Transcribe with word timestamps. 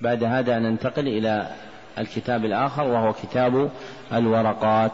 بعد 0.00 0.24
هذا 0.24 0.58
ننتقل 0.58 1.08
إلى 1.08 1.46
الكتاب 1.98 2.44
الآخر 2.44 2.82
وهو 2.82 3.12
كتاب 3.12 3.70
الورقات. 4.12 4.92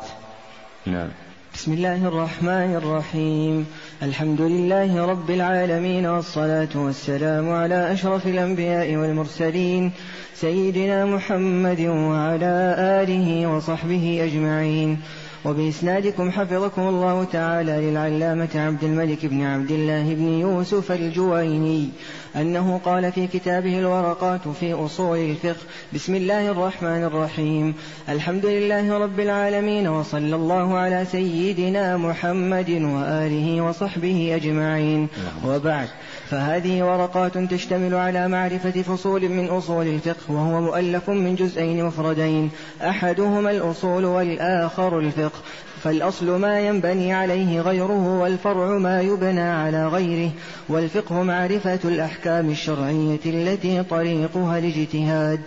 نعم. 0.87 1.09
بسم 1.55 1.73
الله 1.73 2.09
الرحمن 2.09 2.75
الرحيم. 2.75 3.67
الحمد 4.03 4.41
لله 4.41 5.07
رب 5.07 5.31
العالمين 5.31 6.07
والصلاة 6.07 6.69
والسلام 6.75 7.51
على 7.51 7.93
أشرف 7.93 8.27
الأنبياء 8.27 8.97
والمرسلين 8.97 9.93
سيدنا 10.35 11.05
محمد 11.05 11.81
وعلى 11.81 12.75
آله 13.03 13.47
وصحبه 13.47 14.21
أجمعين. 14.25 14.99
وبإسنادكم 15.45 16.31
حفظكم 16.31 16.83
الله 16.83 17.25
تعالى 17.25 17.91
للعلامة 17.91 18.49
عبد 18.55 18.85
الملك 18.85 19.27
بن 19.27 19.43
عبد 19.43 19.71
الله 19.71 20.15
بن 20.15 20.29
يوسف 20.29 20.93
الجويني 20.93 21.89
أنه 22.37 22.81
قال 22.85 23.13
في 23.13 23.27
كتابه 23.27 23.79
الورقات 23.79 24.49
في 24.49 24.73
أصول 24.73 25.19
الفقه 25.19 25.63
بسم 25.95 26.15
الله 26.15 26.51
الرحمن 26.51 27.05
الرحيم 27.05 27.75
الحمد 28.09 28.47
لله 28.47 28.99
رب 28.99 29.21
العالمين 29.21 29.89
وصلى 29.89 30.37
الله 30.37 30.79
على 30.79 31.05
سيدنا 31.13 31.97
محمد 31.97 32.71
وآله 32.71 33.61
وصحبه 33.61 34.37
أجمعين. 34.37 35.09
وبعد. 35.47 35.89
فهذه 36.33 36.83
ورقات 36.83 37.39
تشتمل 37.39 37.95
على 37.95 38.29
معرفة 38.29 38.83
فصول 38.83 39.29
من 39.29 39.49
أصول 39.49 39.87
الفقه 39.87 40.33
وهو 40.33 40.61
مؤلف 40.61 41.11
من 41.11 41.35
جزئين 41.35 41.85
مفردين. 41.85 42.51
أحدهما 42.83 43.51
الأصول 43.51 44.05
والآخر 44.05 44.99
الفقه. 44.99 45.39
فالأصل 45.83 46.41
ما 46.41 46.61
ينبني 46.61 47.13
عليه 47.15 47.61
غيره 47.61 48.21
والفرع 48.21 48.79
ما 48.79 49.01
يبنى 49.01 49.41
على 49.41 49.89
غيره. 49.89 50.31
والفقه 50.69 51.23
معرفة 51.23 51.81
الأحكام 51.85 52.51
الشرعية 52.51 53.21
التي 53.27 53.83
طريقها 53.83 54.59
الاجتهاد. 54.59 55.41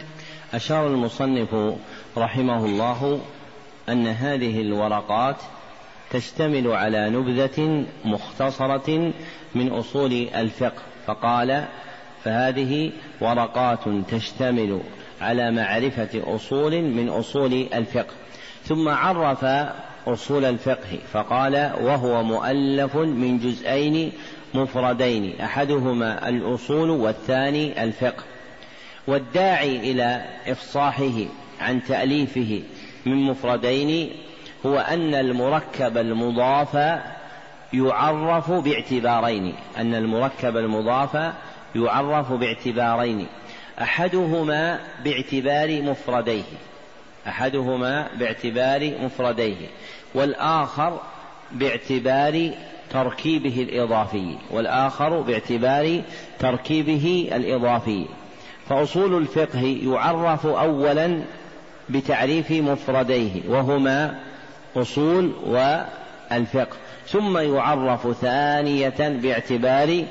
أشار 0.53 0.88
المصنف 0.88 1.55
رحمه 2.17 2.66
الله 2.66 3.20
أن 3.89 4.08
هذه 4.08 4.61
الورقات 4.61 5.38
تشتمل 6.09 6.67
على 6.67 7.09
نبذة 7.09 7.86
مختصرة 8.06 9.14
من 9.56 9.72
أصول 9.72 10.28
الفقه 10.36 10.81
فقال 11.08 11.66
فهذه 12.23 12.92
ورقات 13.22 13.80
تشتمل 14.11 14.81
على 15.22 15.52
معرفة 15.52 16.36
أصول 16.36 16.81
من 16.81 17.09
أصول 17.09 17.67
الفقه. 17.73 18.14
ثم 18.64 18.89
عرف 18.89 19.45
أصول 20.08 20.45
الفقه 20.45 21.00
فقال 21.14 21.56
وهو 21.81 22.23
مؤلف 22.23 22.95
من 22.95 23.39
جزئين 23.39 24.11
مفردين 24.53 25.42
أحدهما 25.42 26.30
الأصول 26.30 26.89
والثاني 26.89 27.83
الفقه. 27.83 28.23
والداعي 29.08 29.92
إلى 29.92 30.26
إفصاحه 30.48 31.26
عن 31.61 31.83
تأليفه 31.83 32.61
من 33.06 33.16
مفردين 33.16 34.11
هو 34.66 34.77
أن 34.80 35.16
المركب 35.16 35.97
المضاف 35.97 36.99
يعرف 37.73 38.52
باعتبارين. 38.52 39.53
أن 39.77 39.95
المركب 39.95 40.58
المضاف 40.58 41.33
يعرف 41.75 42.31
باعتبارين. 42.31 43.27
أحدهما 43.81 44.80
باعتبار 45.03 45.81
مفرديه. 45.81 46.43
أحدهما 47.27 48.08
باعتبار 48.19 48.93
مفرديه. 49.03 49.67
والآخر 50.16 50.99
باعتبار 51.52 52.52
تركيبه 52.89 53.67
الإضافي. 53.69 54.36
والآخر 54.52 55.21
باعتبار 55.21 56.02
تركيبه 56.39 57.30
الإضافي. 57.36 58.05
فأصول 58.69 59.17
الفقه 59.17 59.80
يعرف 59.83 60.45
أولا 60.45 61.21
بتعريف 61.89 62.52
مفرديه. 62.52 63.41
وهما 63.47 64.19
أصول 64.78 65.31
والفقه. 65.45 66.77
ثم 67.08 67.38
يعرف 67.38 68.17
ثانية 68.22 69.10
باعتبار 69.22 70.05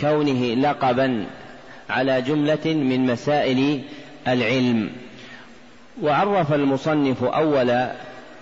كونه 0.00 0.54
لقبا 0.54 1.26
على 1.90 2.22
جملة 2.22 2.66
من 2.66 3.06
مسائل 3.06 3.82
العلم. 4.28 4.90
وعرف 6.02 6.52
المصنف 6.52 7.24
أول 7.24 7.88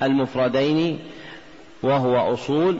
المفردين 0.02 0.98
وهو 1.82 2.34
أصول 2.34 2.78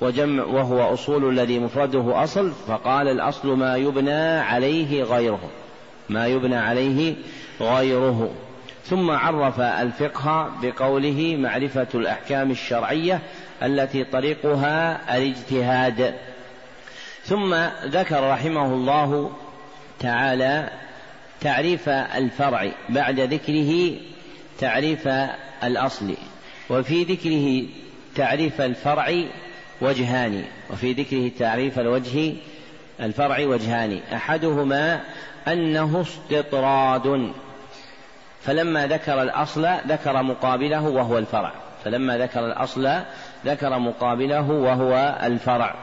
وجمع 0.00 0.44
وهو 0.44 0.94
أصول 0.94 1.28
الذي 1.28 1.58
مفرده 1.58 2.24
أصل 2.24 2.52
فقال 2.68 3.08
الأصل 3.08 3.48
ما 3.48 3.76
يبنى 3.76 4.38
عليه 4.38 5.02
غيره. 5.02 5.50
ما 6.08 6.26
يبنى 6.26 6.56
عليه 6.56 7.14
غيره. 7.60 8.30
ثم 8.84 9.10
عرف 9.10 9.60
الفقه 9.60 10.52
بقوله 10.62 11.36
معرفة 11.38 11.86
الأحكام 11.94 12.50
الشرعية 12.50 13.20
التي 13.62 14.04
طريقها 14.04 15.00
الاجتهاد. 15.16 16.14
ثم 17.24 17.54
ذكر 17.84 18.30
رحمه 18.30 18.66
الله 18.66 19.30
تعالى 20.00 20.70
تعريف 21.40 21.88
الفرع 21.88 22.70
بعد 22.88 23.20
ذكره 23.20 23.96
تعريف 24.58 25.08
الأصل 25.64 26.14
وفي 26.70 27.04
ذكره 27.04 27.68
تعريف 28.16 28.60
الفرع 28.60 29.14
وجهان 29.80 30.44
وفي 30.70 30.92
ذكره 30.92 31.30
تعريف 31.38 31.78
الوجه 31.78 32.32
الفرع 33.00 33.40
وجهان. 33.40 34.00
أحدهما 34.12 35.00
أنه 35.48 36.00
استطراد. 36.00 37.32
فلما 38.46 38.86
ذكر 38.86 39.22
الأصل 39.22 39.66
ذكر 39.88 40.22
مقابله 40.22 40.88
وهو 40.88 41.18
الفرع. 41.18 41.52
فلما 41.84 42.18
ذكر 42.18 42.46
الأصل 42.46 42.90
ذكر 43.46 43.78
مقابله 43.78 44.50
وهو 44.50 45.18
الفرع. 45.22 45.74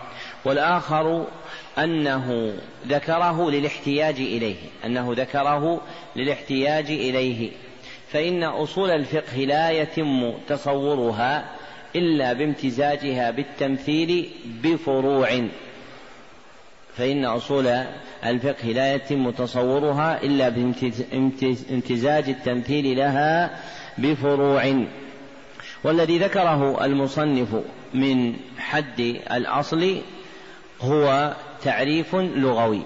والآخر 0.46 1.26
أنه 1.78 2.54
ذكره 2.88 3.52
للاحتياج 3.52 4.16
إليه 4.16 4.56
أنه 4.86 5.14
ذكره 5.18 5.82
للاحتياج 6.16 6.86
إليه. 6.86 7.52
فإن 8.12 8.44
أصول 8.44 8.90
الفقه 8.90 9.38
لا 9.38 9.72
يتم 9.72 10.34
تصورها 10.48 11.46
إلا 11.96 12.34
بامتزاجها 12.34 13.32
بالتمثيل 13.32 14.30
بفروع. 14.46 15.48
فإن 16.98 17.26
أصول 17.26 17.68
الفقه 18.26 18.66
لا 18.66 18.96
يتم 18.96 19.32
تصورها 19.32 20.24
إلا 20.24 20.50
بامتزاج 20.50 22.30
التمثيل 22.30 22.98
لها 22.98 23.60
بفروع. 23.98 24.86
والذي 25.84 26.18
ذكره 26.18 26.86
المصنف 26.86 27.56
من 27.94 28.36
حد 28.58 29.00
الأصل 29.32 30.02
هو 30.82 31.34
تعريف 31.64 32.16
لغوي 32.16 32.82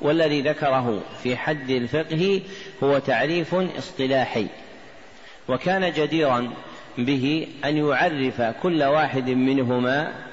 والذي 0.00 0.42
ذكره 0.42 1.02
في 1.22 1.36
حد 1.36 1.70
الفقه 1.70 2.40
هو 2.82 2.98
تعريف 2.98 3.54
اصطلاحي. 3.54 4.46
وكان 5.48 5.92
جديرا 5.92 6.50
به 6.98 7.46
أن 7.64 7.76
يعرف 7.76 8.42
كل 8.42 8.82
واحد 8.82 9.30
منهما 9.30 10.25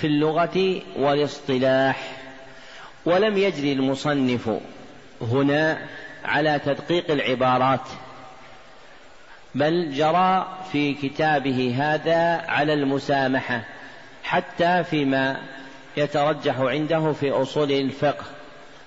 في 0.00 0.06
اللغة 0.06 0.82
والاصطلاح 0.96 2.12
ولم 3.04 3.38
يجري 3.38 3.72
المصنف 3.72 4.50
هنا 5.20 5.78
على 6.24 6.60
تدقيق 6.64 7.10
العبارات 7.10 7.88
بل 9.54 9.92
جرى 9.92 10.58
في 10.72 10.94
كتابه 10.94 11.74
هذا 11.78 12.50
على 12.50 12.72
المسامحة 12.72 13.64
حتى 14.24 14.84
فيما 14.84 15.36
يترجح 15.96 16.60
عنده 16.60 17.12
في 17.12 17.30
أصول 17.30 17.72
الفقه. 17.72 18.24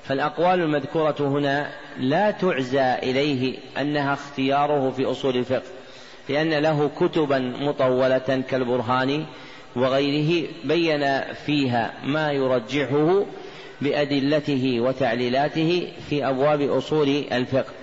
فالأقوال 0.03 0.61
المذكورة 0.61 1.15
هنا 1.19 1.69
لا 1.99 2.31
تعزى 2.31 2.93
إليه 2.93 3.57
أنها 3.77 4.13
اختياره 4.13 4.91
في 4.91 5.05
أصول 5.05 5.37
الفقه 5.37 5.71
لأن 6.29 6.53
له 6.53 6.91
كتبا 6.99 7.39
مطولة 7.39 8.43
كالبرهاني 8.49 9.25
وغيره 9.75 10.47
بين 10.63 11.21
فيها 11.45 11.93
ما 12.03 12.31
يرجحه 12.31 13.25
بأدلته 13.81 14.79
وتعليلاته 14.79 15.87
في 16.09 16.25
أبواب 16.27 16.61
أصول 16.61 17.23
الفقه. 17.31 17.73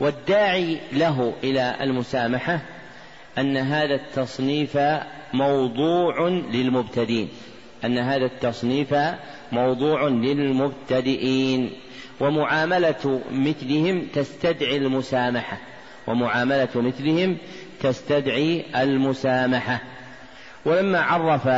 والداعي 0.00 0.78
له 0.92 1.34
إلى 1.44 1.74
المسامحة 1.80 2.60
أن 3.38 3.56
هذا 3.56 3.94
التصنيف 3.94 4.78
موضوع 5.32 6.28
للمبتدئين. 6.28 7.28
أن 7.84 7.98
هذا 7.98 8.24
التصنيف 8.24 8.94
موضوع 9.52 10.08
للمبتدئين. 10.08 11.70
ومعاملة 12.20 13.20
مثلهم 13.32 14.06
تستدعي 14.14 14.76
المسامحة. 14.76 15.58
ومعاملة 16.06 16.68
مثلهم 16.74 17.36
تستدعي 17.80 18.64
المسامحة. 18.76 19.80
ولما 20.64 21.00
عرف 21.00 21.48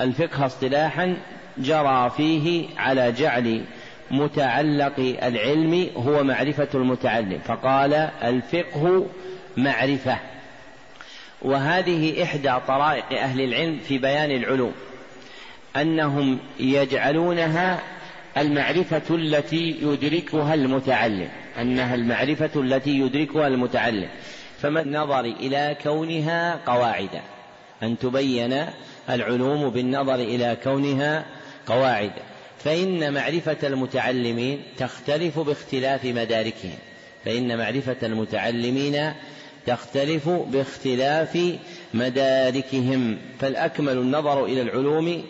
الفقه 0.00 0.46
اصطلاحا 0.46 1.16
جرى 1.58 2.10
فيه 2.16 2.68
على 2.76 3.12
جعل 3.12 3.64
متعلق 4.10 5.16
العلم 5.22 5.90
هو 5.96 6.24
معرفة 6.24 6.68
المتعلم 6.74 7.38
فقال 7.44 7.94
الفقه 8.22 9.06
معرفة. 9.56 10.18
وهذه 11.42 12.22
إحدى 12.22 12.52
طرائق 12.68 13.12
أهل 13.12 13.40
العلم 13.40 13.78
في 13.78 13.98
بيان 13.98 14.30
العلوم 14.30 14.72
أنهم 15.76 16.38
يجعلونها 16.60 17.80
المعرفة 18.36 19.14
التي 19.14 19.76
يدركها 19.82 20.54
المتعلم 20.54 21.28
أنها 21.60 21.94
المعرفة 21.94 22.60
التي 22.60 22.98
يدركها 22.98 23.46
المتعلم. 23.46 24.08
فما 24.62 24.80
النظر 24.80 25.20
إلى 25.20 25.76
كونها 25.82 26.60
قواعد؟ 26.66 27.20
أن 27.82 27.98
تبين 27.98 28.64
العلوم 29.10 29.70
بالنظر 29.70 30.14
إلى 30.14 30.56
كونها 30.64 31.24
قواعد. 31.66 32.12
فإن 32.64 33.14
معرفة 33.14 33.56
المتعلمين 33.62 34.62
تختلف 34.78 35.38
باختلاف 35.38 36.04
مداركهم. 36.04 36.78
فإن 37.24 37.58
معرفة 37.58 37.96
المتعلمين 38.02 39.12
تختلف 39.66 40.28
باختلاف 40.28 41.38
مداركهم. 41.94 43.18
فالأكمل 43.40 43.98
النظر 43.98 44.44
إلى 44.44 44.62
العلوم 44.62 45.22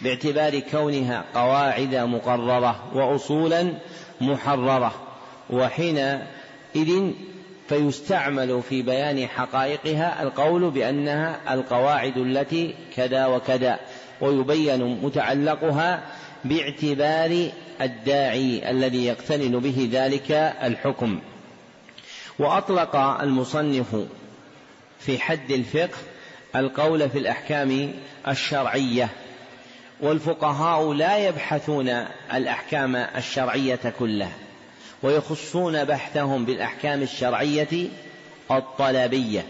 باعتبار 0.00 0.58
كونها 0.58 1.24
قواعد 1.34 1.94
مقررة 1.94 2.84
وأصولا 2.94 3.72
محررة. 4.20 4.94
وحينئذ 5.50 7.12
فيستعمل 7.68 8.62
في 8.62 8.82
بيان 8.82 9.26
حقائقها 9.26 10.22
القول 10.22 10.70
بأنها 10.70 11.54
القواعد 11.54 12.16
التي 12.16 12.74
كذا 12.96 13.26
وكذا 13.26 13.78
ويبين 14.20 15.02
متعلقها 15.02 16.02
باعتبار 16.44 17.48
الداعي 17.80 18.70
الذي 18.70 19.06
يقترن 19.06 19.58
به 19.58 19.88
ذلك 19.92 20.30
الحكم. 20.62 21.20
وأطلق 22.38 22.96
المصنف 22.96 23.96
في 24.98 25.18
حد 25.18 25.50
الفقه 25.50 25.98
القول 26.56 27.10
في 27.10 27.18
الأحكام 27.18 27.92
الشرعية 28.28 29.08
والفقهاء 30.00 30.92
لا 30.92 31.28
يبحثون 31.28 31.88
الأحكام 32.34 32.96
الشرعية 32.96 33.94
كلها. 33.98 34.45
ويخصون 35.06 35.84
بحثهم 35.84 36.44
بالأحكام 36.44 37.02
الشرعية 37.02 37.88
الطلبية 38.50 39.44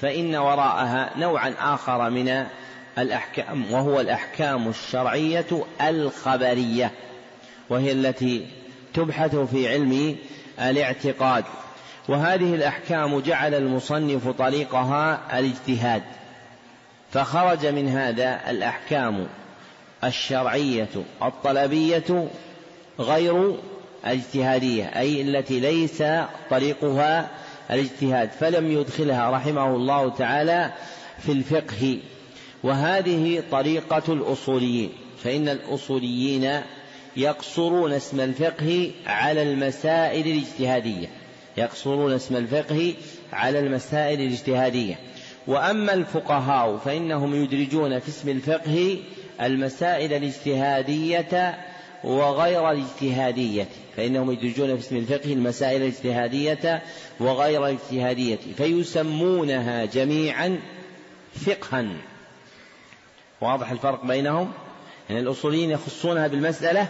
فإن 0.00 0.36
وراءها 0.36 1.10
نوعا 1.16 1.54
آخر 1.60 2.10
من 2.10 2.46
الأحكام 2.98 3.72
وهو 3.72 4.00
الأحكام 4.00 4.68
الشرعية 4.68 5.46
الخبرية 5.80 6.90
وهي 7.70 7.92
التي 7.92 8.46
تبحث 8.94 9.36
في 9.36 9.68
علم 9.68 10.16
الاعتقاد. 10.60 11.44
وهذه 12.08 12.54
الأحكام 12.54 13.20
جعل 13.20 13.54
المصنف 13.54 14.28
طريقها 14.28 15.38
الاجتهاد 15.38 16.02
فخرج 17.12 17.66
من 17.66 17.88
هذا 17.88 18.50
الأحكام 18.50 19.26
الشرعية 20.04 20.88
الطلبية 21.22 22.28
غير 23.00 23.56
الاجتهادية 24.06 24.84
أي 24.84 25.22
التي 25.22 25.60
ليس 25.60 26.02
طريقها 26.50 27.30
الاجتهاد 27.70 28.30
فلم 28.30 28.70
يدخلها 28.70 29.30
رحمه 29.30 29.76
الله 29.76 30.10
تعالى 30.10 30.72
في 31.18 31.32
الفقه. 31.32 31.98
وهذه 32.62 33.42
طريقة 33.50 34.02
الأصوليين 34.12 34.90
فإن 35.24 35.48
الأصوليين 35.48 36.60
يقصرون 37.16 37.92
اسم 37.92 38.20
الفقه 38.20 38.90
على 39.06 39.42
المسائل 39.42 40.26
الاجتهادية 40.26 41.06
يقصرون 41.56 42.12
اسم 42.12 42.36
الفقه 42.36 42.94
على 43.32 43.58
المسائل 43.58 44.20
الاجتهادية. 44.20 44.94
وأما 45.46 45.94
الفقهاء 45.94 46.76
فإنهم 46.76 47.34
يدرجون 47.34 47.98
في 47.98 48.08
اسم 48.08 48.28
الفقه 48.28 48.98
المسائل 49.40 50.12
الاجتهادية 50.12 51.58
وغير 52.04 52.70
الاجتهادية 52.70 53.68
فإنهم 53.96 54.32
يدرجون 54.32 54.76
في 54.76 54.86
اسم 54.86 54.96
الفقه 54.96 55.32
المسائل 55.32 55.82
الاجتهادية 55.82 56.82
وغير 57.20 57.66
الاجتهادية 57.66 58.38
فيسمونها 58.56 59.84
جميعا 59.84 60.60
فقها. 61.46 61.86
واضح 63.40 63.70
الفرق 63.70 64.04
بينهم؟ 64.04 64.52
يعني 65.08 65.20
الأصوليين 65.20 65.70
يخصونها 65.70 66.26
بالمسألة 66.26 66.88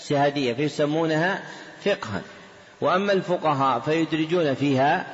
اجتهادية 0.00 0.52
فيسمونها 0.52 1.42
فقها. 1.84 2.22
وأما 2.80 3.12
الفقهاء 3.12 3.80
فيدرجون 3.80 4.54
فيها 4.54 5.06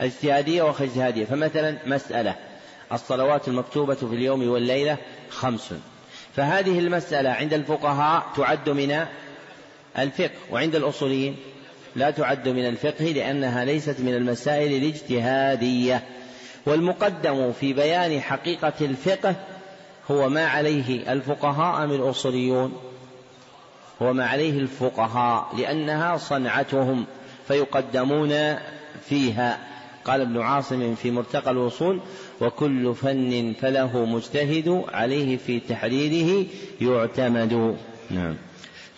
اجتهادية 0.00 0.62
وغير 0.62 0.84
اجتهادية 0.84 1.24
فمثلا 1.24 1.76
مسألة 1.86 2.34
الصلوات 2.92 3.48
المكتوبة 3.48 3.94
في 3.94 4.04
اليوم 4.04 4.48
والليلة 4.48 4.96
خمس. 5.30 5.74
فهذه 6.36 6.78
المسألة 6.78 7.30
عند 7.30 7.54
الفقهاء 7.54 8.26
تعد 8.36 8.68
من 8.68 9.04
الفقه 9.98 10.30
وعند 10.50 10.74
الأصوليين 10.74 11.36
لا 11.96 12.10
تعد 12.10 12.48
من 12.48 12.68
الفقه 12.68 13.04
لأنها 13.04 13.64
ليست 13.64 14.00
من 14.00 14.14
المسائل 14.14 14.82
الاجتهادية. 14.82 16.02
والمقدم 16.66 17.52
في 17.52 17.72
بيان 17.72 18.20
حقيقة 18.20 18.72
الفقه 18.80 19.34
هو 20.10 20.28
ما 20.28 20.46
عليه 20.46 21.12
الفقهاء 21.12 21.86
من 21.86 21.94
الأصوليون؟ 21.94 22.72
هو 24.02 24.12
ما 24.12 24.26
عليه 24.26 24.58
الفقهاء 24.58 25.48
لأنها 25.58 26.16
صنعتهم 26.16 27.06
فيقدمون 27.48 28.56
فيها. 29.08 29.58
قال 30.04 30.20
ابن 30.20 30.40
عاصم 30.40 30.94
في 30.94 31.10
مرتقى 31.10 31.50
الوصول 31.50 32.00
وكل 32.40 32.94
فن 32.94 33.54
فله 33.60 34.04
مجتهد 34.04 34.84
عليه 34.88 35.36
في 35.36 35.60
تحريره 35.60 36.46
يعتمد. 36.80 37.76
نعم. 38.10 38.36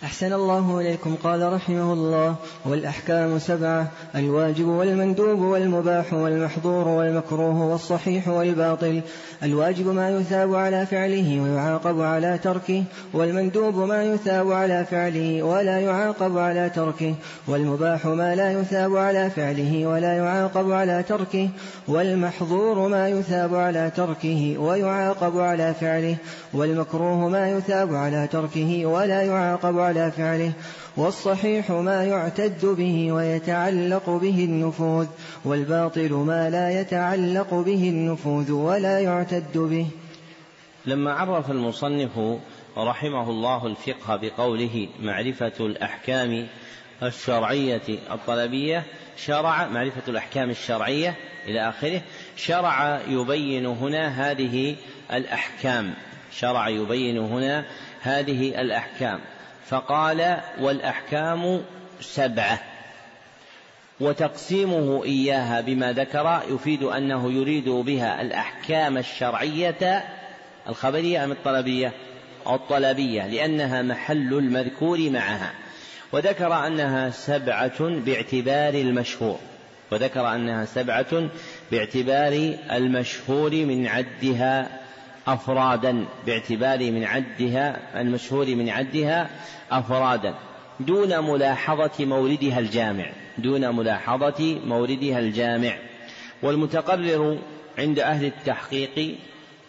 أحسن 0.03 0.33
الله 0.33 0.79
إليكم. 0.79 1.15
قال 1.23 1.53
رحمه 1.53 1.93
الله 1.93 2.35
والأحكام 2.65 3.39
سبعة 3.39 3.87
الواجب 4.15 4.67
والمندوب 4.67 5.39
والمباح 5.39 6.13
والمحظور 6.13 6.87
والمكروه 6.87 7.63
والصحيح 7.63 8.27
والباطل. 8.27 9.01
الواجب 9.43 9.87
ما 9.87 10.09
يثاب 10.09 10.55
على 10.55 10.85
فعله 10.85 11.41
ويعاقب 11.41 12.01
على 12.01 12.37
تركه 12.43 12.83
والمندوب 13.13 13.75
ما 13.75 14.03
يثاب 14.03 14.51
على 14.51 14.85
فعله 14.85 15.43
ولا 15.43 15.79
يعاقب 15.79 16.37
على 16.37 16.69
تركه 16.69 17.15
والمباح 17.47 18.05
ما 18.05 18.35
لا 18.35 18.51
يثاب 18.51 18.97
على 18.97 19.29
فعله 19.29 19.87
ولا 19.87 20.13
يعاقب 20.17 20.71
على 20.71 21.03
تركه 21.07 21.49
والمحظور 21.87 22.87
ما 22.87 23.09
يثاب 23.09 23.55
على 23.55 23.91
تركه 23.95 24.57
ويعاقب 24.57 25.39
على 25.39 25.73
فعله 25.73 26.15
والمكروه 26.53 27.29
ما 27.29 27.49
يثاب 27.51 27.95
على 27.95 28.27
تركه 28.31 28.85
ولا 28.85 29.21
يعاقب 29.21 29.79
على 29.79 29.86
فعله 29.93 30.51
والصحيح 30.97 31.71
ما 31.71 32.03
يعتد 32.03 32.65
به 32.65 33.11
ويتعلق 33.11 34.09
به 34.09 34.45
النفوذ 34.45 35.07
والباطل 35.45 36.13
ما 36.13 36.49
لا 36.49 36.81
يتعلق 36.81 37.53
به 37.53 37.89
النفوذ 37.89 38.51
ولا 38.51 38.99
يعتد 38.99 39.57
به. 39.57 39.87
لما 40.85 41.13
عرف 41.13 41.51
المصنف 41.51 42.19
رحمه 42.77 43.29
الله 43.29 43.67
الفقه 43.67 44.15
بقوله 44.15 44.87
معرفة 44.99 45.53
الأحكام 45.59 46.47
الشرعية 47.03 47.81
الطلبية 48.11 48.83
شرع 49.17 49.67
معرفة 49.67 50.01
الأحكام 50.07 50.49
الشرعية 50.49 51.15
إلى 51.45 51.69
آخره 51.69 52.01
شرع 52.35 53.01
يبين 53.07 53.65
هنا 53.65 54.07
هذه 54.07 54.75
الأحكام 55.13 55.93
شرع 56.31 56.69
يبين 56.69 57.17
هنا 57.17 57.65
هذه 58.01 58.61
الأحكام. 58.61 59.19
فقال 59.69 60.37
والأحكام 60.59 61.61
سبعة 62.01 62.59
وتقسيمه 63.99 65.03
إياها 65.03 65.61
بما 65.61 65.91
ذكر 65.91 66.41
يفيد 66.49 66.83
أنه 66.83 67.31
يريد 67.31 67.69
بها 67.69 68.21
الأحكام 68.21 68.97
الشرعية 68.97 70.03
الخبرية 70.69 71.23
أم 71.23 71.31
الطلبية؟ 71.31 71.91
الطلبية 72.47 73.27
لأنها 73.27 73.81
محل 73.81 74.33
المذكور 74.33 75.09
معها. 75.09 75.53
وذكر 76.11 76.67
أنها 76.67 77.09
سبعة 77.09 77.79
باعتبار 77.79 78.73
المشهور. 78.73 79.39
وذكر 79.91 80.35
أنها 80.35 80.65
سبعة 80.65 81.29
باعتبار 81.71 82.57
المشهور 82.71 83.51
من 83.51 83.87
عدها 83.87 84.79
أفرادا 85.27 86.05
باعتبار 86.25 86.91
من 86.91 87.03
عدها 87.03 87.99
المشهور 88.01 88.45
من 88.45 88.69
عدها 88.69 89.29
أفرادا 89.71 90.35
دون 90.79 91.19
ملاحظة 91.19 92.05
موردها 92.05 92.59
الجامع 92.59 93.11
دون 93.37 93.75
ملاحظة 93.75 94.59
موردها 94.65 95.19
الجامع. 95.19 95.77
والمتقرر 96.43 97.39
عند 97.77 97.99
أهل 97.99 98.25
التحقيق 98.25 99.15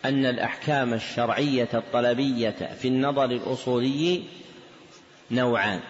أن 0.05 0.27
الأحكام 0.27 0.95
الشرعية 0.95 1.69
الطلبية 1.75 2.55
في 2.79 2.89
النظر 2.89 3.25
الأصولي 3.25 4.23
نوعان. 5.31 5.81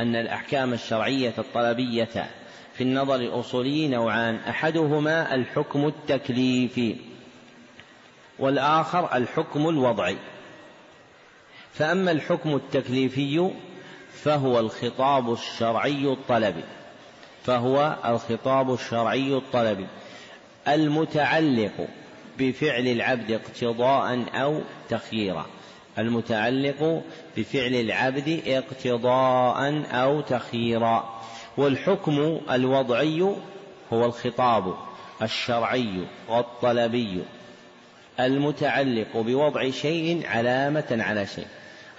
أن 0.00 0.16
الأحكام 0.16 0.72
الشرعية 0.72 1.34
الطلبية 1.38 2.26
في 2.74 2.80
النظر 2.84 3.16
الأصولي 3.16 3.88
نوعان. 3.88 4.34
أحدهما 4.34 5.34
الحكم 5.34 5.86
التكليفي. 5.86 6.96
والآخر 8.38 9.16
الحكم 9.16 9.68
الوضعي. 9.68 10.16
فأما 11.72 12.10
الحكم 12.10 12.54
التكليفي 12.54 13.50
فهو 14.12 14.60
الخطاب 14.60 15.32
الشرعي 15.32 16.12
الطلبي. 16.12 16.64
فهو 17.44 17.96
الخطاب 18.04 18.74
الشرعي 18.74 19.36
الطلبي. 19.36 19.86
المتعلق 20.68 21.88
بفعل 22.38 22.86
العبد 22.86 23.30
اقتضاء 23.30 24.24
أو 24.34 24.60
تخييرا. 24.88 25.46
المتعلق 25.98 27.02
بفعل 27.36 27.74
العبد 27.74 28.42
اقتضاء 28.46 29.84
أو 29.92 30.20
تخييرا. 30.20 31.20
والحكم 31.56 32.40
الوضعي 32.50 33.22
هو 33.92 34.04
الخطاب 34.04 34.74
الشرعي 35.22 36.06
والطلبي. 36.28 37.22
المتعلق 38.20 39.16
بوضع 39.16 39.70
شيء 39.70 40.26
علامة 40.26 40.84
على 40.90 41.26
شيء. 41.26 41.46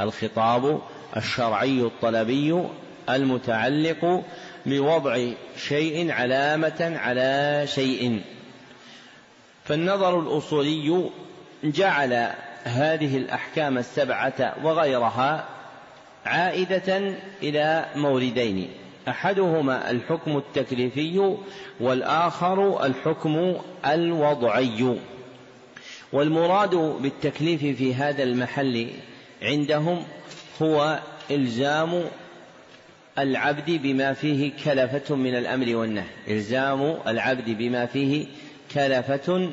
الخطاب 0.02 0.82
الشرعي 1.18 1.82
الطلبي 1.82 2.64
المتعلق 3.10 4.24
بوضع 4.66 5.20
شيء 5.58 6.12
علامة 6.12 7.00
على 7.04 7.64
شيء. 7.68 8.22
فالنظر 9.64 10.20
الأصولي 10.20 11.10
جعل 11.64 12.30
هذه 12.64 13.18
الأحكام 13.18 13.78
السبعة 13.78 14.56
وغيرها 14.64 15.46
عائدة 16.26 17.16
إلى 17.44 17.86
موردين. 17.96 18.70
أحدهما 19.08 19.92
الحكم 19.92 20.38
التكليفي 20.38 21.36
والآخر 21.80 22.86
الحكم 22.86 23.56
الوضعي. 23.86 25.00
والمراد 26.14 26.76
بالتكليف 26.76 27.60
في 27.60 27.96
هذا 27.96 28.24
المحل 28.24 28.88
عندهم 29.42 30.04
هو 30.62 31.00
إلزام 31.32 32.04
العبد 33.20 33.72
بما 33.72 34.14
فيه 34.14 34.52
كلفة 34.66 35.16
من 35.16 35.36
الأمر 35.36 35.76
والنهي. 35.76 36.06
إلزام 36.28 36.98
العبد 37.08 37.50
بما 37.50 37.86
فيه 37.86 38.26
كلفة 38.74 39.50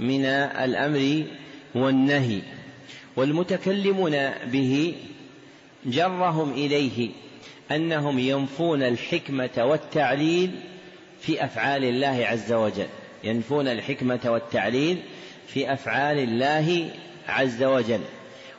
من 0.00 0.24
الأمر 0.24 1.24
والنهي. 1.74 2.40
والمتكلمون 3.16 4.30
به 4.52 4.94
جرهم 5.86 6.52
إليه 6.52 7.10
أنهم 7.70 8.18
ينفون 8.18 8.82
الحكمة 8.82 9.50
والتعليل 9.58 10.50
في 11.20 11.44
أفعال 11.44 11.84
الله 11.84 12.26
عز 12.26 12.52
وجل. 12.52 12.86
ينفون 13.24 13.68
الحكمة 13.68 14.20
والتعليل 14.24 14.98
في 15.46 15.72
أفعال 15.72 16.18
الله 16.18 16.90
عز 17.28 17.62
وجل. 17.62 18.00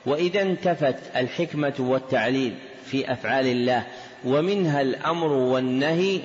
وإذا 0.06 0.42
انتفت 0.42 0.96
الحكمة 1.16 1.74
والتعليل 1.80 2.54
في 2.86 3.12
أفعال 3.12 3.46
الله 3.46 3.84
ومنها 4.26 4.82
الأمر 4.82 5.28
والنهي 5.28 6.20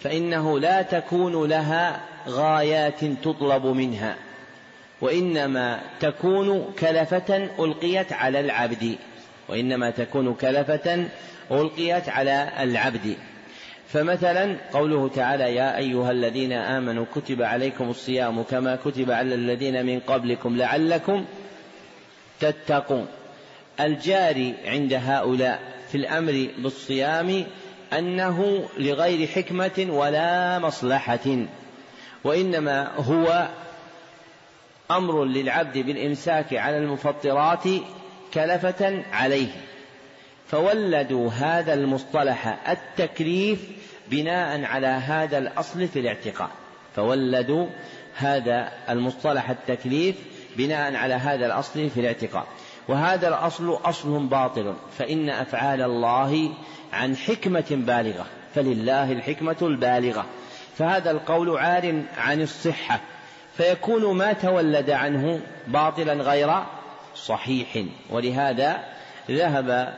فإنه 0.00 0.60
لا 0.60 0.82
تكون 0.82 1.48
لها 1.48 2.00
غايات 2.28 3.04
تطلب 3.04 3.66
منها 3.66 4.16
وإنما 5.00 5.80
تكون 6.00 6.72
كلفة 6.78 7.48
ألقيت 7.58 8.12
على 8.12 8.40
العبد 8.40 8.96
وإنما 9.48 9.90
تكون 9.90 10.34
كلفة 10.34 11.08
ألقيت 11.50 12.08
على 12.08 12.48
العبد. 12.60 13.16
فمثلا 13.92 14.56
قوله 14.72 15.08
تعالى 15.08 15.54
يا 15.54 15.76
أيها 15.76 16.10
الذين 16.10 16.52
آمنوا 16.52 17.04
كتب 17.14 17.42
عليكم 17.42 17.90
الصيام 17.90 18.42
كما 18.42 18.76
كتب 18.76 19.10
على 19.10 19.34
الذين 19.34 19.86
من 19.86 20.00
قبلكم 20.00 20.56
لعلكم 20.56 21.24
تتقون. 22.40 23.06
الجاري 23.80 24.54
عند 24.64 24.92
هؤلاء 24.92 25.60
في 25.88 25.94
الأمر 25.94 26.48
بالصيام 26.58 27.44
أنه 27.92 28.68
لغير 28.78 29.26
حكمة 29.26 29.86
ولا 29.90 30.58
مصلحة 30.58 31.46
وإنما 32.24 32.92
هو 32.96 33.48
أمر 34.90 35.24
للعبد 35.24 35.78
بالإمساك 35.78 36.54
على 36.54 36.78
المفطرات 36.78 37.64
كلفة 38.34 39.04
عليه. 39.12 39.48
فولدوا 40.46 41.30
هذا 41.30 41.74
المصطلح 41.74 42.68
التكليف 42.68 43.77
بناء 44.10 44.64
على 44.64 44.86
هذا 44.86 45.38
الأصل 45.38 45.88
في 45.88 45.98
الاعتقاد 45.98 46.48
فولدوا 46.96 47.66
هذا 48.16 48.72
المصطلح 48.88 49.50
التكليف 49.50 50.16
بناء 50.56 50.94
على 50.94 51.14
هذا 51.14 51.46
الأصل 51.46 51.90
في 51.90 52.00
الاعتقاد. 52.00 52.44
وهذا 52.88 53.28
الأصل 53.28 53.78
أصل 53.84 54.26
باطل 54.26 54.74
فإن 54.98 55.30
أفعال 55.30 55.82
الله 55.82 56.50
عن 56.92 57.16
حكمة 57.16 57.66
بالغة 57.70 58.26
فلله 58.54 59.12
الحكمة 59.12 59.56
البالغة. 59.62 60.26
فهذا 60.78 61.10
القول 61.10 61.58
عار 61.58 62.02
عن 62.18 62.42
الصحة 62.42 63.00
فيكون 63.56 64.16
ما 64.16 64.32
تولد 64.32 64.90
عنه 64.90 65.40
باطلا 65.66 66.12
غير 66.12 66.50
صحيح. 67.14 67.84
ولهذا 68.10 68.84
ذهب 69.30 69.94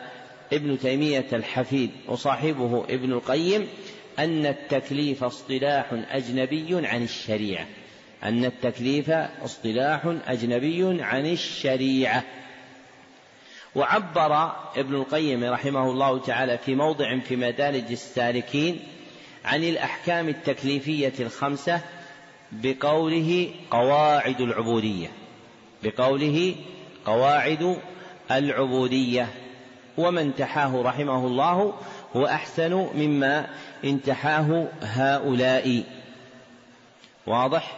ابن 0.53 0.79
تيمية 0.79 1.27
الحفيد 1.33 1.91
وصاحبه 2.09 2.85
ابن 2.91 3.13
القيم 3.13 3.69
أن 4.21 4.47
التكليف 4.47 5.25
اصطلاح 5.25 5.87
أجنبي 6.11 6.87
عن 6.87 7.03
الشريعة. 7.03 7.67
أن 8.25 8.45
التكليف 8.45 9.11
اصطلاح 9.45 10.17
أجنبي 10.27 11.03
عن 11.03 11.27
الشريعة. 11.27 12.23
وعبر 13.75 14.53
ابن 14.77 14.95
القيم 14.95 15.45
رحمه 15.45 15.91
الله 15.91 16.19
تعالى 16.19 16.59
في 16.59 16.75
موضع 16.75 17.19
في 17.19 17.37
مدارج 17.37 17.91
السالكين 17.91 18.81
عن 19.45 19.65
الأحكام 19.65 20.29
التكليفية 20.29 21.13
الخمسة 21.21 21.81
بقوله 22.53 23.51
قواعد 23.71 24.41
العبودية. 24.41 25.09
بقوله 25.83 26.55
قواعد 27.05 27.77
العبودية. 28.31 29.29
وما 29.99 30.21
انتحاه 30.21 30.83
رحمه 30.83 31.27
الله 31.27 31.75
هو 32.17 32.27
أحسن 32.27 32.73
مما 32.95 33.47
انتحاه 33.85 34.69
هؤلاء. 34.83 35.85
واضح؟ 37.27 37.77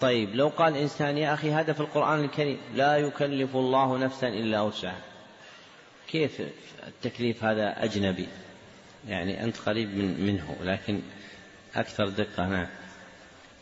طيب 0.00 0.34
لو 0.34 0.48
قال 0.48 0.76
إنسان 0.76 1.18
يا 1.18 1.34
أخي 1.34 1.52
هذا 1.52 1.72
في 1.72 1.80
القرآن 1.80 2.24
الكريم 2.24 2.58
لا 2.74 2.96
يكلف 2.96 3.56
الله 3.56 3.98
نفسا 3.98 4.28
إلا 4.28 4.60
وسعها. 4.60 5.00
كيف 6.08 6.42
التكليف 6.86 7.44
هذا 7.44 7.84
أجنبي؟ 7.84 8.28
يعني 9.08 9.44
أنت 9.44 9.56
قريب 9.58 9.88
من 9.88 10.26
منه 10.26 10.56
لكن 10.62 11.00
أكثر 11.76 12.08
دقة 12.08 12.46
نعم 12.46 12.66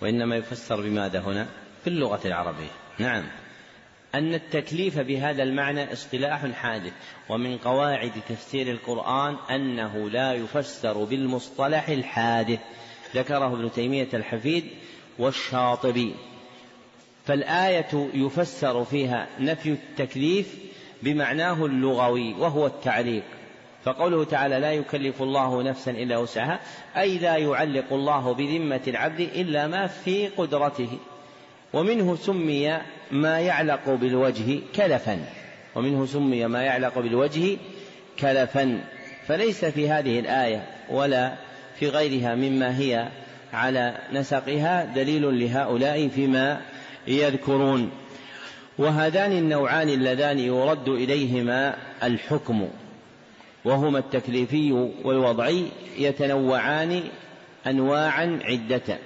وإنما 0.00 0.37
يفسر 0.37 0.81
بماذا 0.81 1.21
هنا؟ 1.21 1.47
باللغة 1.85 2.21
العربية. 2.26 2.71
نعم. 2.99 3.25
أن 4.14 4.35
التكليف 4.35 4.99
بهذا 4.99 5.42
المعنى 5.42 5.92
اصطلاح 5.92 6.47
حادث 6.47 6.92
ومن 7.28 7.59
قواعد 7.59 8.12
تفسير 8.28 8.71
القرآن 8.71 9.37
أنه 9.50 10.11
لا 10.11 10.33
يفسر 10.33 11.04
بالمصطلح 11.04 11.88
الحادث. 11.88 12.59
ذكره 13.14 13.47
ابن 13.47 13.73
تيمية 13.73 14.09
الحفيد 14.14 14.64
والشاطبي. 15.19 16.14
فالآية 17.26 18.11
يفسر 18.14 18.85
فيها 18.85 19.28
نفي 19.40 19.69
التكليف 19.69 20.54
بمعناه 21.02 21.66
اللغوي 21.66 22.35
وهو 22.35 22.66
التعليق. 22.66 23.25
فقوله 23.85 24.25
تعالى 24.25 24.59
لا 24.59 24.73
يكلف 24.73 25.23
الله 25.23 25.62
نفسا 25.62 25.90
إلا 25.90 26.19
وسعها 26.19 26.61
أي 26.97 27.19
لا 27.19 27.37
يعلق 27.37 27.92
الله 27.92 28.35
بذمة 28.35 28.81
العبد 28.88 29.21
إلا 29.21 29.66
ما 29.66 29.87
في 29.87 30.28
قدرته. 30.28 30.99
ومنه 31.73 32.17
سمي 32.17 32.79
ما 33.11 33.41
يعلق 33.41 33.91
بالوجه 33.91 34.59
كلفا. 34.76 35.19
ومنه 35.75 36.07
سمي 36.07 36.47
ما 36.47 36.62
يعلق 36.62 36.99
بالوجه 36.99 37.57
كلفا. 38.21 38.85
فليس 39.26 39.64
في 39.64 39.91
هذه 39.91 40.21
الآية 40.21 40.67
ولا 40.91 41.35
في 41.79 41.88
غيرها 41.88 42.35
مما 42.35 42.79
هي 42.79 43.09
على 43.52 43.99
نسقها 44.12 44.85
دليل 44.85 45.41
لهؤلاء 45.41 46.09
فيما 46.09 46.61
يذكرون. 47.07 47.91
وهذان 48.79 49.33
النوعان 49.33 49.88
اللذان 49.88 50.38
يرد 50.38 50.88
إليهما 50.88 51.75
الحكم. 52.02 52.69
وهما 53.64 53.99
التكليفي 53.99 54.73
والوضعي 55.05 55.67
يتنوعان 55.99 57.02
أنواعا 57.67 58.41
عدة. 58.45 58.99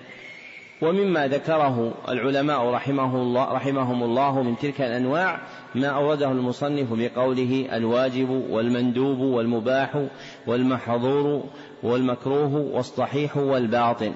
ومما 0.82 1.28
ذكره 1.28 1.94
العلماء 2.08 2.70
رحمه 2.70 3.16
الله 3.16 3.52
رحمهم 3.52 4.02
الله 4.02 4.42
من 4.42 4.58
تلك 4.58 4.80
الأنواع 4.80 5.40
ما 5.74 5.86
أورده 5.86 6.30
المصنف 6.30 6.92
بقوله 6.92 7.68
الواجب 7.72 8.30
والمندوب 8.50 9.18
والمباح 9.18 10.06
والمحظور 10.46 11.44
والمكروه 11.82 12.54
والصحيح 12.54 13.36
والباطل 13.36 14.12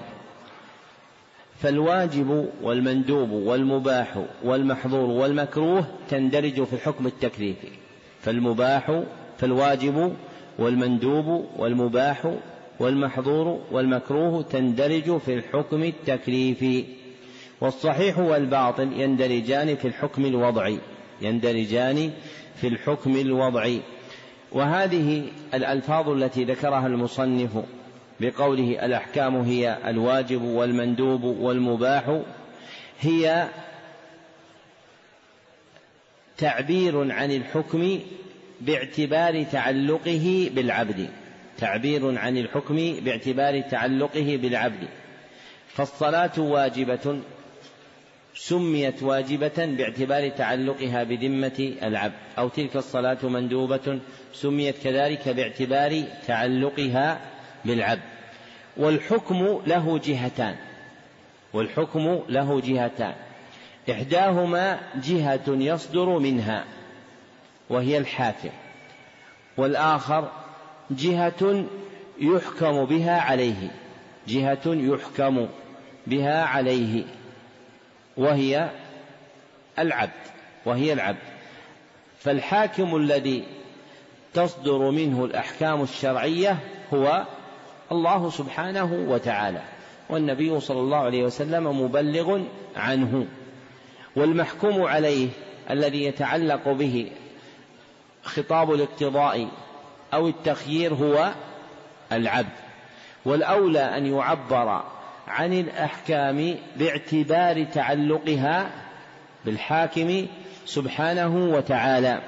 فالواجب 1.59 2.49
والمندوب 2.63 3.31
والمباح 3.31 4.25
والمحظور 4.45 5.11
والمكروه 5.11 5.85
تندرج 6.09 6.65
في 6.65 6.73
الحكم 6.73 7.07
التكليفي 7.07 7.69
فالمباح 8.21 9.03
فالواجب 9.39 10.17
والمندوب 10.59 11.47
والمباح 11.59 12.35
والمحظور 12.81 13.61
والمكروه 13.71 14.43
تندرج 14.43 15.19
في 15.19 15.35
الحكم 15.35 15.83
التكليفي 15.83 16.85
والصحيح 17.61 18.19
والباطل 18.19 19.01
يندرجان 19.01 19.77
في 19.77 19.89
الحكم 19.89 20.25
الوضعي 20.25 20.79
يندرجان 21.21 22.11
في 22.61 22.69
الحكم 22.69 23.17
الوضعي 23.17 23.81
وهذه 24.53 25.23
الألفاظ 25.55 26.09
التي 26.09 26.45
ذكرها 26.45 26.87
المصنف 26.87 27.51
بقوله 28.21 28.85
الأحكام 28.87 29.37
هي 29.37 29.79
الواجب 29.87 30.43
والمندوب 30.43 31.23
والمباح 31.25 32.21
هي 33.01 33.49
تعبير 36.39 37.13
عن 37.13 37.31
الحكم 37.31 38.01
باعتبار 38.61 39.43
تعلقه 39.43 40.51
بالعبد. 40.55 41.11
تعبير 41.61 42.19
عن 42.19 42.37
الحكم 42.37 42.77
باعتبار 43.01 43.61
تعلقه 43.61 44.39
بالعبد. 44.43 44.89
فالصلاة 45.69 46.39
واجبة 46.39 47.21
سميت 48.35 49.03
واجبة 49.03 49.67
باعتبار 49.67 50.29
تعلقها 50.29 51.05
بذمة 51.05 51.75
العبد. 51.83 52.15
أو 52.39 52.49
تلك 52.49 52.77
الصلاة 52.77 53.19
مندوبة 53.23 54.01
سميت 54.33 54.75
كذلك 54.85 55.29
باعتبار 55.29 56.03
تعلقها 56.27 57.21
بالعبد. 57.65 58.03
والحكم 58.77 59.63
له 59.67 59.99
جهتان. 60.05 60.57
والحكم 61.53 62.23
له 62.29 62.61
جهتان. 62.61 63.15
إحداهما 63.91 64.81
جهة 65.05 65.47
يصدر 65.49 66.19
منها 66.19 66.65
وهي 67.71 67.99
الحاكم 67.99 68.51
والآخر 69.57 70.31
جهة 70.91 71.65
يحكم 72.19 72.85
بها 72.85 73.21
عليه 73.21 73.71
جهة 74.29 74.61
يحكم 74.67 75.49
بها 76.07 76.45
عليه 76.45 77.05
وهي 78.17 78.71
العبد 79.79 80.11
وهي 80.67 80.93
العبد. 80.93 81.19
فالحاكم 82.19 82.97
الذي 82.97 83.45
تصدر 84.35 84.91
منه 84.91 85.25
الأحكام 85.25 85.83
الشرعية 85.83 86.59
هو 86.95 87.25
الله 87.93 88.31
سبحانه 88.31 89.07
وتعالى 89.09 89.63
والنبي 90.11 90.61
صلى 90.61 90.81
الله 90.81 90.97
عليه 90.97 91.25
وسلم 91.25 91.83
مبلغ 91.83 92.41
عنه. 92.77 93.27
والمحكوم 94.17 94.83
عليه 94.83 95.29
الذي 95.71 96.05
يتعلق 96.05 96.69
به 96.69 97.11
خطاب 98.23 98.73
الاقتضاء 98.73 99.49
أو 100.15 100.29
التخيير 100.29 100.95
هو 100.95 101.33
العبد. 102.13 102.53
والأولى 103.25 103.97
أن 103.97 104.07
يعبر 104.07 104.83
عن 105.29 105.53
الأحكام 105.53 106.55
باعتبار 106.77 107.65
تعلقها 107.65 108.71
بالحاكم 109.45 110.27
سبحانه 110.67 111.55
وتعالى. 111.55 112.21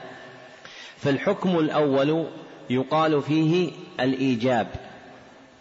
فالحكم 0.97 1.59
الأول 1.59 2.27
يقال 2.71 3.23
فيه 3.23 3.71
الإيجاب. 4.01 4.67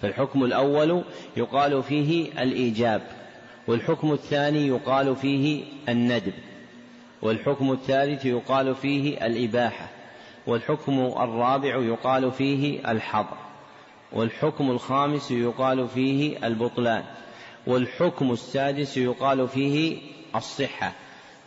فالحكم 0.02 0.44
الأول 0.44 1.04
يقال 1.38 1.84
فيه 1.84 2.32
الإيجاب. 2.42 3.02
والحكم 3.68 4.14
الثاني 4.14 4.68
يقال 4.68 5.16
فيه 5.16 5.64
الندب. 5.90 6.34
والحكم 7.22 7.72
الثالث 7.72 8.26
يقال 8.26 8.76
فيه 8.76 9.26
الإباحة. 9.26 10.01
والحكم 10.48 11.00
الرابع 11.00 11.76
يقال 11.76 12.32
فيه 12.32 12.92
الحظر 12.92 13.38
والحكم 14.14 14.72
الخامس 14.72 15.32
يقال 15.32 15.88
فيه 15.88 16.48
البطلان 16.48 17.04
والحكم 17.68 18.32
السادس 18.32 18.98
يقال 18.98 19.48
فيه 19.48 19.98
الصحة 20.36 20.92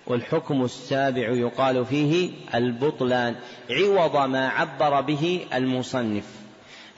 والحكم 0.07 0.65
السابع 0.65 1.29
يقال 1.29 1.87
فيه 1.87 2.31
البطلان 2.55 3.35
عوض 3.71 4.17
ما 4.17 4.49
عبر 4.49 5.01
به 5.01 5.47
المصنف 5.55 6.25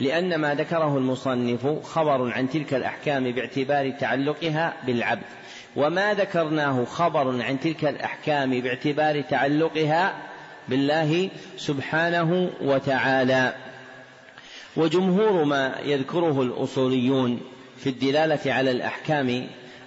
لأن 0.00 0.36
ما 0.36 0.54
ذكره 0.54 0.96
المصنف 0.96 1.66
خبر 1.84 2.32
عن 2.32 2.48
تلك 2.50 2.74
الأحكام 2.74 3.32
باعتبار 3.32 3.90
تعلقها 3.90 4.76
بالعبد 4.86 5.22
وما 5.76 6.14
ذكرناه 6.14 6.84
خبر 6.84 7.42
عن 7.42 7.60
تلك 7.60 7.84
الأحكام 7.84 8.60
باعتبار 8.60 9.20
تعلقها 9.20 10.14
بالله 10.68 11.30
سبحانه 11.56 12.50
وتعالى. 12.60 13.54
وجمهور 14.76 15.44
ما 15.44 15.74
يذكره 15.84 16.42
الأصوليون 16.42 17.40
في 17.76 17.88
الدلالة 17.88 18.52
على 18.52 18.70
الأحكام 18.70 19.46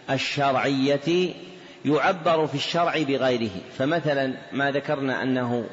الشرعية 0.09 1.33
يعبر 1.85 2.47
في 2.47 2.55
الشرع 2.55 3.01
بغيره. 3.03 3.49
فمثلا 3.77 4.33
ما 4.51 4.71
ذكرنا 4.71 5.23
أنه 5.23 5.65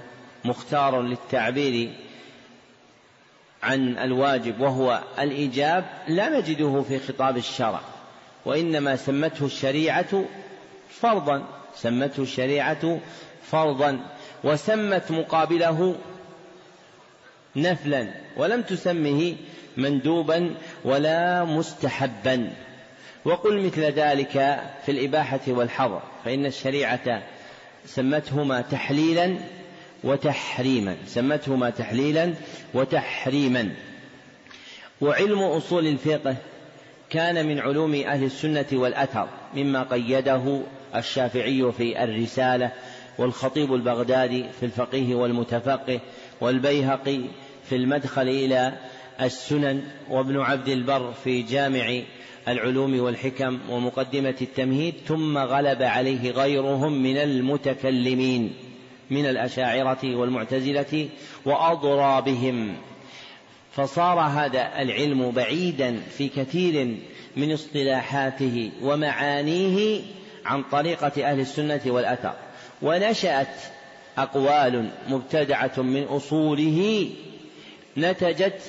مختار 0.45 1.03
للتعبير 1.03 1.91
عن 3.63 3.99
الواجب 3.99 4.61
وهو 4.61 5.03
الإيجاب 5.19 5.85
لا 6.09 6.39
نجده 6.39 6.85
في 6.89 6.99
خطاب 6.99 7.37
الشرع 7.37 7.81
وإنما 8.45 8.97
سمته 8.97 9.47
الشريعة 9.47 10.25
فرضا 10.91 11.45
سمته 11.75 12.23
الشريعة 12.23 12.99
فرضا. 13.43 14.01
وسمت 14.47 15.11
مقابله 15.11 15.97
نفلا 17.57 18.09
ولم 18.37 18.63
تسمه 18.63 19.37
مندوبا 19.77 20.55
ولا 20.85 21.45
مستحبا. 21.45 22.53
وقل 23.25 23.67
مثل 23.67 23.83
ذلك 23.83 24.61
في 24.87 24.93
الإباحة 24.93 25.41
والحظر 25.49 26.03
فإن 26.25 26.47
الشريعة 26.47 27.23
سمتهما 27.87 28.61
تحليلا 28.61 29.37
وتحريما 30.05 30.97
سمتهما 31.07 31.71
تحليلا 31.71 32.35
وتحريما. 32.75 33.71
وعلم 35.01 35.43
أصول 35.43 35.87
الفقه 35.87 36.37
كان 37.11 37.47
من 37.47 37.59
علوم 37.59 37.95
أهل 37.95 38.25
السنة 38.25 38.67
والأثر 38.73 39.29
مما 39.55 39.83
قيده 39.83 40.61
الشافعي 40.95 41.73
في 41.77 42.05
الرسالة 42.05 42.73
والخطيب 43.19 43.75
البغدادي 43.75 44.45
في 44.61 44.67
الفقيه 44.67 45.15
والمتفقه 45.15 46.01
والبيهقي 46.41 47.21
في 47.69 47.77
المدخل 47.77 48.29
إلى 48.29 48.73
السنن 49.21 49.83
وابن 50.11 50.41
عبد 50.41 50.69
البر 50.69 51.13
في 51.13 51.43
جامع 51.43 52.01
العلوم 52.49 53.01
والحكم 53.01 53.59
ومقدمة 53.71 54.35
التمهيد 54.41 54.95
ثم 55.07 55.39
غلب 55.39 55.83
عليه 55.83 56.31
غيرهم 56.31 57.03
من 57.03 57.17
المتكلمين 57.17 58.55
من 59.11 59.27
الأشاعرة 59.27 60.17
والمعتزلة 60.17 61.09
وأضرى 61.45 62.23
بهم 62.23 62.77
فصار 63.73 64.21
هذا 64.21 64.83
العلم 64.83 65.31
بعيدا 65.31 66.01
في 66.19 66.29
كثير 66.29 66.97
من 67.37 67.53
اصطلاحاته 67.53 68.71
ومعانيه 68.83 70.01
عن 70.45 70.63
طريقة 70.63 71.31
أهل 71.31 71.41
السنة 71.41 71.81
والأثر. 71.87 72.35
ونشأت 72.83 73.55
أقوال 74.19 74.89
مبتدعة 75.09 75.73
من 75.83 76.03
أصوله 76.03 77.11
نتجت 77.97 78.61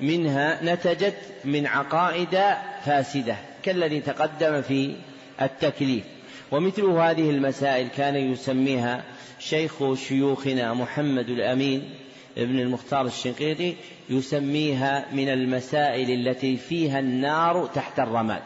منها 0.00 0.58
نتجت 0.64 1.16
من 1.44 1.66
عقائد 1.66 2.40
فاسدة 2.84 3.36
كالذي 3.62 4.00
تقدم 4.00 4.62
في 4.62 4.94
التكليف. 5.42 6.04
ومثل 6.52 6.84
هذه 6.84 7.30
المسائل 7.30 7.88
كان 7.88 8.16
يسميها 8.16 9.02
شيخ 9.38 9.94
شيوخنا 9.94 10.74
محمد 10.74 11.28
الأمين 11.28 11.90
ابن 12.38 12.58
المختار 12.58 13.06
الشنقيطي 13.06 13.74
يسميها 14.10 15.06
من 15.12 15.28
المسائل 15.28 16.28
التي 16.28 16.56
فيها 16.56 16.98
النار 16.98 17.70
تحت 17.74 18.00
الرماد. 18.00 18.42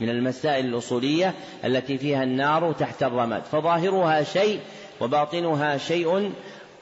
من 0.00 0.08
المسائل 0.08 0.66
الأصولية 0.66 1.34
التي 1.64 1.98
فيها 1.98 2.22
النار 2.22 2.72
تحت 2.72 3.02
الرماد 3.02 3.42
فظاهرها 3.44 4.22
شيء 4.22 4.60
وباطنها 5.00 5.76
شيء 5.76 6.32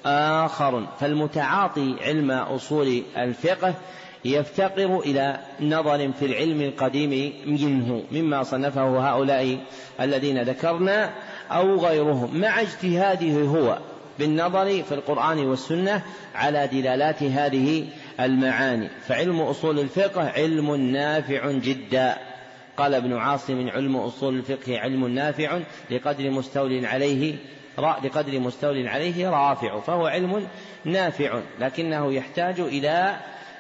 آخر. 0.07 0.87
فالمتعاطي 1.01 1.97
علم 2.01 2.31
أصول 2.31 3.03
الفقه 3.17 3.75
يفتقر 4.25 4.99
إلى 4.99 5.39
نظر 5.61 6.13
في 6.13 6.27
العلم 6.27 6.61
القديم 6.61 7.33
منه 7.47 8.03
مما 8.13 8.43
صنفه 8.43 9.11
هؤلاء 9.11 9.59
الذين 10.01 10.43
ذكرنا 10.43 11.11
أو 11.51 11.77
غيرهم. 11.77 12.41
مع 12.41 12.61
اجتهاده 12.61 13.41
هو 13.41 13.79
بالنظر 14.19 14.83
في 14.83 14.95
القرآن 14.95 15.39
والسنة 15.39 16.03
على 16.35 16.67
دلالات 16.73 17.23
هذه 17.23 17.87
المعاني. 18.21 18.89
فعلم 19.09 19.41
أصول 19.41 19.79
الفقه 19.79 20.29
علم 20.29 20.75
نافع 20.75 21.51
جدا. 21.51 22.17
قال 22.77 22.95
ابن 22.95 23.17
عاصم 23.17 23.69
علم 23.69 23.97
أصول 23.97 24.37
الفقه 24.37 24.79
علم 24.79 25.09
نافع 25.09 25.61
لقدر 25.91 26.31
مستول 26.31 26.87
عليه 26.87 27.35
لقدر 27.79 28.41
مستول 28.41 28.89
عليه 28.89 29.31
رافع 29.31 29.81
فهو 29.81 30.07
علم 30.07 30.47
نافع 30.85 31.41
لكنه 31.61 32.13
يحتاج 32.13 32.61
إلى 32.61 33.17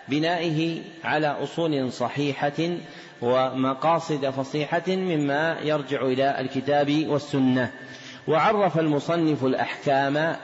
بنائه 0.08 0.80
على 1.04 1.26
أصول 1.26 1.92
صحيحة 1.92 2.76
ومقاصد 3.22 4.30
فصيحة 4.30 4.82
مما 4.88 5.56
يرجع 5.62 6.02
إلى 6.02 6.40
الكتاب 6.40 7.06
والسنة. 7.06 7.70
وعرف 8.28 8.78
المصنف 8.78 9.44
الأحكام 9.44 10.36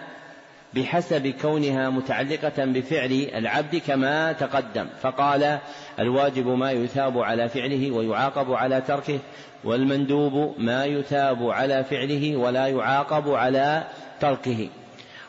بحسب 0.74 1.26
كونها 1.26 1.90
متعلقة 1.90 2.64
بفعل 2.64 3.28
العبد 3.35 3.76
كما 3.76 4.32
تقدم 4.32 4.87
فقال 5.02 5.58
الواجب 5.98 6.46
ما 6.46 6.72
يثاب 6.72 7.18
على 7.18 7.48
فعله 7.48 7.90
ويعاقب 7.90 8.52
على 8.52 8.81
تركه 8.81 9.18
والمندوب 9.64 10.55
ما 10.59 10.85
يثاب 10.85 11.50
على 11.50 11.85
فعله 11.85 12.37
ولا 12.37 12.66
يعاقب 12.66 13.31
على 13.31 13.85
تركه. 14.20 14.68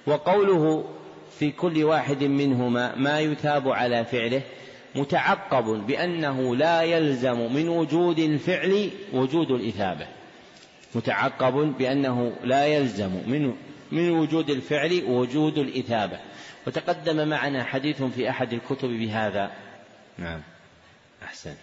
وقوله 0.08 0.86
في 1.40 1.52
كل 1.52 1.84
واحد 1.84 2.24
منهما 2.24 2.96
ما 2.96 3.20
يثاب 3.20 3.70
على 3.70 4.06
فعله 4.06 4.42
متعقب 4.96 5.88
بأنه 5.88 6.56
لا 6.56 6.82
يلزم 6.82 7.54
من 7.54 7.70
وجود 7.70 8.20
الفعل 8.20 8.90
وجود 9.14 9.52
الإثابة. 9.52 10.08
متعقب 10.96 11.54
بأنه 11.78 12.34
لا 12.44 12.66
يلزم 12.66 13.12
من 13.28 13.54
من 13.92 14.10
وجود 14.10 14.50
الفعل 14.50 15.04
وجود 15.08 15.58
الإثابة. 15.58 16.20
وتقدم 16.68 17.28
معنا 17.28 17.64
حديث 17.64 18.04
في 18.04 18.30
أحد 18.30 18.54
الكتب 18.54 18.90
بهذا. 18.90 19.52
نعم. 20.18 20.42
أحسن. 21.34 21.56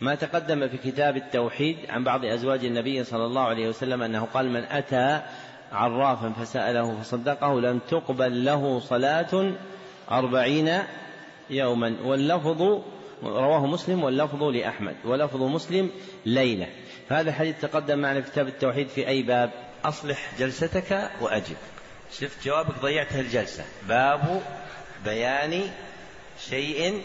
ما 0.00 0.14
تقدم 0.14 0.68
في 0.68 0.76
كتاب 0.76 1.16
التوحيد 1.16 1.76
عن 1.88 2.04
بعض 2.04 2.24
أزواج 2.24 2.64
النبي 2.64 3.04
صلى 3.04 3.24
الله 3.24 3.42
عليه 3.42 3.68
وسلم 3.68 4.02
أنه 4.02 4.24
قال 4.34 4.50
من 4.50 4.64
أتى 4.64 5.22
عرافا 5.72 6.32
فسأله 6.32 7.00
فصدقه 7.02 7.60
لم 7.60 7.78
تقبل 7.78 8.44
له 8.44 8.80
صلاة 8.80 9.52
أربعين 10.10 10.78
يوما. 11.50 11.96
واللفظ 12.04 12.82
رواه 13.22 13.66
مسلم 13.66 14.04
واللفظ 14.04 14.42
لأحمد 14.42 14.96
ولفظ 15.04 15.42
مسلم 15.42 15.90
ليلة. 16.26 16.68
هذا 17.08 17.30
الحديث 17.30 17.60
تقدم 17.60 17.98
معنا 17.98 18.20
في 18.20 18.30
كتاب 18.30 18.48
التوحيد 18.48 18.88
في 18.88 19.08
أي 19.08 19.22
باب؟ 19.22 19.50
أصلح 19.84 20.30
جلستك 20.38 21.10
وأجب. 21.20 21.56
شفت 22.12 22.44
جوابك 22.44 22.78
ضيعت 22.82 23.14
الجلسة 23.14 23.64
باب 23.88 24.42
بيان 25.04 25.60
شيء 26.48 27.02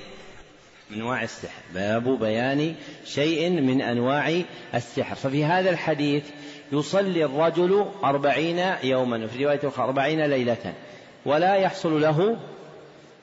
من 0.90 1.02
أنواع 1.02 1.24
السحر. 1.24 1.62
باب 1.74 2.20
بيان 2.20 2.76
شيء 3.06 3.50
من 3.50 3.82
أنواع 3.82 4.42
السحر. 4.76 5.16
ففي 5.16 5.46
هذا 5.46 5.70
الحديث 5.70 6.24
يصلي 6.72 7.26
الرجل 7.26 7.86
أربعين 8.04 8.60
يوما 8.84 9.26
وفي 9.26 9.46
رواية 9.46 9.60
أخرى 9.64 9.86
أربعين 9.86 10.26
ليلة 10.26 10.74
ولا 11.26 11.56
يحصل 11.56 12.02
له 12.02 12.38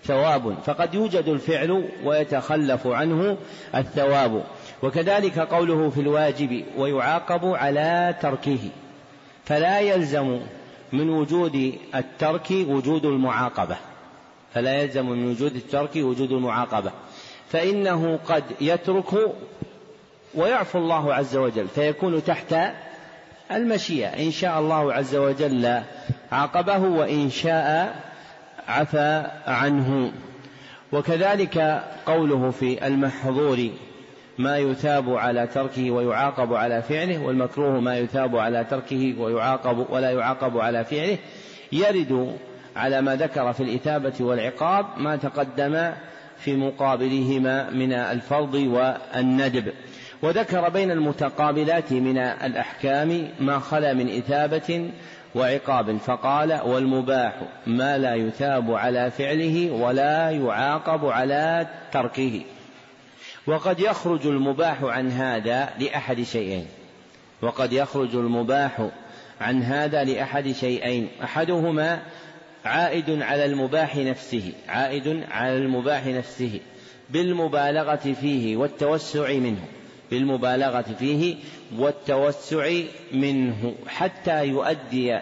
ثواب. 0.04 0.54
فقد 0.64 0.94
يوجد 0.94 1.28
الفعل 1.28 1.88
ويتخلف 2.04 2.86
عنه 2.86 3.36
الثواب. 3.74 4.44
وكذلك 4.82 5.38
قوله 5.38 5.90
في 5.90 6.00
الواجب 6.00 6.64
ويعاقب 6.76 7.44
على 7.44 8.14
تركه. 8.22 8.58
فلا 9.44 9.80
يلزم 9.80 10.40
من 10.92 11.10
وجود 11.10 11.78
الترك 11.94 12.50
وجود 12.50 13.04
المعاقبة. 13.04 13.76
فلا 14.54 14.82
يلزم 14.82 15.06
من 15.06 15.30
وجود 15.30 15.56
الترك 15.56 15.96
وجود 15.96 16.32
المعاقبة. 16.32 16.92
فإنه 17.52 18.18
قد 18.26 18.44
يترك 18.60 19.34
ويعفو 20.34 20.78
الله 20.78 21.14
عز 21.14 21.36
وجل 21.36 21.68
فيكون 21.68 22.24
تحت 22.24 22.54
المشيئة. 23.52 24.08
إن 24.08 24.30
شاء 24.30 24.60
الله 24.60 24.92
عز 24.92 25.16
وجل 25.16 25.82
عاقبه 26.32 26.78
وإن 26.78 27.30
شاء 27.30 27.96
عفى 28.68 29.26
عنه. 29.46 30.12
وكذلك 30.92 31.82
قوله 32.06 32.50
في 32.50 32.86
المحظور 32.86 33.70
ما 34.38 34.58
يثاب 34.58 35.14
على 35.14 35.46
تركه 35.46 35.90
ويعاقب 35.90 36.54
على 36.54 36.82
فعله 36.82 37.18
والمكروه 37.18 37.80
ما 37.80 37.98
يثاب 37.98 38.36
على 38.36 38.64
تركه 38.64 39.14
ويعاقب 39.18 39.86
ولا 39.90 40.10
يعاقب 40.10 40.58
على 40.58 40.84
فعله 40.84 41.18
يرد 41.72 42.36
على 42.76 43.02
ما 43.02 43.16
ذكر 43.16 43.52
في 43.52 43.62
الإثابة 43.62 44.12
والعقاب 44.20 44.86
ما 44.96 45.16
تقدم 45.16 45.92
في 46.44 46.56
مقابلهما 46.56 47.70
من 47.70 47.92
الفرض 47.92 48.54
والندب. 48.54 49.72
وذكر 50.22 50.68
بين 50.68 50.90
المتقابلات 50.90 51.92
من 51.92 52.18
الأحكام 52.18 53.28
ما 53.40 53.58
خلا 53.58 53.94
من 53.94 54.08
إثابة 54.08 54.90
وعقاب 55.34 55.96
فقال 55.96 56.60
والمباح 56.64 57.34
ما 57.66 57.98
لا 57.98 58.14
يثاب 58.14 58.74
على 58.74 59.10
فعله 59.10 59.70
ولا 59.70 60.30
يعاقب 60.30 61.06
على 61.06 61.66
تركه. 61.92 62.42
وقد 63.46 63.80
يخرج 63.80 64.26
المباح 64.26 64.82
عن 64.82 65.10
هذا 65.10 65.68
لأحد 65.78 66.22
شيئين. 66.22 66.66
وقد 67.42 67.72
يخرج 67.72 68.16
المباح 68.16 68.88
عن 69.40 69.62
هذا 69.62 70.04
لأحد 70.04 70.52
شيئين. 70.52 71.08
أحدهما 71.24 72.02
عائد 72.64 73.22
على 73.22 73.44
المباح 73.44 73.96
نفسه 73.96 74.52
عائد 74.68 75.24
على 75.30 75.56
المباح 75.56 76.06
نفسه 76.06 76.60
بالمبالغة 77.10 77.96
فيه 78.20 78.56
والتوسع 78.56 79.32
منه 79.32 79.64
بالمبالغة 80.10 80.96
فيه 80.98 81.36
والتوسع 81.78 82.72
منه 83.12 83.74
حتى 83.86 84.44
يؤدي 84.44 85.18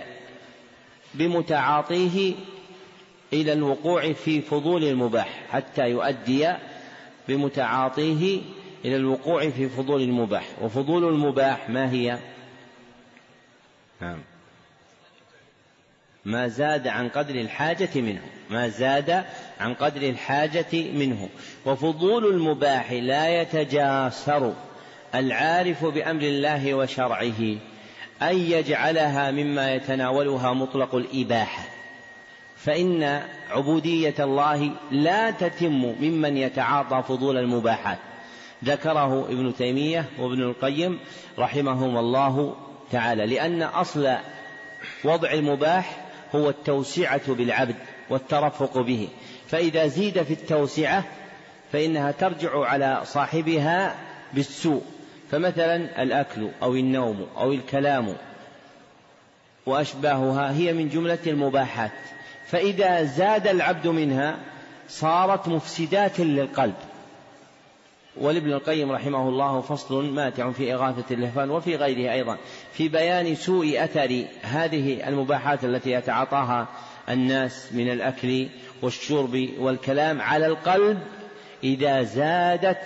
بمتعاطيه 1.14 2.34
إلى 3.32 3.52
الوقوع 3.52 4.12
في 4.12 4.40
فضول 4.40 4.84
المباح 4.84 5.42
حتى 5.50 5.90
يؤدي 5.90 6.52
بمتعاطيه 7.28 8.40
إلى 8.84 8.96
الوقوع 8.96 9.50
في 9.50 9.68
فضول 9.68 10.02
المباح. 10.02 10.46
وفضول 10.62 11.08
المباح 11.08 11.70
ما 11.70 11.90
هي؟ 11.92 12.18
نعم. 14.00 14.18
ما 16.24 16.48
زاد 16.48 16.88
عن 16.88 17.08
قدر 17.08 17.34
الحاجة 17.34 17.88
منه 17.94 18.20
ما 18.50 18.68
زاد 18.68 19.24
عن 19.60 19.74
قدر 19.74 20.02
الحاجة 20.02 20.90
منه. 20.92 21.28
وفضول 21.66 22.26
المباح 22.26 22.92
لا 22.92 23.40
يتجاسر. 23.40 24.54
العارف 25.14 25.84
بأمر 25.84 26.22
الله 26.22 26.74
وشرعه 26.74 27.40
أن 28.22 28.36
يجعلها 28.36 29.30
مما 29.30 29.74
يتناولها 29.74 30.52
مطلق 30.52 30.94
الإباحة. 30.94 31.62
فإن 32.56 33.22
عبودية 33.50 34.14
الله 34.18 34.70
لا 34.90 35.30
تتم 35.30 35.94
ممن 36.00 36.36
يتعاطى 36.36 37.02
فضول 37.08 37.38
المباحات. 37.38 37.98
ذكره 38.64 39.26
ابن 39.28 39.54
تيمية 39.54 40.04
وابن 40.18 40.42
القيم 40.42 40.98
رحمهم 41.38 41.96
الله 41.96 42.56
تعالى 42.92 43.26
لأن 43.26 43.62
أصل 43.62 44.16
وضع 45.04 45.32
المباح 45.32 46.09
هو 46.34 46.48
التوسعة 46.50 47.32
بالعبد 47.32 47.76
والترفق 48.10 48.78
به. 48.78 49.08
فإذا 49.48 49.86
زيد 49.86 50.22
في 50.22 50.32
التوسعة 50.32 51.04
فإنها 51.72 52.10
ترجع 52.10 52.64
على 52.64 53.00
صاحبها 53.04 53.96
بالسوء. 54.34 54.82
فمثلا 55.30 56.02
الأكل 56.02 56.48
أو 56.62 56.74
النوم 56.74 57.26
أو 57.36 57.52
الكلام 57.52 58.16
وأشباهها 59.66 60.52
هي 60.52 60.72
من 60.72 60.88
جملة 60.88 61.18
المباحات. 61.26 61.92
فإذا 62.46 63.04
زاد 63.04 63.46
العبد 63.46 63.86
منها 63.86 64.38
صارت 64.88 65.48
مفسدات 65.48 66.20
للقلب. 66.20 66.74
ولابن 68.20 68.52
القيم 68.52 68.92
رحمه 68.92 69.28
الله 69.28 69.60
فصل 69.60 70.10
ماتع 70.10 70.50
في 70.50 70.74
إغاثة 70.74 71.14
اللهفان 71.14 71.50
وفي 71.50 71.76
غيره 71.76 72.12
أيضا. 72.12 72.36
في 72.72 72.88
بيان 72.88 73.34
سوء 73.34 73.84
أثر 73.84 74.24
هذه 74.42 75.08
المباحات 75.08 75.64
التي 75.64 75.90
يتعاطاها 75.90 76.68
الناس 77.08 77.68
من 77.72 77.90
الأكل 77.90 78.48
والشرب 78.82 79.48
والكلام 79.58 80.20
على 80.20 80.46
القلب 80.46 80.98
إذا 81.64 82.02
زادت 82.02 82.82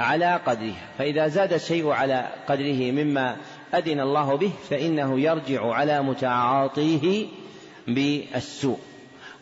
على 0.00 0.40
قدرها 0.46 0.86
فإذا 0.98 1.28
زاد 1.28 1.52
الشيء 1.52 1.88
على 1.88 2.28
قدره 2.48 2.90
مما 2.90 3.36
أذن 3.74 4.00
الله 4.00 4.36
به 4.36 4.52
فإنه 4.70 5.20
يرجع 5.20 5.72
على 5.72 6.02
متعاطيه 6.02 7.26
بالسوء. 7.88 8.78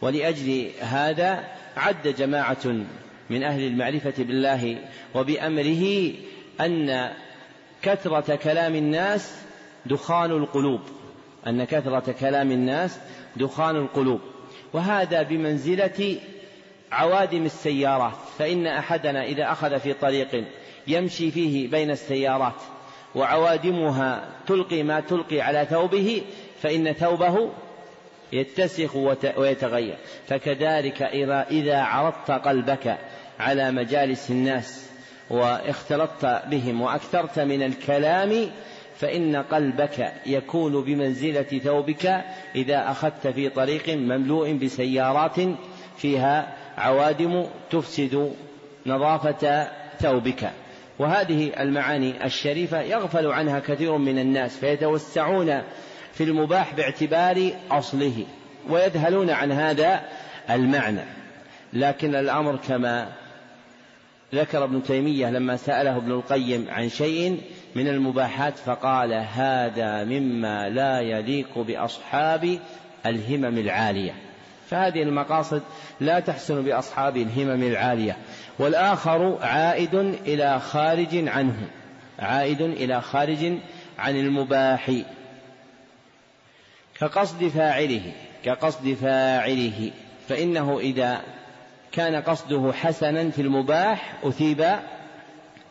ولأجل 0.00 0.70
هذا 0.80 1.44
عد 1.76 2.08
جماعة 2.18 2.84
من 3.30 3.42
أهل 3.42 3.66
المعرفة 3.66 4.14
بالله 4.18 4.78
وبأمره 5.14 6.12
أن 6.60 7.10
كثرة 7.82 8.36
كلام 8.36 8.74
الناس 8.74 9.36
دخان 9.86 10.30
القلوب. 10.30 10.80
أن 11.46 11.64
كثرة 11.64 12.12
كلام 12.20 12.50
الناس 12.50 12.98
دخان 13.36 13.76
القلوب. 13.76 14.20
وهذا 14.72 15.22
بمنزلة 15.22 16.16
عوادم 16.92 17.44
السيارات. 17.44 18.14
فإن 18.38 18.66
أحدنا 18.66 19.24
إذا 19.24 19.52
أخذ 19.52 19.80
في 19.80 19.92
طريق 19.92 20.44
يمشي 20.86 21.30
فيه 21.30 21.70
بين 21.70 21.90
السيارات 21.90 22.62
وعوادمها 23.14 24.28
تلقي 24.46 24.82
ما 24.82 25.00
تلقي 25.00 25.40
على 25.40 25.66
ثوبه 25.70 26.22
فإن 26.62 26.92
ثوبه 26.92 27.50
يتسخ 28.32 28.96
ويتغير. 29.36 29.96
فكذلك 30.26 31.02
إذا 31.50 31.82
عرضت 31.82 32.30
قلبك 32.30 32.98
على 33.42 33.72
مجالس 33.72 34.30
الناس 34.30 34.86
واختلطت 35.30 36.42
بهم 36.46 36.80
وأكثرت 36.80 37.38
من 37.38 37.62
الكلام 37.62 38.50
فإن 38.96 39.36
قلبك 39.36 40.12
يكون 40.26 40.84
بمنزلة 40.84 41.60
ثوبك 41.64 42.24
إذا 42.54 42.90
أخذت 42.90 43.26
في 43.26 43.48
طريق 43.48 43.88
مملوء 43.88 44.52
بسيارات 44.52 45.36
فيها 45.96 46.56
عوادم 46.78 47.46
تفسد 47.70 48.32
نظافة 48.86 49.68
ثوبك. 50.00 50.50
وهذه 50.98 51.52
المعاني 51.60 52.24
الشريفة 52.26 52.80
يغفل 52.80 53.26
عنها 53.26 53.58
كثير 53.58 53.96
من 53.96 54.18
الناس 54.18 54.56
فيتوسعون 54.56 55.62
في 56.12 56.24
المباح 56.24 56.74
باعتبار 56.74 57.50
أصله 57.70 58.24
ويذهلون 58.68 59.30
عن 59.30 59.52
هذا 59.52 60.00
المعنى. 60.50 61.04
لكن 61.72 62.14
الأمر 62.14 62.56
كما 62.68 63.08
ذكر 64.34 64.64
ابن 64.64 64.82
تيمية 64.82 65.30
لما 65.30 65.56
سأله 65.56 65.96
ابن 65.96 66.10
القيم 66.10 66.66
عن 66.70 66.88
شيء 66.88 67.40
من 67.74 67.88
المباحات 67.88 68.58
فقال 68.58 69.12
هذا 69.12 70.04
مما 70.04 70.68
لا 70.68 71.00
يليق 71.00 71.58
بأصحاب 71.58 72.58
الهمم 73.06 73.58
العالية. 73.58 74.14
فهذه 74.68 75.02
المقاصد 75.02 75.62
لا 76.00 76.20
تحسن 76.20 76.62
بأصحاب 76.62 77.16
الهمم 77.16 77.62
العالية. 77.62 78.16
والآخر 78.58 79.38
عائد 79.42 79.94
إلى 80.26 80.60
خارج 80.60 81.28
عنه. 81.28 81.68
عائد 82.18 82.60
إلى 82.60 83.00
خارج 83.00 83.52
عن 83.98 84.16
المباح. 84.16 84.90
كقصد 86.98 87.48
فاعله 87.48 88.12
كقصد 88.44 88.94
فاعله. 88.94 89.90
فإنه 90.28 90.78
إذا 90.78 91.20
كان 91.92 92.14
قصده 92.14 92.72
حسنا 92.72 93.30
في 93.30 93.42
المباح 93.42 94.18
أثيب 94.24 94.66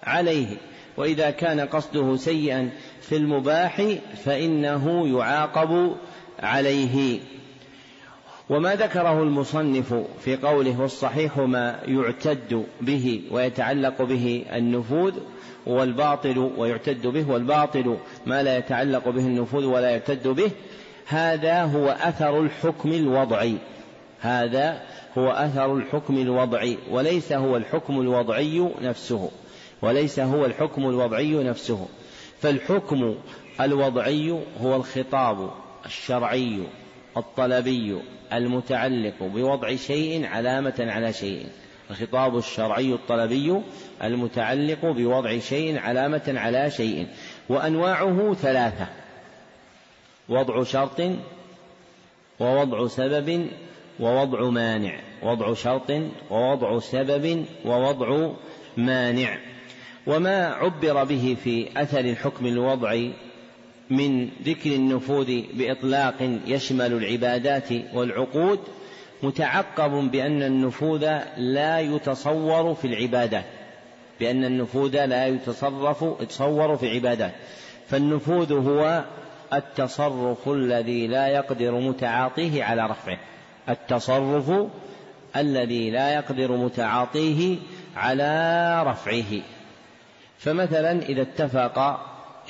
عليه 0.03 0.57
وإذا 0.97 1.29
كان 1.29 1.59
قصده 1.59 2.15
سيئا 2.15 2.69
في 3.01 3.17
المباح 3.17 3.81
فإنه 4.25 5.07
يعاقب 5.17 5.95
عليه. 6.39 7.19
وما 8.49 8.75
ذكره 8.75 9.23
المصنف 9.23 9.93
في 10.23 10.35
قوله 10.35 10.81
والصحيح 10.81 11.37
ما 11.37 11.79
يعتد 11.85 12.65
به 12.81 13.21
ويتعلق 13.31 14.01
به 14.01 14.45
النفوذ 14.53 15.13
والباطل 15.67 16.51
ويعتد 16.57 17.07
به 17.07 17.31
والباطل 17.31 17.97
ما 18.25 18.43
لا 18.43 18.57
يتعلق 18.57 19.09
به 19.09 19.21
النفوذ 19.21 19.65
ولا 19.65 19.89
يعتد 19.89 20.27
به 20.27 20.51
هذا 21.07 21.63
هو 21.63 21.89
أثر 21.89 22.41
الحكم 22.41 22.91
الوضعي. 22.91 23.57
هذا 24.21 24.81
هو 25.17 25.29
أثر 25.31 25.75
الحكم 25.75 26.17
الوضعي 26.17 26.77
وليس 26.91 27.33
هو 27.33 27.57
الحكم 27.57 28.01
الوضعي 28.01 28.71
نفسه 28.81 29.31
وليس 29.81 30.19
هو 30.19 30.45
الحكم 30.45 30.89
الوضعي 30.89 31.43
نفسه. 31.43 31.87
فالحكم 32.39 33.15
الوضعي 33.61 34.31
هو 34.61 34.75
الخطاب 34.75 35.51
الشرعي 35.85 36.67
الطلبي 37.17 38.01
المتعلق 38.33 39.23
بوضع 39.23 39.75
شيء 39.75 40.25
علامة 40.25 40.73
على 40.79 41.13
شيء. 41.13 41.45
الخطاب 41.91 42.37
الشرعي 42.37 42.93
الطلبي 42.93 43.61
المتعلق 44.03 44.85
بوضع 44.85 45.37
شيء 45.37 45.79
علامة 45.79 46.33
على 46.37 46.71
شيء. 46.71 47.07
وأنواعه 47.49 48.33
ثلاثة 48.33 48.87
وضع 50.29 50.63
شرط 50.63 51.01
ووضع 52.39 52.87
سبب 52.87 53.47
ووضع 53.99 54.49
مانع 54.49 54.99
وضع 55.23 55.53
شرط 55.53 55.91
ووضع 56.29 56.79
سبب 56.79 57.45
ووضع 57.65 58.31
مانع. 58.77 59.37
وما 60.07 60.47
عبر 60.47 61.03
به 61.03 61.37
في 61.43 61.81
أثر 61.81 61.99
الحكم 61.99 62.45
الوضعي 62.45 63.11
من 63.89 64.29
ذكر 64.45 64.75
النفوذ 64.75 65.41
بإطلاق 65.53 66.39
يشمل 66.47 66.93
العبادات 66.93 67.69
والعقود 67.93 68.59
متعقب 69.23 70.11
بأن 70.11 70.43
النفوذ 70.43 71.19
لا 71.37 71.79
يتصور 71.79 72.73
في 72.75 72.85
العبادات. 72.87 73.45
بأن 74.19 74.45
النفوذ 74.45 75.05
لا 75.05 75.27
يتصرف 75.27 76.05
يتصور 76.21 76.77
في 76.77 76.85
العبادات. 76.85 77.33
فالنفوذ 77.87 78.53
هو 78.53 79.03
التصرف 79.53 80.49
الذي 80.49 81.07
لا 81.07 81.27
يقدر 81.27 81.71
متعاطيه 81.71 82.63
على 82.63 82.85
رفعه. 82.85 83.17
التصرف 83.69 84.67
الذي 85.35 85.89
لا 85.89 86.13
يقدر 86.13 86.51
متعاطيه 86.51 87.57
على 87.95 88.83
رفعه. 88.87 89.41
فمثلا 90.39 91.01
إذا 91.01 91.21
اتفق 91.21 91.79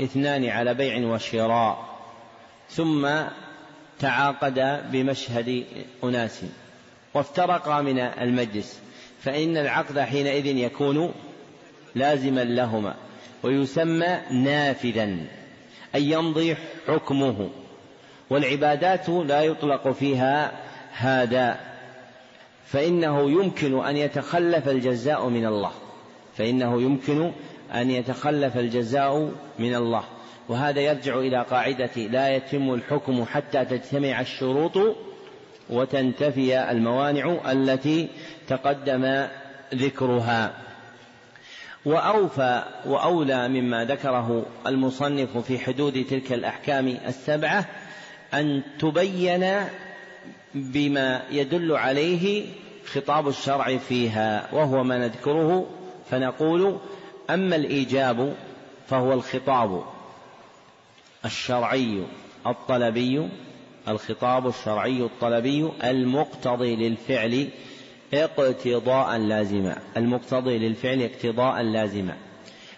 اثنان 0.02 0.46
على 0.46 0.74
بيع 0.74 1.08
وشراء 1.08 1.92
ثم 2.70 3.10
تعاقدا 4.00 4.82
بمشهد 4.92 5.66
أناس 6.04 6.42
وافترقا 7.14 7.82
من 7.82 8.00
المجلس 8.00 8.80
فإن 9.22 9.58
العقد 9.58 10.00
حينئذ 10.00 10.46
يكون 10.46 11.14
لازما 11.96 12.44
لهما 12.44 12.96
ويسمى 13.44 14.20
نافذا 14.32 15.18
أي 15.96 16.04
يمضي 16.04 16.56
حكمه. 16.88 17.50
والعبادات 18.30 19.10
لا 19.10 19.42
يطلق 19.42 19.92
فيها 19.92 20.52
هذا 20.94 21.60
فإنه 22.66 23.32
يمكن 23.32 23.86
أن 23.86 23.98
يتخلف 23.98 24.70
الجزاء 24.70 25.28
من 25.28 25.46
الله. 25.46 25.72
فإنه 26.38 26.82
يمكن 26.82 27.32
أن 27.74 27.92
يتخلف 27.92 28.58
الجزاء 28.58 29.32
من 29.60 29.76
الله. 29.76 30.04
وهذا 30.50 30.80
يرجع 30.80 31.20
إلى 31.20 31.46
قاعدة 31.50 31.96
لا 31.98 32.36
يتم 32.36 32.74
الحكم 32.74 33.26
حتى 33.26 33.66
تجتمع 33.66 34.22
الشروط 34.22 34.98
وتنتفي 35.70 36.72
الموانع 36.72 37.52
التي 37.52 38.10
تقدم 38.48 39.28
ذكرها. 39.74 40.54
وأوفى 41.86 42.64
وأولى 42.86 43.48
مما 43.48 43.86
ذكره 43.86 44.46
المصنف 44.68 45.38
في 45.38 45.60
حدود 45.60 46.06
تلك 46.10 46.34
الأحكام 46.34 46.88
السبعة 46.88 47.66
أن 48.34 48.64
تبين 48.80 49.46
بما 50.56 51.22
يدل 51.32 51.72
عليه 51.72 52.46
خطاب 52.86 53.28
الشرع 53.28 53.78
فيها 53.78 54.50
وهو 54.54 54.84
ما 54.84 54.98
نذكره 54.98 55.68
فنقول 56.10 56.78
أما 57.30 57.56
الإيجاب 57.56 58.36
فهو 58.88 59.14
الخطاب 59.14 59.84
الشرعي 61.26 62.04
الطلبي 62.48 63.30
الخطاب 63.88 64.48
الشرعي 64.48 65.02
الطلبي 65.02 65.70
المقتضي 65.84 66.76
للفعل 66.76 67.50
اقتضاء 68.14 69.18
لازما 69.18 69.78
المقتضي 69.98 70.58
للفعل 70.58 71.02
اقتضاء 71.02 71.62
لازما 71.62 72.18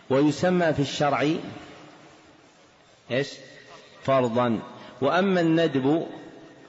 ويسمى 0.09 0.73
في 0.73 0.79
الشرع 0.79 1.27
إيش؟ 3.12 3.29
فرضا. 4.03 4.59
وأما 5.01 5.41
الندب 5.41 6.07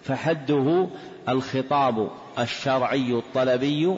فحده 0.05 0.89
الخطاب 1.29 2.11
الشرعي 2.39 3.13
الطلبي 3.13 3.97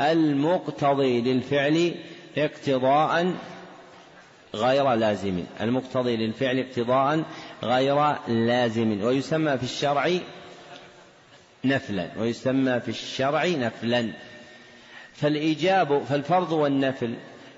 المقتضي 0.00 1.20
للفعل 1.20 1.94
اقتضاء 2.36 3.34
غير 4.54 4.94
لازم. 4.94 5.44
المقتضي 5.60 6.16
للفعل 6.16 6.58
اقتضاء 6.58 7.22
غير 7.62 8.14
لازم. 8.28 9.04
ويسمى 9.04 9.58
في 9.58 9.64
الشرع 9.64 10.10
نفلا. 11.64 12.08
ويسمى 12.18 12.80
في 12.80 12.88
الشرع 12.88 13.46
نفلا. 13.46 14.10
فالإيجاب 15.14 16.02
فالفرض 16.08 16.52
والنفل 16.52 17.14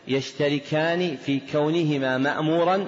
يشتركان 0.08 1.16
في 1.16 1.40
كونهما 1.52 2.18
مأمورا 2.18 2.86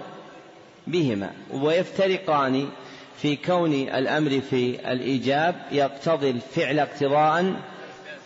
بهما 0.87 1.31
ويفترقان 1.53 2.69
في 3.17 3.37
كون 3.37 3.73
الأمر 3.73 4.41
في 4.41 4.93
الإيجاب 4.93 5.55
يقتضي 5.73 6.31
الفعل 6.31 6.79
اقتضاء 6.79 7.55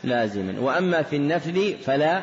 لازما. 0.05 0.61
وأما 0.61 1.03
في 1.03 1.17
النفل 1.17 1.77
فلا 1.85 2.23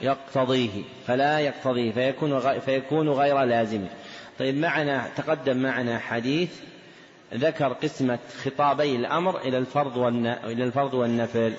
يقتضيه 0.00 0.82
فلا 1.06 1.40
يقتضيه 1.40 1.92
فيكون 1.92 2.58
فيكون 2.60 3.08
غير 3.08 3.40
لازم. 3.42 3.84
طيب 4.38 4.56
معنا 4.56 5.08
تقدم 5.16 5.56
معنا 5.56 5.98
حديث 5.98 6.50
ذكر 7.34 7.72
قسمة 7.72 8.18
خطابي 8.44 8.96
الأمر 8.96 9.40
إلى 9.40 9.58
الفرض 9.58 9.98
إلى 10.44 10.64
الفرض 10.64 10.94
والنفل. 10.94 11.52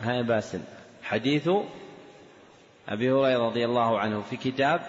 هاي 0.00 0.22
باسل 0.22 0.60
حديث 1.02 1.50
أبي 2.88 3.10
هريرة 3.10 3.46
رضي 3.46 3.64
الله 3.64 3.98
عنه 3.98 4.22
في 4.30 4.36
كتاب 4.36 4.80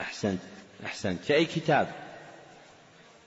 أحسنت 0.00 0.40
أحسنت. 0.86 1.24
في 1.24 1.34
أي 1.34 1.44
كتاب؟ 1.44 1.88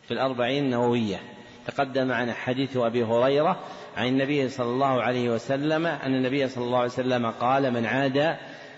في 0.07 0.13
الأربعين 0.13 0.63
النووية 0.63 1.19
تقدم 1.67 2.07
معنا 2.07 2.33
حديث 2.33 2.77
أبي 2.77 3.03
هريرة 3.03 3.59
عن 3.97 4.07
النبي 4.07 4.49
صلى 4.49 4.67
الله 4.67 5.01
عليه 5.01 5.29
وسلم 5.29 5.85
أن 5.85 6.15
النبي 6.15 6.47
صلى 6.47 6.63
الله 6.63 6.77
عليه 6.77 6.87
وسلم 6.87 7.25
قال 7.31 7.73
من 7.73 7.85
عاد 7.85 8.35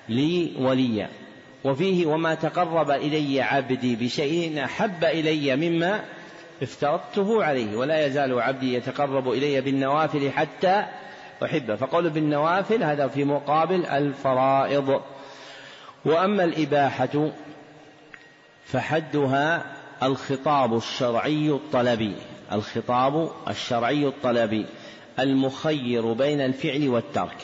لي 0.09 0.51
وليا. 0.59 1.09
وفيه 1.63 2.05
وما 2.05 2.35
تقرب 2.35 2.91
إلي 2.91 3.41
عبدي 3.41 3.95
بشيء 3.95 4.63
أحب 4.63 5.03
إلي 5.03 5.55
مما 5.55 6.01
افترضته 6.63 7.43
عليه. 7.43 7.77
ولا 7.77 8.05
يزال 8.05 8.41
عبدي 8.41 8.73
يتقرب 8.73 9.31
إلي 9.31 9.61
بالنوافل 9.61 10.31
حتى 10.31 10.85
أحبه. 11.43 11.75
فقول 11.75 12.09
بالنوافل 12.09 12.83
هذا 12.83 13.07
في 13.07 13.23
مقابل 13.23 13.85
الفرائض. 13.85 15.01
وأما 16.05 16.43
الإباحة 16.43 17.29
فحدها 18.65 19.78
الخطاب 20.03 20.77
الشرعي 20.77 21.49
الطلبي 21.49 22.15
الخطاب 22.51 23.31
الشرعي 23.47 24.07
الطلبي 24.07 24.65
المخير 25.19 26.13
بين 26.13 26.41
الفعل 26.41 26.89
والترك 26.89 27.37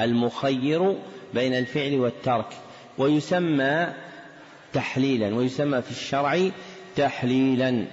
المخير 0.00 0.96
بين 1.34 1.54
الفعل 1.54 1.98
والترك 2.00 2.56
ويسمى 2.98 3.86
تحليلا 4.72 5.34
ويسمى 5.36 5.82
في 5.82 5.90
الشرع 5.90 6.50
تحليلا. 6.96 7.84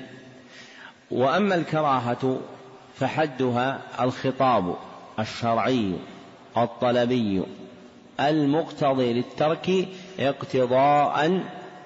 وأما 1.12 1.56
الكراهة 1.56 2.40
فحدها 2.96 3.82
الخطاب 4.00 4.76
الشرعي 5.20 5.94
الطلبي 6.58 7.44
المقتضي 8.20 9.14
للترك 9.14 9.88
اقتضاء 10.20 11.44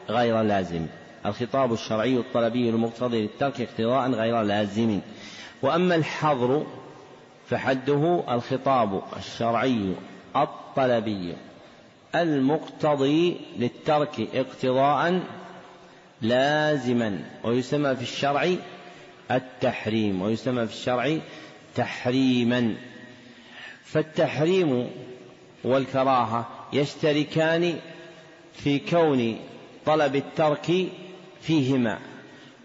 غير 0.10 0.41
لازم. 0.41 0.86
الخطاب 1.25 1.73
الشرعي 1.73 2.17
الطلبي 2.17 2.69
المقتضي 2.69 3.21
للترك 3.21 3.62
اقتضاء 3.62 4.12
غير 4.12 4.41
لازم. 4.41 4.99
وأما 5.62 5.95
الحظر 5.95 6.65
فحده 7.49 8.23
الخطاب 8.29 9.01
الشرعي 9.17 9.93
الطلبي 10.36 11.36
المقتضي 12.15 13.38
للترك 13.58 14.27
اقتضاء 14.34 15.21
لازما 16.21 17.19
ويسمى 17.43 17.95
في 17.95 18.01
الشرع 18.01 18.55
التحريم 19.32 20.21
ويسمى 20.21 20.67
في 20.67 20.73
الشرع 20.73 21.17
تحريما. 21.75 22.75
فالتحريم 23.84 24.89
والكراهة 25.63 26.47
يشتركان 26.73 27.79
في 28.53 28.79
كون 28.79 29.39
طلب 29.86 30.15
الترك 30.15 30.71
فيهما. 31.41 31.99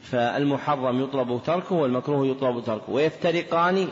فالمحرم 0.03 1.03
يطلب 1.05 1.41
تركه 1.47 1.75
والمكروه 1.75 2.27
يطلب 2.27 2.65
تركه. 2.65 2.91
ويفترقان 2.91 3.89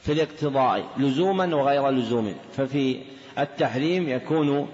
في 0.00 0.12
الاقتضاء 0.12 0.84
لزوما 0.98 1.54
وغير 1.54 1.90
لزوم. 1.90 2.34
ففي 2.56 2.98
التحريم 3.38 4.08
يكون 4.08 4.68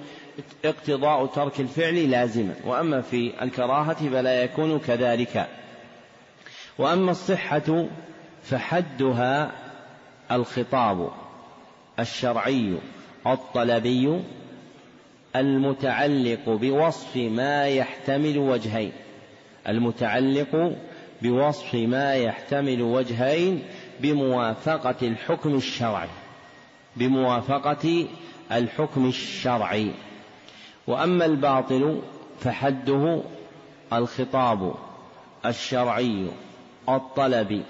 اقتضاء 0.65 1.27
ترك 1.27 1.61
الفعل 1.61 2.11
لازما. 2.11 2.55
وأما 2.65 3.01
في 3.01 3.43
الكراهة 3.43 4.11
فلا 4.11 4.43
يكون 4.43 4.79
كذلك. 4.79 5.49
وأما 6.79 7.11
الصحة 7.11 7.87
فحدها 8.43 9.53
الخطاب 10.33 11.11
الشرعي 11.99 12.79
الطلبي 13.27 14.23
المتعلق 15.37 16.49
بوصف 16.49 17.17
ما 17.17 17.67
يحتمل 17.67 18.39
وجهين. 18.39 18.93
المتعلق 19.69 20.77
بوصف 21.23 21.75
ما 21.75 22.15
يحتمل 22.15 22.83
وجهين 22.83 23.63
بموافقة 24.01 24.97
الحكم 25.03 25.55
الشرعي. 25.55 26.09
بموافقة 26.97 28.07
الحكم 28.53 29.07
الشرعي. 29.07 29.91
وأما 30.87 31.25
الباطل 31.25 32.01
فحده 32.41 33.23
الخطاب 33.93 34.75
الشرعي 35.47 36.27
الطلبي 36.89 37.63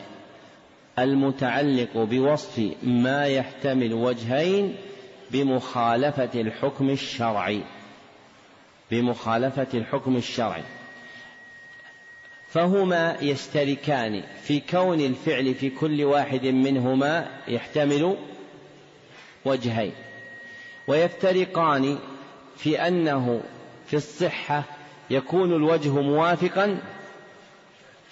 المتعلق 0.98 1.96
بوصف 1.96 2.72
ما 2.83 3.25
يحتمل 3.27 3.94
وجهين 3.94 4.75
بمخالفة 5.33 6.40
الحكم 6.40 6.90
الشرعي. 6.90 7.62
بمخالفة 8.90 9.66
الحكم 9.75 10.16
الشرعي. 10.16 10.62
فهما 12.49 13.16
يشتركان 13.21 14.23
في 14.42 14.61
كون 14.61 15.01
الفعل 15.01 15.55
في 15.55 15.71
كل 15.71 16.05
واحد 16.05 16.47
منهما 16.47 17.29
يحتمل 17.49 18.16
وجهين. 19.45 19.92
ويفترقان 20.87 21.99
في 22.57 22.81
أنه 22.88 23.42
في 23.87 23.97
الصحة 23.97 24.64
يكون 25.11 25.53
الوجه 25.53 25.88
موافقا 25.88 26.79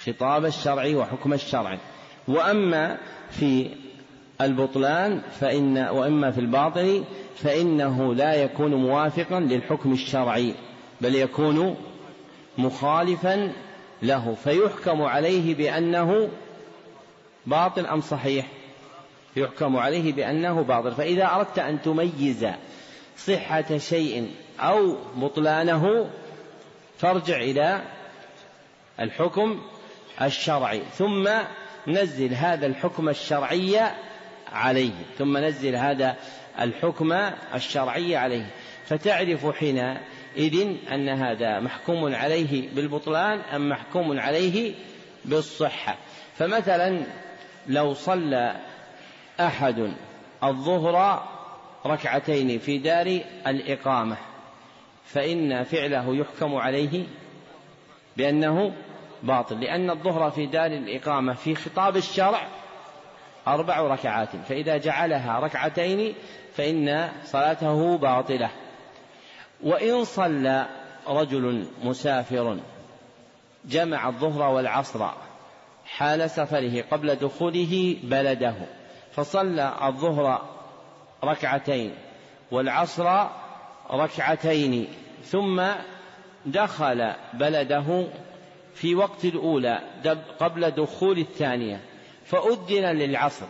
خطاب 0.07 0.45
الشرع 0.45 0.97
وحكم 0.97 1.33
الشرع. 1.33 1.79
وأما 2.29 2.99
في 3.31 3.71
البطلان 4.41 5.21
فإن 5.41 5.79
وإما 5.79 6.31
في 6.31 6.41
الباطل 6.41 7.05
فإنه 7.37 8.15
لا 8.15 8.35
يكون 8.35 8.75
موافقا 8.75 9.41
للحكم 9.41 9.93
الشرعي 9.93 10.55
بل 11.01 11.15
يكون 11.15 11.77
مخالفا 12.59 13.53
له 14.03 14.35
فيحكم 14.45 15.03
عليه 15.03 15.55
بأنه 15.55 16.29
باطل 17.47 17.87
أم 17.87 18.01
صحيح؟ 18.01 18.47
يحكم 19.37 19.77
عليه 19.77 20.13
بأنه 20.13 20.63
باطل. 20.63 20.93
فإذا 20.93 21.35
أردت 21.35 21.59
أن 21.59 21.83
تميز 21.83 22.47
صحة 23.17 23.79
شيء 23.79 24.31
أو 24.61 24.97
بطلانه 25.17 26.11
فارجع 26.99 27.37
إلى 27.37 27.81
الحكم 29.01 29.61
الشرعي. 30.23 30.83
ثم 30.95 31.29
نزل 31.87 32.35
هذا 32.35 32.67
الحكم 32.67 33.09
الشرعي 33.09 33.91
عليه 34.53 34.93
ثم 35.19 35.39
نزل 35.39 35.77
هذا 35.77 36.17
الحكم 36.61 37.13
الشرعي 37.55 38.17
عليه. 38.17 38.47
فتعرف 38.85 39.47
حينئذ 39.47 40.77
أن 40.93 41.09
هذا 41.09 41.61
محكوم 41.61 42.15
عليه 42.15 42.75
بالبطلان 42.75 43.39
أم 43.41 43.69
محكوم 43.69 44.21
عليه 44.21 44.75
بالصحة. 45.25 45.97
فمثلا 46.35 47.03
لو 47.69 47.95
صلى 47.95 48.57
أحد 49.41 49.93
الظهر 50.45 51.25
ركعتين 51.87 52.59
في 52.59 52.79
دار 52.79 53.21
الإقامة 53.47 54.17
فإن 55.05 55.65
فعله 55.65 56.17
يحكم 56.17 56.55
عليه 56.55 57.05
بأنه 58.17 58.73
باطل 59.23 59.61
لأن 59.61 59.91
الظهر 59.91 60.31
في 60.31 60.47
دار 60.47 60.67
الإقامة 60.67 61.35
في 61.35 61.55
خطاب 61.55 61.97
الشرع 61.97 62.49
أربع 63.49 63.81
ركعات 63.81 64.37
فإذا 64.49 64.77
جعلها 64.77 65.41
ركعتين 65.41 66.15
فإن 66.55 67.09
صلاته 67.25 67.99
باطلة. 67.99 68.51
وإن 69.63 70.05
صلى 70.05 70.67
رجل 71.07 71.67
مسافر 71.85 72.59
جمع 73.65 74.09
الظهر 74.09 74.55
والعصر 74.55 75.09
حال 75.87 76.31
سفره 76.31 76.85
قبل 76.91 77.15
دخوله 77.15 77.97
بلده 78.03 78.55
فصلى 79.13 79.75
الظهر 79.83 80.43
ركعتين 81.25 81.95
والعصر 82.51 83.27
ركعتين 83.91 84.89
ثم 85.25 85.63
دخل 86.47 87.13
بلده 87.35 88.07
في 88.75 88.95
وقت 88.95 89.25
الأولى 89.25 89.81
قبل 90.41 90.71
دخول 90.71 91.19
الثانية. 91.19 91.81
فأذن 92.31 92.85
للعصر. 92.85 93.47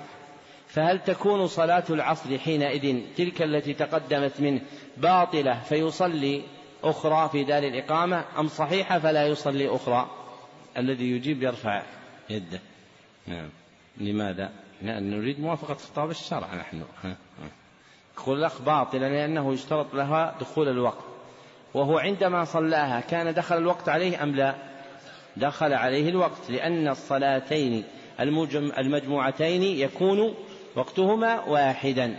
فهل 0.69 0.99
تكون 0.99 1.47
صلاة 1.47 1.85
العصر 1.91 2.39
حينئذ 2.39 3.01
تلك 3.17 3.43
التي 3.43 3.75
تقدمت 3.75 4.41
منه 4.41 4.61
باطلة 4.97 5.61
فيصلي 5.61 6.43
أخرى 6.85 7.29
في 7.33 7.45
دار 7.45 7.63
الإقامة 7.63 8.25
أم 8.39 8.49
صحيحة 8.49 8.99
فلا 8.99 9.27
يصلي 9.27 9.69
أخرى؟ 9.69 10.11
الذي 10.77 11.11
يجيب 11.11 11.43
يرفع 11.43 11.83
يده. 12.31 12.61
نعم. 13.27 13.49
لماذا؟ 13.99 14.51
نريد 14.83 15.41
موافقة 15.41 15.75
خطاب 15.75 16.11
الشرع 16.11 16.55
نحن. 16.55 16.85
يقول 18.19 18.39
الأخ 18.39 18.63
باطلا 18.63 19.09
لأنه 19.09 19.53
يشترط 19.53 19.95
لها 19.95 20.35
دخول 20.41 20.69
الوقت. 20.69 21.05
وهو 21.75 21.99
عندما 21.99 22.45
صلاها 22.45 23.01
كان 23.01 23.35
دخل 23.35 23.57
الوقت 23.57 23.89
عليه 23.89 24.23
أم 24.23 24.35
لا؟ 24.35 24.55
دخل 25.37 25.73
عليه 25.73 26.09
الوقت 26.09 26.51
لأن 26.51 26.89
الصلاتين 26.89 27.85
المجموعتين 28.79 29.63
يكون 29.63 30.35
وقتهما 30.77 31.45
واحدا 31.45 32.17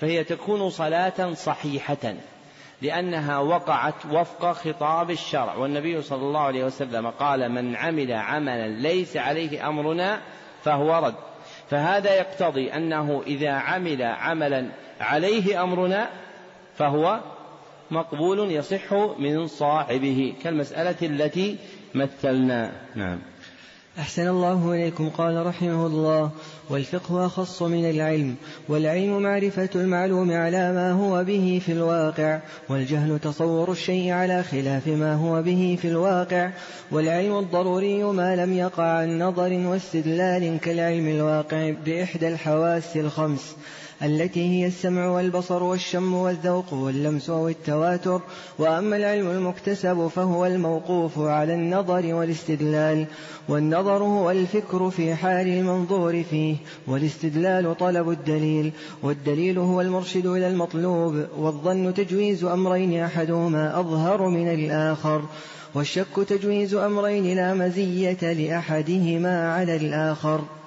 فهي 0.00 0.24
تكون 0.24 0.70
صلاة 0.70 1.34
صحيحة 1.34 2.14
لأنها 2.82 3.38
وقعت 3.38 4.06
وفق 4.12 4.52
خطاب 4.52 5.10
الشرع. 5.10 5.54
والنبي 5.54 6.02
صلى 6.02 6.22
الله 6.22 6.40
عليه 6.40 6.64
وسلم 6.64 7.06
قال 7.06 7.48
من 7.52 7.76
عمل 7.76 8.12
عملا 8.12 8.68
ليس 8.68 9.16
عليه 9.16 9.68
أمرنا 9.68 10.20
فهو 10.62 11.06
رد 11.06 11.14
فهذا 11.70 12.14
يقتضي 12.14 12.72
أنه 12.72 13.22
إذا 13.26 13.50
عمل 13.50 14.02
عملا 14.02 14.68
عليه 15.00 15.62
أمرنا 15.62 16.08
فهو 16.76 17.20
مقبول 17.90 18.50
يصح 18.50 18.92
من 19.18 19.46
صاحبه 19.46 20.34
كالمسألة 20.42 20.96
التي 21.02 21.56
مثلنا. 21.94 22.72
نعم. 22.94 23.18
أحسن 23.98 24.28
الله 24.28 24.72
إليكم 24.72 25.08
قال 25.08 25.46
رحمه 25.46 25.86
الله. 25.86 26.30
والفقه 26.70 27.26
أخص 27.26 27.62
من 27.62 27.90
العلم 27.90 28.34
والعلم 28.68 29.22
معرفة 29.22 29.68
المعلوم 29.74 30.32
على 30.32 30.72
ما 30.72 30.92
هو 30.92 31.24
به 31.24 31.62
في 31.66 31.72
الواقع 31.72 32.40
والجهل 32.68 33.18
تصور 33.18 33.72
الشيء 33.72 34.12
على 34.12 34.42
خلاف 34.42 34.86
ما 34.86 35.14
هو 35.14 35.42
به 35.42 35.78
في 35.82 35.88
الواقع 35.88 36.50
والعلم 36.90 37.38
الضروري 37.38 38.02
ما 38.02 38.36
لم 38.36 38.52
يقع 38.52 38.84
عن 38.84 39.18
نظر 39.18 39.52
واستدلال 39.52 40.60
كالعلم 40.60 41.08
الواقع 41.08 41.70
بإحدى 41.84 42.28
الحواس 42.28 42.96
الخمس. 42.96 43.56
التي 44.02 44.40
هي 44.40 44.66
السمع 44.66 45.06
والبصر 45.06 45.62
والشم 45.62 46.14
والذوق 46.14 46.72
واللمس 46.72 47.30
والتواتر. 47.30 48.20
وأما 48.58 48.96
العلم 48.96 49.30
المكتسب 49.30 50.06
فهو 50.06 50.46
الموقوف 50.46 51.18
على 51.18 51.54
النظر 51.54 52.14
والاستدلال. 52.14 53.06
والنظر 53.48 54.02
هو 54.02 54.30
الفكر 54.30 54.90
في 54.90 55.14
حال 55.14 55.48
المنظور 55.48 56.22
فيه 56.22 56.56
والاستدلال 56.86 57.76
طلب 57.78 58.10
الدليل. 58.10 58.72
والدليل 59.02 59.58
هو 59.58 59.80
المرشد 59.80 60.26
إلى 60.26 60.48
المطلوب 60.48 61.24
والظن 61.38 61.94
تجويز 61.94 62.44
أمرين 62.44 63.02
أحدهما 63.02 63.80
أظهر 63.80 64.28
من 64.28 64.48
الآخر. 64.48 65.22
والشك 65.74 66.24
تجويز 66.28 66.74
أمرين 66.74 67.36
لا 67.36 67.54
مزية 67.54 68.32
لأحدهما 68.32 69.52
على 69.52 69.76
الآخر. 69.76 70.57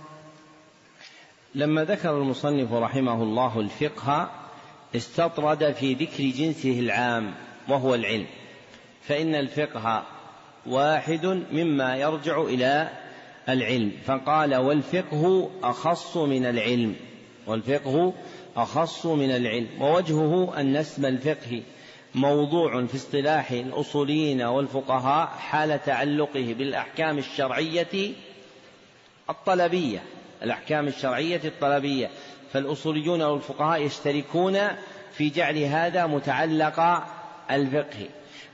لما 1.56 1.84
ذكر 1.84 2.18
المصنف 2.18 2.74
رحمه 2.74 3.24
الله 3.24 3.60
الفقه 3.60 4.32
استطرد 4.95 5.72
في 5.72 5.93
ذكر 5.93 6.24
جنسه 6.24 6.80
العام 6.80 7.34
وهو 7.70 7.95
العلم 7.95 8.26
فإن 9.02 9.36
الفقه 9.36 10.04
واحد 10.66 11.26
مما 11.52 11.95
يرجع 11.95 12.41
إلى 12.41 12.89
العلم 13.49 13.91
فقال 14.06 14.56
والفقه 14.56 15.52
أخص 15.64 16.18
من 16.18 16.45
العلم 16.45 16.95
والفقه 17.47 18.14
أخص 18.56 19.06
من 19.06 19.32
العلم 19.32 19.68
ووجهه 19.80 20.60
أن 20.60 20.76
اسم 20.76 21.06
الفقه 21.06 21.64
موضوع 22.16 22.86
في 22.86 22.95
اصطلاح 22.95 23.52
الأصوليين 23.52 24.41
والفقهاء 24.41 25.28
حال 25.28 25.84
تعلقه 25.84 26.56
بالأحكام 26.58 27.18
الشرعية 27.18 28.14
الطلبية. 29.30 30.04
الأحكام 30.44 30.88
الشرعية 30.88 31.42
الطلبية 31.46 32.10
فالأصوليون 32.54 33.22
والفقهاء 33.22 33.82
يشتركون 33.82 34.58
في 35.12 35.30
جعل 35.30 35.58
هذا 35.58 36.06
متعلق 36.06 37.04
الفقه. 37.52 38.08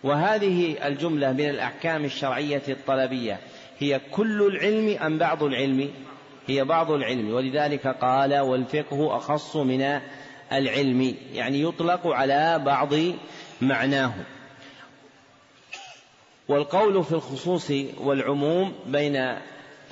وهذه 0.04 0.88
الجملة 0.88 1.32
من 1.32 1.50
الأحكام 1.50 2.06
الشرعية 2.06 2.62
الطلبية 2.70 3.40
هي 3.80 4.02
كل 4.12 4.42
العلم 4.42 4.98
أم 5.02 5.18
بعض 5.18 5.44
العلم؟ 5.44 5.90
هي 6.48 6.64
بعض 6.64 6.92
العلم 6.92 7.34
ولذلك 7.34 7.88
قال 7.88 8.40
والفقه 8.40 9.18
أخص 9.18 9.56
من 9.56 10.00
العلم 10.52 11.16
يعني 11.34 11.62
يطلق 11.62 12.08
على 12.08 12.62
بعض 12.66 12.94
معناه. 13.62 14.14
والقول 16.48 17.04
في 17.04 17.12
الخصوص 17.12 17.72
والعموم 17.98 18.74
بين 18.86 19.36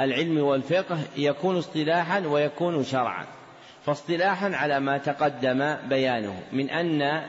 العلم 0.01 0.37
والفقه 0.37 0.99
يكون 1.17 1.57
اصطلاحا 1.57 2.19
ويكون 2.19 2.83
شرعا. 2.83 3.25
فاصطلاحا 3.85 4.55
على 4.55 4.79
ما 4.79 4.97
تقدم 4.97 5.75
بيانه 5.89 6.43
من 6.51 6.69
أن 6.69 7.23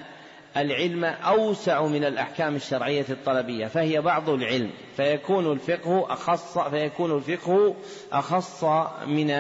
العلم 0.57 1.05
أوسع 1.05 1.87
من 1.87 2.05
الأحكام 2.05 2.57
الشرعية 2.57 3.05
الطلبية 3.11 3.67
فهي 3.67 4.01
بعض 4.01 4.29
العلم 4.29 4.71
فيكون 4.97 5.53
الفقه 5.53 6.13
أخص 6.13 6.59
فيكون 6.59 7.17
الفقه 7.17 7.75
أخص 8.13 8.65
من 9.07 9.31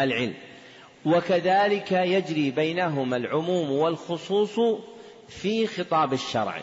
العلم. 0.00 0.34
وكذلك 1.04 1.92
يجري 1.92 2.50
بينهما 2.50 3.16
العموم 3.16 3.72
والخصوص 3.72 4.60
في 5.28 5.66
خطاب 5.66 6.12
الشرع. 6.12 6.62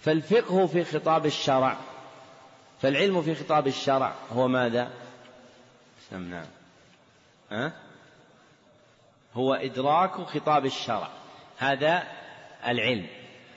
فالفقه 0.00 0.66
في 0.66 0.84
خطاب 0.84 1.26
الشرع 1.26 1.76
فالعلم 2.82 3.22
في 3.22 3.34
خطاب 3.34 3.66
الشرع 3.66 4.14
هو 4.32 4.48
ماذا؟ 4.48 4.90
نعم 6.12 6.46
ها؟ 7.50 7.72
هو 9.34 9.54
إدراك 9.54 10.10
خطاب 10.10 10.66
الشرع. 10.66 11.08
هذا 11.58 12.02
العلم. 12.66 13.06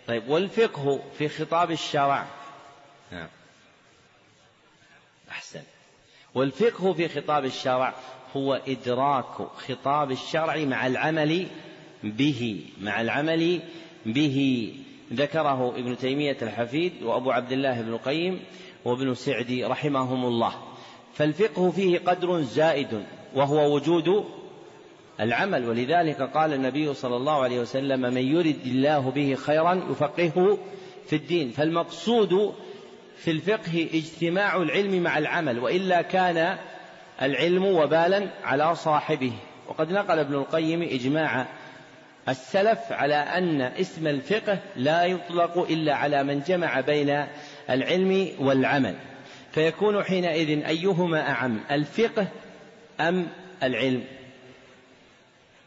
طيب 0.08 0.30
والفقه 0.30 1.04
في 1.18 1.30
خطاب 1.30 1.72
الشرع. 1.72 2.26
نعم 3.12 3.28
أحسن. 5.32 5.64
والفقه 6.34 6.94
في 6.94 7.10
خطاب 7.10 7.46
الشرع 7.46 7.94
هو 8.36 8.54
إدراك 8.68 9.36
خطاب 9.68 10.12
الشرع 10.12 10.58
مع 10.58 10.88
العمل 10.88 11.48
به 12.04 12.70
مع 12.82 13.02
العمل 13.02 13.62
به. 14.06 14.74
ذكره 15.14 15.76
ابن 15.78 15.98
تيمية 15.98 16.38
الحفيد 16.42 17.04
وأبو 17.04 17.32
عبد 17.32 17.52
الله 17.52 17.82
بن 17.82 17.94
القيم 17.94 18.40
وابن 18.86 19.14
سعدي 19.14 19.66
رحمهم 19.66 20.26
الله 20.26 20.54
فالفقه 21.14 21.72
فيه 21.72 22.00
قدر 22.00 22.42
زائد 22.42 23.04
وهو 23.36 23.76
وجود 23.76 24.26
العمل. 25.20 25.70
ولذلك 25.70 26.22
قال 26.22 26.54
النبي 26.54 26.94
صلى 26.94 27.16
الله 27.16 27.44
عليه 27.44 27.60
وسلم 27.60 28.02
من 28.02 28.22
يرد 28.22 28.66
الله 28.66 29.12
به 29.12 29.36
خيرا 29.36 29.84
يفقهه 29.92 30.58
في 31.08 31.16
الدين. 31.16 31.52
فالمقصود 31.52 32.54
في 33.18 33.32
الفقه 33.32 33.90
اجتماع 33.94 34.58
العلم 34.58 35.04
مع 35.04 35.18
العمل 35.18 35.60
وإلا 35.60 36.02
كان 36.02 36.58
العلم 37.22 37.66
وبالا 37.66 38.30
على 38.44 38.76
صاحبه. 38.76 39.32
وقد 39.68 39.92
نقل 39.92 40.20
ابن 40.20 40.36
القيم 40.36 40.82
إجماع 40.82 41.48
السلف 42.30 42.80
على 42.92 43.16
أن 43.16 43.62
اسم 43.62 44.08
الفقه 44.08 44.60
لا 44.76 45.06
يطلق 45.06 45.58
إلا 45.58 45.96
على 45.96 46.24
من 46.24 46.42
جمع 46.48 46.80
بين 46.80 47.26
العلم 47.70 48.32
والعمل. 48.40 48.96
فيكون 49.52 50.04
حينئذ 50.04 50.66
أيهما 50.66 51.30
أعم 51.30 51.60
الفقه 51.72 52.28
أم 53.00 53.28
العلم؟ 53.64 54.04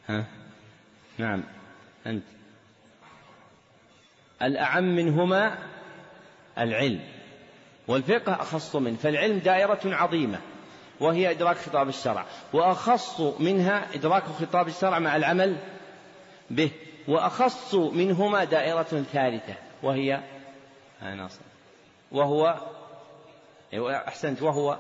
ها؟ 0.09 0.24
نعم 1.18 1.42
أنت. 2.07 2.24
الأعم 4.42 4.84
منهما 4.96 5.59
العلم 6.59 7.01
والفقه 7.88 8.32
أخص 8.32 8.76
منه 8.76 8.96
فالعلم 8.96 9.38
دائرة 9.38 9.80
عظيمة 9.84 10.38
وهي 11.01 11.30
إدراك 11.30 11.57
خطاب 11.57 11.88
الشرع 11.88 12.26
وأخص 12.53 13.20
منها 13.20 13.94
إدراك 13.94 14.22
خطاب 14.22 14.68
الشرع 14.68 14.99
مع 14.99 15.16
العمل 15.16 15.57
به 16.51 16.70
وأخص 17.09 17.74
منهما 17.74 18.44
دائرة 18.44 19.05
ثالثة 19.12 19.55
وهي 19.82 20.20
ناصر. 21.03 21.47
وهو 22.12 22.54
أيوة، 23.72 23.96
أحسنت 23.96 24.42
وهو 24.42 24.78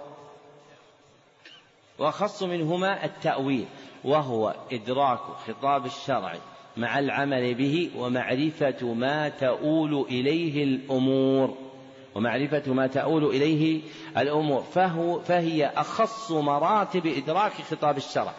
وأخص 1.98 2.42
منهما 2.42 3.04
التأويل 3.04 3.66
وهو 4.04 4.54
إدراك 4.72 5.18
خطاب 5.18 5.86
الشرع 5.86 6.34
مع 6.76 6.98
العمل 6.98 7.54
به 7.54 7.90
ومعرفة 7.96 8.94
ما 8.94 9.28
تؤول 9.28 10.06
إليه 10.10 10.64
الأمور 10.64 11.54
ومعرفة 12.14 12.72
ما 12.72 12.86
تؤول 12.86 13.24
إليه 13.24 13.80
الأمور 14.16 14.62
فهو 14.62 15.20
فهي 15.20 15.66
أخص 15.66 16.30
مراتب 16.30 17.06
إدراك 17.06 17.52
خطاب 17.52 17.96
الشرع. 17.96 18.32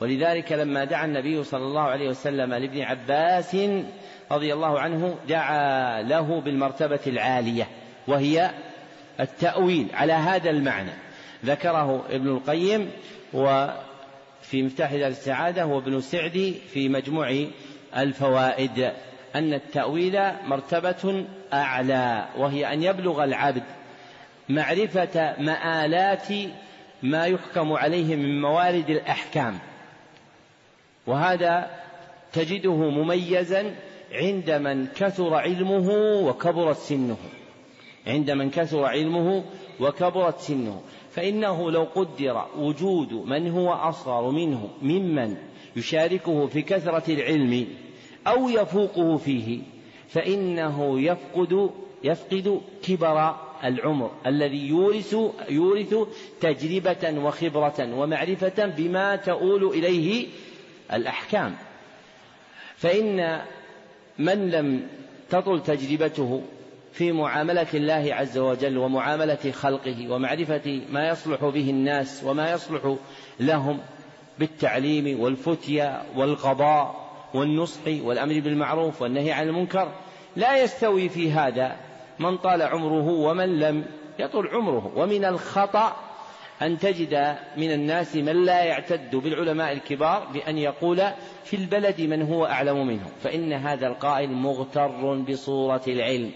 ولذلك 0.00 0.52
لما 0.52 0.84
دعا 0.84 1.04
النبي 1.04 1.44
صلى 1.44 1.62
الله 1.62 1.80
عليه 1.80 2.08
وسلم 2.08 2.54
لابن 2.54 2.82
عباس 2.82 3.56
رضي 4.32 4.54
الله 4.54 4.80
عنه 4.80 5.16
دعا 5.28 6.02
له 6.02 6.40
بالمرتبة 6.40 7.00
العالية. 7.06 7.79
وهي 8.10 8.50
التأويل 9.20 9.86
على 9.94 10.12
هذا 10.12 10.50
المعنى. 10.50 10.90
ذكره 11.44 12.04
ابن 12.10 12.28
القيم 12.28 12.90
في 14.42 14.62
مفتاح 14.62 14.94
دار 14.94 15.06
السعادة 15.06 15.66
وابن 15.66 16.00
سعدي 16.00 16.54
في 16.54 16.88
مجموع 16.88 17.46
الفوائد 17.96 18.92
أن 19.34 19.54
التأويل 19.54 20.20
مرتبة 20.46 21.24
أعلى 21.52 22.28
وهي 22.38 22.72
أن 22.72 22.82
يبلغ 22.82 23.24
العبد 23.24 23.62
معرفة 24.48 25.34
مآلات 25.38 26.28
ما 27.02 27.26
يحكم 27.26 27.72
عليه 27.72 28.16
من 28.16 28.40
موارد 28.40 28.90
الأحكام. 28.90 29.58
وهذا 31.06 31.70
تجده 32.32 32.76
مميزا 32.90 33.74
عند 34.12 34.50
من 34.50 34.86
كثر 34.86 35.34
علمه 35.34 35.90
وكبرت 36.26 36.76
سنه. 36.76 37.16
عند 38.06 38.30
من 38.30 38.50
كثر 38.50 38.84
علمه 38.84 39.44
وكبرت 39.80 40.40
سنه. 40.40 40.80
فإنه 41.10 41.70
لو 41.70 41.82
قدر 41.94 42.46
وجود 42.58 43.12
من 43.12 43.50
هو 43.50 43.72
أصغر 43.72 44.30
منه 44.30 44.68
ممن 44.82 45.36
يشاركه 45.76 46.46
في 46.46 46.62
كثرة 46.62 47.12
العلم 47.12 47.66
أو 48.26 48.48
يفوقه 48.48 49.16
فيه 49.16 49.58
فإنه 50.08 51.00
يفقد 51.00 51.70
يفقد 52.04 52.60
كبر 52.82 53.36
العمر 53.64 54.10
الذي 54.26 54.68
يورث 54.68 55.16
يورث 55.48 55.94
تجربة 56.40 57.24
وخبرة 57.24 57.94
ومعرفة 57.98 58.66
بما 58.66 59.16
تؤول 59.16 59.64
إليه 59.64 60.26
الأحكام. 60.92 61.56
فإن 62.76 63.40
من 64.18 64.50
لم 64.50 64.88
تطل 65.30 65.62
تجربته 65.62 66.42
في 66.92 67.12
معاملة 67.12 67.66
الله 67.74 68.14
عز 68.14 68.38
وجل 68.38 68.78
ومعاملة 68.78 69.50
خلقه 69.52 70.10
ومعرفة 70.10 70.80
ما 70.90 71.08
يصلح 71.08 71.44
به 71.44 71.70
الناس 71.70 72.24
وما 72.24 72.52
يصلح 72.52 72.96
لهم 73.40 73.78
بالتعليم 74.38 75.20
والفتيا 75.20 76.02
والقضاء 76.16 77.10
والنصح 77.34 77.80
والأمر 77.86 78.40
بالمعروف 78.40 79.02
والنهي 79.02 79.32
عن 79.32 79.48
المنكر 79.48 79.92
لا 80.36 80.62
يستوي 80.62 81.08
في 81.08 81.32
هذا 81.32 81.76
من 82.18 82.36
طال 82.36 82.62
عمره 82.62 83.08
ومن 83.08 83.58
لم 83.58 83.84
يطل 84.18 84.48
عمره. 84.48 84.92
ومن 84.96 85.24
الخطأ 85.24 85.96
أن 86.62 86.78
تجد 86.78 87.36
من 87.56 87.72
الناس 87.72 88.16
من 88.16 88.44
لا 88.44 88.64
يعتد 88.64 89.16
بالعلماء 89.16 89.72
الكبار 89.72 90.26
بأن 90.32 90.58
يقول 90.58 91.02
في 91.44 91.56
البلد 91.56 92.00
من 92.00 92.22
هو 92.22 92.46
أعلم 92.46 92.86
منه 92.86 93.06
فإن 93.22 93.52
هذا 93.52 93.86
القائل 93.86 94.30
مغتر 94.30 95.14
بصورة 95.14 95.82
العلم. 95.88 96.30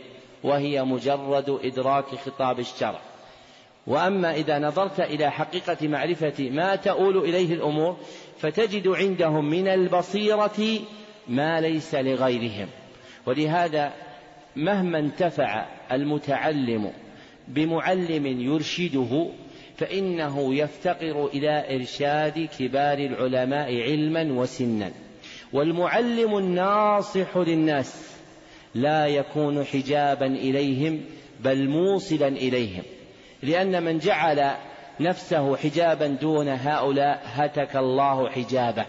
وهي 0.45 0.85
مجرد 0.85 1.59
إدراك 1.65 2.05
خطاب 2.05 2.61
الشرع. 2.61 3.01
وأما 3.87 4.35
إذا 4.35 4.59
نظرت 4.59 5.01
إلى 5.01 5.31
حقيقة 5.31 5.89
معرفة 5.89 6.51
ما 6.51 6.77
تؤول 6.77 7.17
إليه 7.17 7.55
الأمور 7.55 7.97
فتجد 8.39 8.89
عندهم 8.89 9.51
من 9.51 9.69
البصيرة 9.69 10.79
ما 11.29 11.61
ليس 11.61 11.95
لغيرهم. 11.95 12.69
ولهذا 13.27 13.93
مهما 14.57 14.99
انتفع 14.99 15.67
المتعلم 15.93 16.93
بمعلم 17.49 18.27
يرشده 18.27 19.27
فإنه 19.77 20.55
يفتقر 20.55 21.27
إلى 21.27 21.77
إرشاد 21.77 22.49
كبار 22.59 22.99
العلماء 22.99 23.83
علما 23.83 24.33
وسنا. 24.33 24.93
والمعلم 25.53 26.39
الناصح 26.39 27.37
للناس 27.37 28.14
لا 28.75 29.07
يكون 29.07 29.65
حجابا 29.65 30.27
إليهم 30.27 31.01
بل 31.41 31.69
موصلا 31.69 32.29
إليهم. 32.29 32.83
لأن 33.43 33.83
من 33.83 33.99
جعل 33.99 34.51
نفسه 35.01 35.57
حجابا 35.57 36.07
دون 36.07 36.49
هؤلاء 36.49 37.23
هتك 37.25 37.77
الله 37.77 38.31
حجابه 38.31 38.87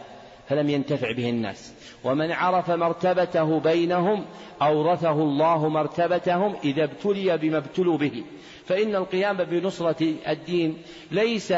فلم 0.49 0.69
ينتفع 0.69 1.11
به 1.11 1.29
الناس. 1.29 1.73
ومن 2.03 2.31
عرف 2.31 2.71
مرتبته 2.71 3.59
بينهم 3.59 4.25
أورثه 4.61 5.11
الله 5.11 5.69
مرتبتهم 5.69 6.55
إذا 6.63 6.83
ابتلي 6.83 7.37
بما 7.37 7.57
ابتلوا 7.57 7.97
به. 7.97 8.23
فإن 8.65 8.95
القيام 8.95 9.37
بنصرة 9.37 10.13
الدين 10.27 10.77
ليس 11.11 11.53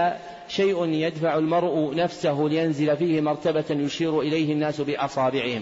شيء 0.48 0.86
يدفع 0.86 1.38
المرء 1.38 1.96
نفسه 1.96 2.48
لينزل 2.50 2.98
فيه 2.98 3.22
مرتبة 3.22 3.66
يشير 3.70 4.22
إليه 4.22 4.54
الناس 4.54 4.82
بأصابعهم. 4.82 5.62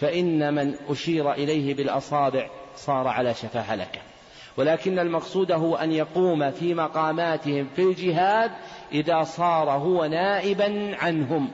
فإن 0.00 0.54
من 0.54 0.74
أشير 0.88 1.32
إليه 1.32 1.74
بالأصابع 1.74 2.50
صار 2.76 3.08
على 3.08 3.34
شفا 3.34 3.60
هلكة 3.60 4.00
ولكن 4.58 4.98
المقصود 4.98 5.52
هو 5.52 5.76
أن 5.76 5.92
يقوم 5.92 6.50
في 6.50 6.74
مقاماتهم 6.74 7.68
في 7.76 7.82
الجهاد 7.82 8.50
إذا 8.92 9.22
صار 9.22 9.70
هو 9.70 10.04
نائبا 10.04 10.96
عنهم. 10.96 11.50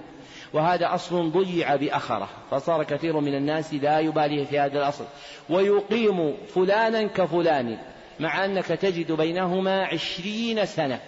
وهذا 0.53 0.95
أصل 0.95 1.31
ضيع 1.31 1.77
بأخره. 1.77 2.29
فصار 2.51 2.85
كثير 2.85 3.21
من 3.21 3.35
الناس 3.35 3.75
لا 3.75 3.99
يبالي 3.99 4.45
في 4.45 4.59
هذا 4.59 4.79
الأصل. 4.79 5.05
ويقيم 5.51 6.37
فلانا 6.55 7.03
كفلان 7.03 7.79
مع 8.21 8.45
أنك 8.45 8.67
تجد 8.67 9.13
بينهما 9.13 9.85
عشرين 9.85 10.67
سنة 10.67 11.01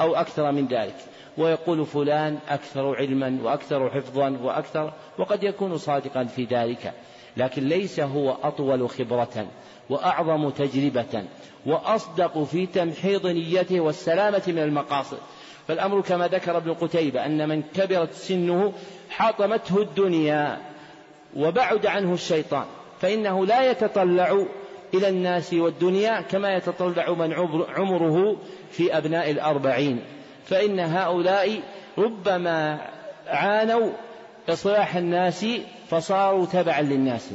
أو 0.00 0.14
أكثر 0.14 0.52
من 0.52 0.66
ذلك. 0.66 0.96
ويقول 1.38 1.86
فلان 1.86 2.38
أكثر 2.48 2.96
علما 2.96 3.38
وأكثر 3.42 3.90
حفظا 3.90 4.38
وأكثر 4.42 4.92
وقد 5.18 5.42
يكون 5.42 5.78
صادقا 5.78 6.24
في 6.24 6.44
ذلك. 6.44 6.92
لكن 7.36 7.68
ليس 7.68 8.00
هو 8.00 8.36
أطول 8.42 8.90
خبرة 8.90 9.46
وأعظم 9.90 10.50
تجربة 10.50 11.24
وأصدق 11.66 12.44
في 12.44 12.66
تمحيض 12.66 13.26
نيته 13.26 13.80
والسلامة 13.80 14.42
من 14.46 14.58
المقاصد. 14.58 15.18
فالأمر 15.68 16.00
كما 16.00 16.28
ذكر 16.28 16.56
ابن 16.56 16.74
قتيبة 16.74 17.26
أن 17.26 17.48
من 17.48 17.62
كبرت 17.62 18.12
سنه 18.12 18.72
حطمته 19.10 19.82
الدنيا 19.82 20.58
وبعد 21.36 21.86
عنه 21.86 22.14
الشيطان 22.14 22.64
فإنه 23.00 23.46
لا 23.46 23.70
يتطلع 23.70 24.46
إلى 24.94 25.08
الناس 25.08 25.54
والدنيا 25.54 26.20
كما 26.20 26.54
يتطلع 26.56 27.12
من 27.12 27.32
عمره 27.68 28.36
في 28.70 28.98
أبناء 28.98 29.30
الأربعين. 29.30 30.02
فإن 30.48 30.80
هؤلاء 30.80 31.60
ربما 31.98 32.78
عانوا 33.26 33.90
إصلاح 34.48 34.96
الناس 34.96 35.46
فصاروا 35.90 36.46
تبعا 36.46 36.82
للناس. 36.82 37.28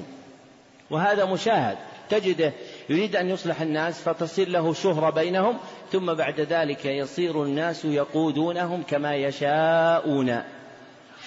وهذا 0.90 1.26
مشاهد. 1.26 1.78
تجده 2.10 2.54
يريد 2.90 3.16
أن 3.16 3.30
يصلح 3.30 3.62
الناس 3.62 4.02
فتصير 4.02 4.50
له 4.50 4.74
شهرة 4.74 5.10
بينهم 5.10 5.58
ثم 5.92 6.14
بعد 6.14 6.40
ذلك 6.40 6.86
يصير 6.86 7.44
الناس 7.44 7.86
يقودونهم 7.86 8.84
كما 8.84 9.16
يشاءون. 9.16 10.42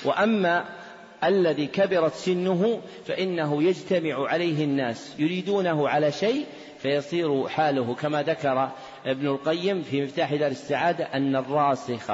وأما 0.05 0.65
الذي 1.25 1.67
كبرت 1.67 2.15
سنه 2.15 2.81
فإنه 3.07 3.63
يجتمع 3.63 4.29
عليه 4.29 4.65
الناس. 4.65 5.13
يريدونه 5.19 5.89
على 5.89 6.13
شيء 6.13 6.47
فيصير 6.79 7.49
حاله 7.49 7.95
كما 7.95 8.23
ذكر 8.23 8.71
ابن 9.07 9.27
القيم 9.27 9.83
في 9.83 10.03
مفتاح 10.03 10.35
دار 10.35 10.51
السعادة 10.51 11.05
أن 11.05 11.37
الراسخ 11.37 12.11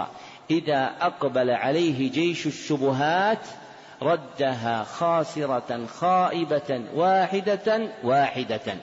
إذا 0.50 0.92
أقبل 1.00 1.50
عليه 1.50 2.10
جيش 2.10 2.46
الشبهات 2.46 3.46
ردها 4.02 4.84
خاسرة 4.84 5.86
خائبة 5.86 6.82
واحدة 6.94 7.88
واحدة. 8.04 8.74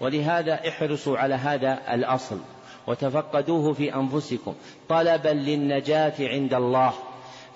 ولهذا 0.00 0.68
احرصوا 0.68 1.18
على 1.18 1.34
هذا 1.34 1.78
الأصل 1.94 2.40
وتفقدوه 2.86 3.72
في 3.72 3.94
أنفسكم 3.94 4.54
طلبا 4.88 5.28
للنجاة 5.28 6.14
عند 6.20 6.54
الله. 6.54 6.92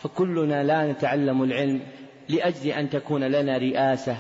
فكلنا 0.03 0.63
لا 0.63 0.93
نتعلم 0.93 1.43
العلم 1.43 1.81
لأجل 2.29 2.71
أن 2.71 2.91
تكون 2.91 3.25
لنا 3.25 3.59
رئاسة 3.59 4.17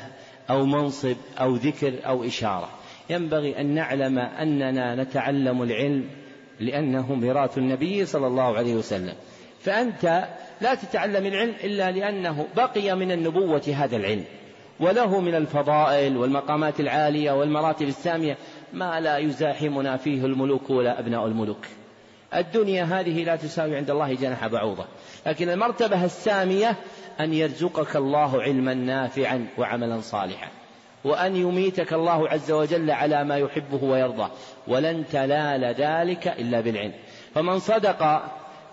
أو 0.50 0.66
منصب 0.66 1.16
أو 1.40 1.54
ذكر 1.54 1.92
أو 2.06 2.24
إشارة. 2.24 2.68
ينبغي 3.12 3.60
أن 3.60 3.66
نعلم 3.66 4.18
أننا 4.18 4.94
نتعلم 4.94 5.62
العلم 5.62 6.04
لأنه 6.60 7.14
ميراث 7.14 7.58
النبي 7.58 8.06
صلى 8.06 8.26
الله 8.26 8.56
عليه 8.56 8.74
وسلم. 8.74 9.14
فأنت 9.60 10.28
لا 10.60 10.74
تتعلم 10.74 11.26
العلم 11.26 11.54
إلا 11.64 11.90
لأنه 11.90 12.46
بقي 12.56 12.96
من 12.96 13.12
النبوة 13.12 13.74
هذا 13.76 13.96
العلم 13.96 14.24
وله 14.80 15.20
من 15.20 15.34
الفضائل 15.34 16.16
والمقامات 16.16 16.80
العالية 16.80 17.32
والمراتب 17.32 17.88
السامية 17.88 18.36
ما 18.72 19.00
لا 19.00 19.18
يزاحمنا 19.18 19.96
فيه 19.96 20.24
الملوك 20.24 20.70
ولا 20.70 21.00
أبناء 21.00 21.26
الملوك. 21.26 21.66
الدنيا 22.34 22.84
هذه 22.84 23.24
لا 23.24 23.36
تساوي 23.36 23.76
عند 23.76 23.90
الله 23.90 24.14
جناح 24.14 24.46
بعوضة 24.46 24.84
لكن 25.26 25.48
المرتبة 25.48 26.04
السامية 26.04 26.76
أن 27.20 27.34
يرزقك 27.34 27.96
الله 27.96 28.42
علما 28.42 28.74
نافعا 28.74 29.46
وعملا 29.58 30.00
صالحا. 30.00 30.61
وأن 31.04 31.36
يميتك 31.36 31.92
الله 31.92 32.28
عز 32.28 32.50
وجل 32.50 32.90
على 32.90 33.24
ما 33.24 33.36
يحبه 33.36 33.84
ويرضاه 33.84 34.30
ولن 34.68 35.04
تنال 35.12 35.64
ذلك 35.64 36.28
إلا 36.28 36.60
بالعلم. 36.60 36.92
فمن 37.34 37.58
صدق 37.58 38.22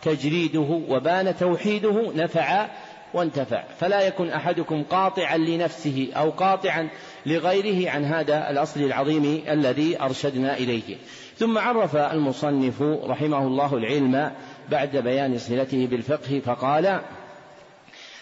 تجريده 0.02 0.82
وبان 0.90 1.38
توحيده 1.38 2.12
نفع 2.16 2.68
وانتفع. 3.14 3.64
فلا 3.80 4.02
يكن 4.02 4.30
أحدكم 4.30 4.84
قاطعا 4.84 5.38
لنفسه 5.38 6.10
أو 6.16 6.30
قاطعا 6.30 6.90
لغيره 7.26 7.92
عن 7.92 8.06
هذا 8.06 8.50
الأصل 8.50 8.82
العظيم 8.82 9.44
الذي 9.50 10.02
أرشدنا 10.02 10.58
إليه. 10.58 10.96
ثم 11.38 11.58
عرف 11.58 11.96
المصنف 11.96 12.82
رحمه 12.82 13.48
الله 13.48 13.76
العلم 13.76 14.32
بعد 14.70 14.98
بيان 14.98 15.38
صلته 15.38 15.88
بالفقه 15.88 16.42
فقال 16.46 17.02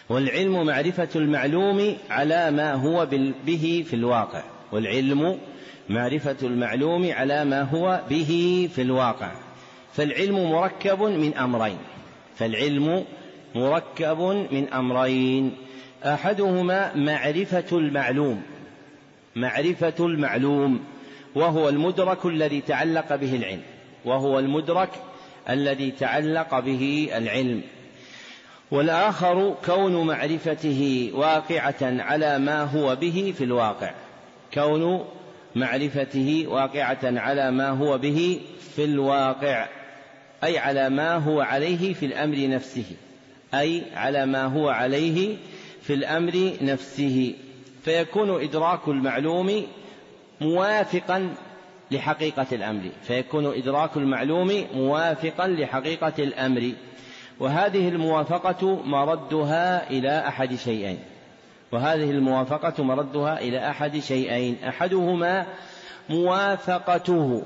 والعلم 0.09 0.65
معرفة 0.65 1.07
المعلوم 1.15 1.95
على 2.09 2.51
ما 2.51 2.73
هو 2.73 3.07
به 3.45 3.85
في 3.87 3.95
الواقع. 3.95 4.43
والعلم 4.71 5.39
معرفة 5.89 6.35
المعلوم 6.43 7.11
على 7.11 7.45
ما 7.45 7.61
هو 7.61 8.01
به 8.09 8.69
في 8.75 8.81
الواقع. 8.81 9.31
فالعلم 9.93 10.51
مركب 10.51 11.01
من 11.01 11.33
أمرين. 11.33 11.77
فالعلم 12.35 13.05
مركب 13.55 14.21
من 14.51 14.67
أمرين. 14.73 15.51
أحدهما 16.05 16.95
معرفة 16.95 17.77
المعلوم. 17.77 18.41
معرفة 19.35 19.93
المعلوم. 19.99 20.79
وهو 21.35 21.69
المدرك 21.69 22.25
الذي 22.25 22.61
تعلق 22.61 23.15
به 23.15 23.35
العلم. 23.35 23.61
وهو 24.05 24.39
المدرك 24.39 24.89
الذي 25.49 25.91
تعلق 25.91 26.59
به 26.59 27.09
العلم. 27.15 27.61
والآخر 28.71 29.55
كون 29.65 30.07
معرفته 30.07 31.11
واقعة 31.13 31.75
على 31.81 32.39
ما 32.39 32.63
هو 32.63 32.95
به 32.95 33.33
في 33.37 33.43
الواقع. 33.43 33.91
كون 34.53 35.05
معرفته 35.55 36.45
واقعة 36.47 36.99
على 37.03 37.51
ما 37.51 37.69
هو 37.69 37.97
به 37.97 38.41
في 38.75 38.83
الواقع. 38.83 39.67
أي 40.43 40.57
على 40.57 40.89
ما 40.89 41.15
هو 41.15 41.41
عليه 41.41 41.93
في 41.93 42.05
الأمر 42.05 42.47
نفسه. 42.47 42.85
أي 43.53 43.83
على 43.95 44.25
ما 44.25 44.43
هو 44.43 44.69
عليه 44.69 45.35
في 45.81 45.93
الأمر 45.93 46.53
نفسه. 46.61 47.33
فيكون 47.85 48.43
إدراك 48.43 48.87
المعلوم 48.87 49.63
موافقا 50.41 51.29
لحقيقة 51.91 52.47
الأمر. 52.51 52.89
فيكون 53.03 53.45
إدراك 53.45 53.97
المعلوم 53.97 54.65
موافقا 54.73 55.47
لحقيقة 55.47 56.13
الأمر. 56.19 56.71
وهذه 57.39 57.89
الموافقة 57.89 58.75
مردها 58.85 59.89
إلى 59.89 60.27
أحد 60.27 60.55
شيئين. 60.55 60.99
وهذه 61.71 62.11
الموافقة 62.11 62.83
مردها 62.83 63.39
إلى 63.39 63.69
أحد 63.69 63.99
شيئين. 63.99 64.57
أحدهما 64.67 65.45
موافقته 66.09 67.43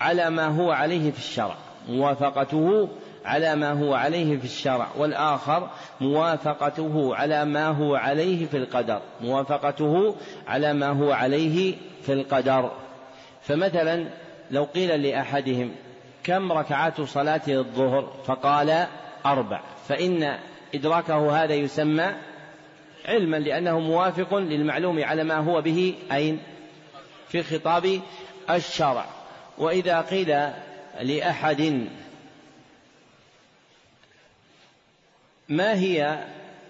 على 0.00 0.30
ما 0.30 0.46
هو 0.46 0.70
عليه 0.70 1.10
في 1.10 1.18
الشرع. 1.18 1.54
موافقته 1.88 2.88
على 3.24 3.54
ما 3.54 3.72
هو 3.72 3.94
عليه 3.94 4.38
في 4.38 4.44
الشرع. 4.44 4.88
والآخر 4.98 5.68
موافقته 6.00 7.16
على 7.16 7.44
ما 7.44 7.66
هو 7.66 7.94
عليه 7.94 8.46
في 8.46 8.56
القدر. 8.56 9.00
موافقته 9.20 10.14
على 10.46 10.72
ما 10.72 10.88
هو 10.88 11.12
عليه 11.12 11.74
في 12.02 12.12
القدر. 12.12 12.70
فمثلا 13.42 14.06
لو 14.50 14.64
قيل 14.64 15.02
لأحدهم 15.02 15.70
كم 16.24 16.52
ركعات 16.52 17.00
صلاة 17.00 17.42
الظهر؟ 17.48 18.12
فقال 18.24 18.86
أربع 19.32 19.60
فإن 19.88 20.38
إدراكه 20.74 21.44
هذا 21.44 21.54
يسمى 21.54 22.14
علما 23.04 23.36
لأنه 23.36 23.80
موافق 23.80 24.34
للمعلوم 24.34 25.04
على 25.04 25.24
ما 25.24 25.36
هو 25.36 25.62
به 25.62 25.94
أين؟ 26.12 26.38
في 27.28 27.42
خطاب 27.42 28.00
الشرع. 28.50 29.04
وإذا 29.58 30.00
قيل 30.00 30.50
لأحد 31.00 31.88
ما 35.48 35.74
هي 35.74 36.24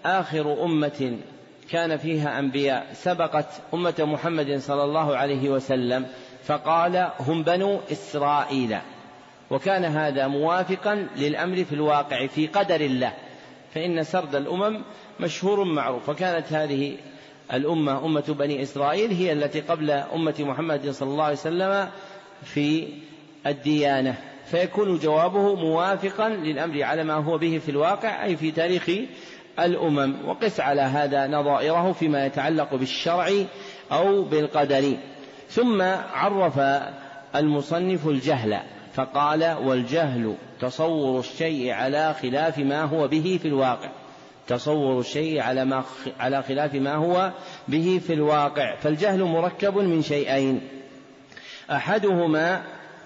آخر 0.05 0.63
أمة 0.63 1.17
كان 1.69 1.97
فيها 1.97 2.39
أنبياء؟ 2.39 2.87
سبقت 2.93 3.61
أمة 3.73 3.95
محمد 3.99 4.57
صلى 4.57 4.83
الله 4.83 5.17
عليه 5.17 5.49
وسلم 5.49 6.07
فقال 6.43 7.11
هم 7.19 7.43
بنو 7.43 7.79
إسرائيل. 7.91 8.77
وكان 9.51 9.85
هذا 9.85 10.27
موافقا 10.27 11.07
للأمر 11.17 11.63
في 11.63 11.75
الواقع 11.75 12.27
في 12.27 12.47
قدر 12.47 12.81
الله. 12.81 13.13
فإن 13.73 14.03
سرد 14.03 14.35
الأمم 14.35 14.81
مشهور 15.19 15.63
معروف. 15.63 16.09
وكانت 16.09 16.53
هذه 16.53 16.97
الأمة 17.53 18.05
أمة 18.05 18.35
بني 18.39 18.61
إسرائيل 18.61 19.11
هي 19.11 19.31
التي 19.33 19.61
قبل 19.61 19.91
أمة 19.91 20.35
محمد 20.39 20.89
صلى 20.89 21.09
الله 21.09 21.23
عليه 21.23 21.35
وسلم 21.35 21.89
في 22.43 22.87
الديانة. 23.47 24.15
فيكون 24.45 24.97
جوابه 24.97 25.55
موافقا 25.55 26.29
للأمر 26.29 26.83
على 26.83 27.03
ما 27.03 27.13
هو 27.13 27.37
به 27.37 27.61
في 27.65 27.71
الواقع 27.71 28.23
أي 28.23 28.37
في 28.37 28.51
تاريخ 28.51 28.89
الأمم. 29.59 30.15
وقس 30.25 30.59
على 30.59 30.81
هذا 30.81 31.27
نظائره 31.27 31.91
فيما 31.91 32.25
يتعلق 32.25 32.75
بالشرع 32.75 33.31
أو 33.91 34.23
بالقدر. 34.23 34.93
ثم 35.49 35.81
عرف 36.13 36.59
المصنف 37.35 38.07
الجهل. 38.07 38.59
فقال 38.97 39.57
والجهل 39.63 40.35
تصور 40.59 41.19
الشيء 41.19 41.71
على 41.71 42.15
خلاف 42.21 42.59
ما 42.59 42.83
هو 42.83 43.07
به 43.07 43.39
في 43.41 43.47
الواقع. 43.47 43.89
تصور 44.47 44.99
الشيء 44.99 45.39
على 45.39 45.65
ما 45.65 45.83
على 46.19 46.43
خلاف 46.43 46.75
ما 46.75 46.95
هو 46.95 47.31
به 47.67 48.01
في 48.07 48.13
الواقع. 48.13 48.75
فالجهل 48.75 49.23
مركب 49.23 49.77
من 49.77 50.01
شيئين. 50.01 50.61
أحدهما 51.71 52.63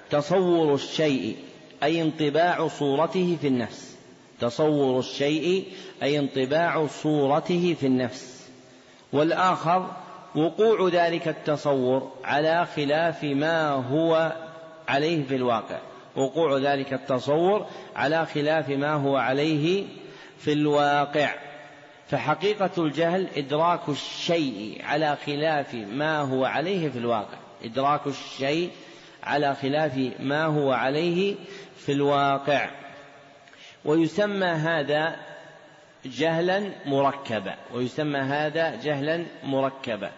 تصور 0.09 0.73
الشيء 0.73 1.35
أي 1.83 2.01
انطباع 2.01 2.67
صورته 2.67 3.37
في 3.41 3.47
النفس. 3.47 3.97
تصور 4.39 4.99
الشيء 4.99 5.65
أي 6.03 6.19
انطباع 6.19 6.87
صورته 6.87 7.75
في 7.79 7.87
النفس. 7.87 8.49
والآخر 9.13 9.91
وقوع 10.35 10.89
ذلك 10.89 11.27
التصور 11.27 12.11
على 12.23 12.67
خلاف 12.75 13.23
ما 13.23 13.69
هو 13.69 14.31
عليه 14.87 15.23
في 15.23 15.35
الواقع. 15.35 15.79
وقوع 16.15 16.57
ذلك 16.57 16.93
التصور 16.93 17.65
على 17.95 18.25
خلاف 18.25 18.69
ما 18.69 18.93
هو 18.93 19.17
عليه 19.17 19.85
في 20.39 20.53
الواقع. 20.53 21.35
فحقيقة 22.07 22.71
الجهل 22.77 23.27
إدراك 23.37 23.89
الشيء 23.89 24.81
على 24.83 25.17
خلاف 25.25 25.73
ما 25.73 26.19
هو 26.19 26.45
عليه 26.45 26.89
في 26.89 26.97
الواقع. 26.97 27.37
إدراك 27.63 28.07
الشيء 28.07 28.71
على 29.23 29.55
خلاف 29.55 30.11
ما 30.19 30.45
هو 30.45 30.71
عليه 30.71 31.35
في 31.77 31.91
الواقع. 31.91 32.69
ويسمى 33.85 34.45
هذا 34.45 35.15
جهلا 36.05 36.71
مركبا. 36.85 37.55
ويسمى 37.73 38.19
هذا 38.19 38.75
جهلا 38.83 39.25
مركبا. 39.43 40.11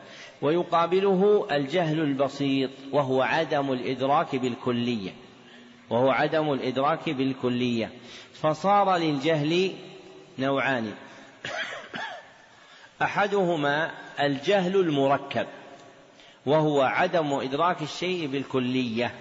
ويقابله 0.43 1.47
الجهل 1.51 1.99
البسيط 1.99 2.69
وهو 2.91 3.21
عدم 3.21 3.71
الإدراك 3.73 4.35
بالكلية. 4.35 5.11
وهو 5.89 6.09
عدم 6.09 6.53
الإدراك 6.53 7.09
بالكلية. 7.09 7.91
فصار 8.33 8.97
للجهل 8.97 9.73
نوعان. 10.39 10.93
أحدهما 13.01 13.91
الجهل 14.19 14.75
المركب 14.75 15.47
وهو 16.45 16.81
عدم 16.81 17.33
إدراك 17.33 17.81
الشيء 17.81 18.27
بالكلية. 18.27 19.15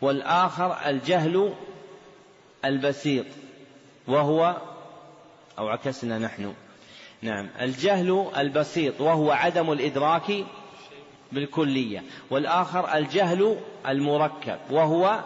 والآخر 0.00 0.76
الجهل 0.86 1.54
البسيط 2.64 3.26
وهو 4.08 4.56
أو 5.58 5.68
عكسنا 5.68 6.18
نحن 6.18 6.54
نعم. 7.22 7.48
الجهل 7.60 8.30
البسيط 8.36 9.00
وهو 9.00 9.30
عدم 9.30 9.72
الإدراك 9.72 10.44
بالكلية. 11.32 12.02
والآخر 12.30 12.94
الجهل 12.94 13.56
المركب 13.88 14.58
وهو 14.70 15.20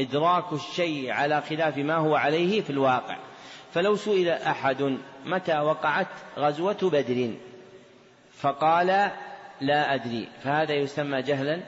إدراك 0.00 0.52
الشيء 0.52 1.10
على 1.10 1.42
خلاف 1.42 1.78
ما 1.78 1.96
هو 1.96 2.16
عليه 2.16 2.60
في 2.60 2.70
الواقع. 2.70 3.16
فلو 3.74 3.96
سئل 3.96 4.28
أحد 4.28 4.98
متى 5.24 5.58
وقعت 5.58 6.06
غزوة 6.38 6.78
بدر؟ 6.82 7.34
فقال 8.36 9.10
لا 9.60 9.94
أدري. 9.94 10.28
فهذا 10.44 10.74
يسمى 10.74 11.22
جهلا 11.22 11.60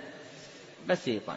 بسيطا. 0.89 1.37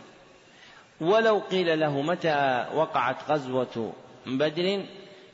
ولو 1.01 1.39
قيل 1.39 1.79
له 1.79 2.01
متى 2.01 2.65
وقعت 2.75 3.31
غزوة 3.31 3.93
بدر؟ 4.25 4.85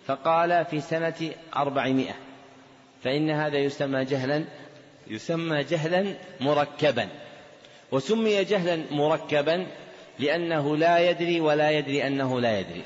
فقال 0.05 0.66
في 0.66 0.82
سنة 0.82 1.32
أربعمائة. 1.55 2.31
فإن 3.04 3.30
هذا 3.30 3.58
يسمى 3.58 4.06
جهلا 4.06 4.45
يسمى 5.08 5.64
جهلا 5.64 6.14
مركبا. 6.39 7.08
وسمي 7.91 8.43
جهلا 8.43 8.84
مركبا 8.91 9.68
لأنه 10.20 10.78
لا 10.78 11.10
يدري 11.10 11.39
ولا 11.41 11.72
يدري 11.72 12.08
أنه 12.08 12.39
لا 12.39 12.60
يدري. 12.60 12.84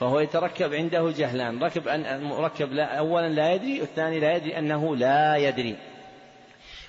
فهو 0.00 0.20
يتركب 0.20 0.74
عنده 0.74 1.10
جهلان 1.10 1.62
ركب 1.62 1.88
أن 1.88 2.22
مركب 2.22 2.72
لا 2.72 2.84
أولا 2.98 3.28
لا 3.28 3.52
يدري 3.52 3.80
والثاني 3.80 4.20
لا 4.20 4.36
يدري 4.36 4.58
أنه 4.58 4.96
لا 4.96 5.36
يدري. 5.36 5.76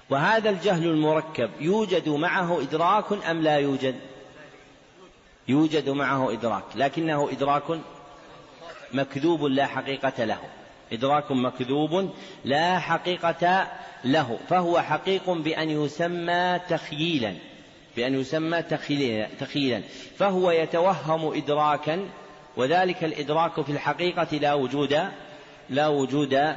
وهذا 0.09 0.49
الجهل 0.49 0.87
المركب 0.87 1.49
يوجد 1.59 2.09
معه 2.09 2.61
إدراك 2.61 3.05
أم 3.29 3.41
لا 3.41 3.57
يوجد؟ 3.57 3.95
يوجد 5.47 5.89
معه 5.89 6.33
إدراك 6.33 6.63
لكنه 6.75 7.29
إدراك 7.31 7.63
مكذوب 8.93 9.43
لا 9.43 9.65
حقيقة 9.65 10.25
له. 10.25 10.39
إدراك 10.93 11.31
مكذوب 11.31 12.13
لا 12.45 12.79
حقيقة 12.79 13.67
له 14.05 14.39
فهو 14.49 14.81
حقيق 14.81 15.29
بأن 15.29 15.69
يسمى 15.69 16.59
تخييلا 16.69 17.33
بأن 17.95 18.19
يسمى 18.19 18.61
تخييلا 19.39 19.81
فهو 20.17 20.51
يتوهم 20.51 21.33
إدراكا 21.37 22.09
وذلك 22.57 23.03
الإدراك 23.03 23.61
في 23.61 23.71
الحقيقة 23.71 24.37
لا 24.37 24.53
وجود 24.53 24.99
لا 25.69 25.87
وجود 25.87 26.55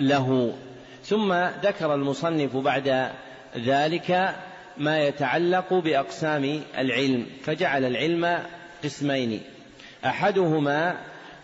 له. 0.00 0.54
ثم 1.04 1.32
ذكر 1.62 1.94
المصنف 1.94 2.56
بعد 2.56 3.10
ذلك 3.56 4.34
ما 4.78 4.98
يتعلق 4.98 5.74
بأقسام 5.74 6.60
العلم 6.78 7.26
فجعل 7.42 7.84
العلم 7.84 8.42
قسمين 8.84 9.42
أحدهما 10.04 10.96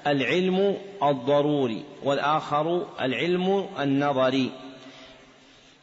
العلم 0.07 0.77
الضروري 1.03 1.85
والآخر 2.05 2.87
العلم 3.01 3.69
النظري. 3.81 4.51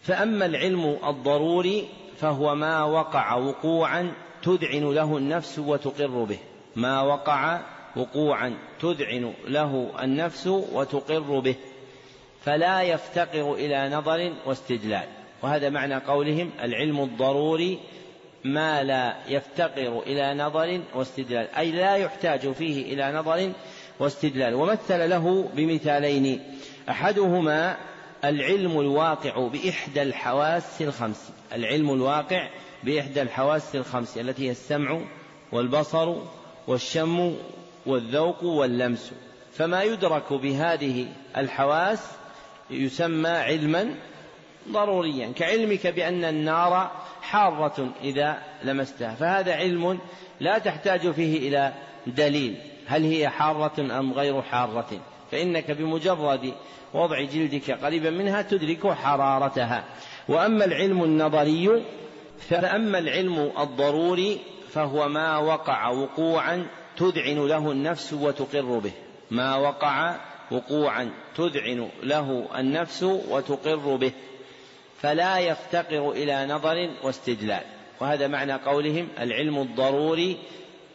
فأما 0.01 0.45
العلم 0.45 0.97
الضروري 1.07 1.87
فهو 2.17 2.55
ما 2.55 2.83
وقع 2.83 3.35
وقوعا 3.35 4.13
تذعن 4.43 4.93
له 4.93 5.17
النفس 5.17 5.59
وتقر 5.59 6.23
به. 6.23 6.37
ما 6.75 7.01
وقع 7.01 7.61
وقوعا 7.95 8.57
تذعن 8.81 9.33
له 9.47 9.89
النفس 10.03 10.47
وتقر 10.47 11.39
به. 11.39 11.55
فلا 12.45 12.81
يفتقر 12.81 13.53
إلى 13.53 13.89
نظر 13.89 14.33
واستدلال. 14.45 15.07
وهذا 15.41 15.69
معنى 15.69 15.95
قولهم 15.95 16.51
العلم 16.61 17.01
الضروري 17.01 17.79
ما 18.43 18.83
لا 18.83 19.15
يفتقر 19.27 19.99
إلى 20.05 20.33
نظر 20.33 20.81
واستدلال. 20.95 21.47
أي 21.57 21.71
لا 21.71 21.95
يحتاج 21.95 22.51
فيه 22.51 22.93
إلى 22.93 23.17
نظر 23.17 23.51
واستدلال. 23.99 24.53
ومثل 24.53 25.09
له 25.09 25.49
بمثالين. 25.55 26.39
أحدهما 26.89 27.77
العلم 28.23 28.79
الواقع 28.79 29.47
بإحدى 29.47 30.01
الحواس 30.01 30.81
الخمس. 30.81 31.31
العلم 31.53 31.93
الواقع 31.93 32.49
بإحدى 32.83 33.21
الحواس 33.21 33.75
الخمس 33.75 34.17
التي 34.17 34.47
هي 34.47 34.51
السمع 34.51 35.01
والبصر 35.51 36.15
والشم 36.67 37.35
والذوق 37.85 38.43
واللمس. 38.43 39.11
فما 39.53 39.83
يدرك 39.83 40.33
بهذه 40.33 41.07
الحواس 41.37 42.07
يسمى 42.69 43.29
علما 43.29 43.95
ضروريا 44.71 45.31
كعلمك 45.31 45.87
بأن 45.87 46.23
النار 46.23 46.91
حارة 47.21 47.91
إذا 48.03 48.37
لمستها. 48.63 49.15
فهذا 49.15 49.53
علم 49.53 49.99
لا 50.39 50.57
تحتاج 50.57 51.11
فيه 51.11 51.49
إلى 51.49 51.73
دليل. 52.07 52.72
هل 52.87 53.03
هي 53.03 53.29
حارة 53.29 53.99
أم 53.99 54.13
غير 54.13 54.41
حارة؟ 54.41 54.99
فإنك 55.31 55.71
بمجرد 55.71 56.53
وضع 56.93 57.21
جلدك 57.21 57.71
قريبا 57.71 58.09
منها 58.09 58.41
تدرك 58.41 58.87
حرارتها. 58.87 59.83
وأما 60.29 60.65
العلم 60.65 61.03
النظري 61.03 61.83
فأما 62.49 62.99
العلم 62.99 63.51
الضروري 63.59 64.39
فهو 64.69 65.09
ما 65.09 65.37
وقع 65.37 65.89
وقوعا 65.89 66.67
تذعن 66.97 67.47
له 67.47 67.71
النفس 67.71 68.13
وتقر 68.13 68.79
به. 68.79 68.91
ما 69.31 69.55
وقع 69.55 70.15
وقوعا 70.51 71.09
تذعن 71.35 71.89
له 72.03 72.47
النفس 72.59 73.03
وتقر 73.03 73.95
به. 73.95 74.11
فلا 75.01 75.39
يفتقر 75.39 76.11
إلى 76.11 76.45
نظر 76.45 76.89
واستدلال. 77.03 77.63
وهذا 78.01 78.27
معنى 78.27 78.53
قولهم 78.53 79.07
العلم 79.19 79.57
الضروري 79.57 80.37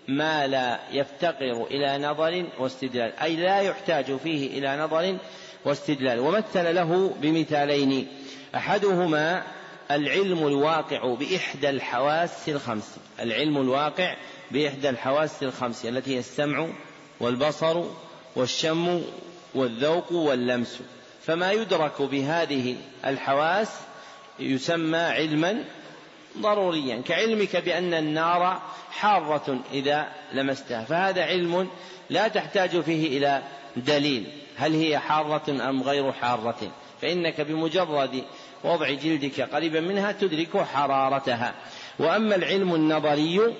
ما 0.08 0.46
لا 0.46 0.80
يفتقر 0.92 1.66
إلى 1.70 1.98
نظر 1.98 2.46
واستدلال 2.58 3.12
أي 3.22 3.36
لا 3.36 3.60
يحتاج 3.60 4.16
فيه 4.16 4.58
إلى 4.58 4.76
نظر 4.76 5.18
واستدلال. 5.64 6.20
ومثل 6.20 6.74
له 6.74 7.14
بمثالين 7.20 8.08
أحدهما 8.54 9.42
العلم 9.90 10.46
الواقع 10.46 11.14
بإحدى 11.14 11.70
الحواس 11.70 12.48
الخمس. 12.48 12.96
العلم 13.20 13.56
الواقع 13.56 14.16
بإحدى 14.50 14.88
الحواس 14.88 15.42
الخمس 15.42 15.86
التي 15.86 16.14
هي 16.14 16.18
السمع 16.18 16.66
والبصر 17.20 17.84
والشم 18.36 19.02
والذوق 19.54 20.12
واللمس. 20.12 20.80
فما 21.22 21.52
يدرك 21.52 22.02
بهذه 22.02 22.76
الحواس 23.06 23.68
يسمى 24.40 24.98
علما 24.98 25.64
ضروريا 26.38 27.02
كعلمك 27.06 27.56
بأن 27.56 27.94
النار 27.94 28.62
حارة 28.90 29.60
إذا 29.72 30.06
لمستها. 30.32 30.84
فهذا 30.84 31.24
علم 31.24 31.68
لا 32.10 32.28
تحتاج 32.28 32.80
فيه 32.80 33.18
إلى 33.18 33.42
دليل. 33.76 34.26
هل 34.56 34.74
هي 34.74 34.98
حارة 34.98 35.68
أم 35.68 35.82
غير 35.82 36.12
حارة؟ 36.12 36.72
فإنك 37.02 37.40
بمجرد 37.40 38.22
وضع 38.64 38.90
جلدك 38.90 39.40
قريبا 39.40 39.80
منها 39.80 40.12
تدرك 40.12 40.56
حرارتها. 40.56 41.54
وأما 41.98 42.34
العلم 42.34 42.74
النظري 42.74 43.54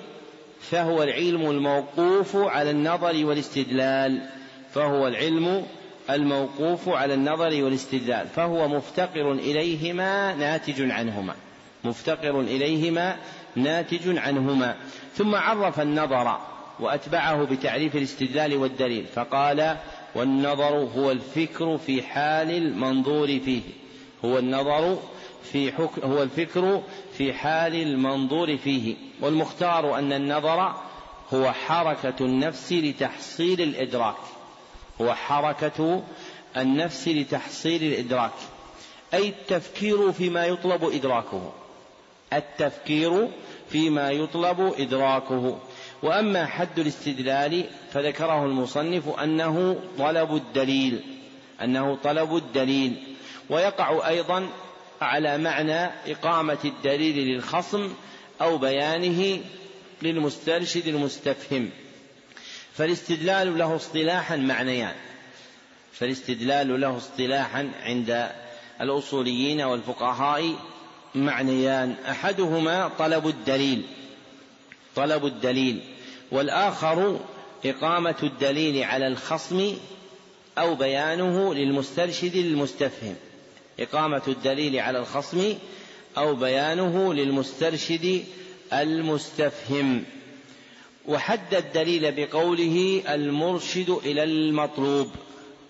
فهو 0.61 1.03
العلم 1.03 1.49
الموقوف 1.49 2.35
على 2.35 2.71
النظر 2.71 3.25
والاستدلال. 3.25 4.21
فهو 4.73 5.07
العلم 5.07 5.65
الموقوف 6.09 6.89
على 6.89 7.13
النظر 7.13 7.63
والاستدلال. 7.63 8.27
فهو 8.27 8.67
مفتقر 8.67 9.31
إليهما 9.31 10.35
ناتج 10.35 10.91
عنهما. 10.91 11.35
مفتقر 11.83 12.39
إليهما 12.39 13.17
ناتج 13.55 14.17
عنهما. 14.17 14.75
ثم 15.15 15.35
عرف 15.35 15.79
النظر 15.79 16.37
وأتبعه 16.79 17.43
بتعريف 17.43 17.95
الاستدلال 17.95 18.57
والدليل 18.57 19.05
فقال 19.15 19.77
والنظر 20.15 20.75
هو 20.75 21.11
الفكر 21.11 21.77
في 21.77 22.01
حال 22.01 22.51
المنظور 22.51 23.27
فيه. 23.27 23.61
هو 24.25 24.37
النظر 24.37 24.97
في 25.51 25.71
حك... 25.71 25.99
هو 26.03 26.23
الفكر 26.23 26.81
في 27.13 27.33
حال 27.33 27.75
المنظور 27.75 28.57
فيه. 28.57 28.95
والمختار 29.21 29.99
أن 29.99 30.13
النظر 30.13 30.75
هو 31.33 31.51
حركة 31.51 32.25
النفس 32.25 32.73
لتحصيل 32.73 33.61
الإدراك. 33.61 34.15
هو 35.01 35.13
حركة 35.13 36.03
النفس 36.57 37.07
لتحصيل 37.07 37.83
الإدراك. 37.83 38.31
أي 39.13 39.29
التفكير 39.29 40.11
فيما 40.11 40.45
يطلب 40.45 40.83
إدراكه. 40.83 41.51
التفكير 42.33 43.27
فيما 43.69 44.11
يطلب 44.11 44.73
إدراكه. 44.77 45.59
وأما 46.03 46.45
حد 46.45 46.79
الاستدلال 46.79 47.63
فذكره 47.91 48.45
المصنف 48.45 49.19
أنه 49.19 49.79
طلب 49.97 50.35
الدليل 50.35 51.01
أنه 51.61 51.95
طلب 52.03 52.35
الدليل. 52.35 53.15
ويقع 53.49 54.07
أيضا 54.07 54.49
على 55.01 55.37
معنى 55.37 55.91
إقامة 56.07 56.57
الدليل 56.65 57.17
للخصم 57.27 57.93
أو 58.41 58.57
بيانه 58.57 59.39
للمسترشد 60.01 60.87
المستفهم. 60.87 61.69
فالاستدلال 62.73 63.57
له 63.57 63.75
اصطلاحا 63.75 64.35
معنيان. 64.35 64.95
فالاستدلال 65.93 66.81
له 66.81 66.97
اصطلاحا 66.97 67.71
عند 67.83 68.29
الأصوليين 68.81 69.61
والفقهاء 69.61 70.55
معنيان. 71.15 71.95
أحدهما 72.09 72.87
طلب 72.99 73.27
الدليل 73.27 73.81
طلب 74.95 75.25
الدليل 75.25 75.79
والآخر 76.31 77.19
إقامة 77.65 78.15
الدليل 78.23 78.83
على 78.83 79.07
الخصم 79.07 79.73
أو 80.57 80.75
بيانه 80.75 81.53
للمسترشد 81.53 82.35
المستفهم. 82.35 83.15
إقامة 83.79 84.21
الدليل 84.27 84.79
على 84.79 84.99
الخصم 84.99 85.53
أو 86.17 86.35
بيانه 86.35 87.13
للمسترشد 87.13 88.23
المستفهم. 88.73 90.03
وحد 91.07 91.53
الدليل 91.53 92.11
بقوله 92.11 93.03
المرشد 93.09 93.89
إلى 93.89 94.23
المطلوب 94.23 95.11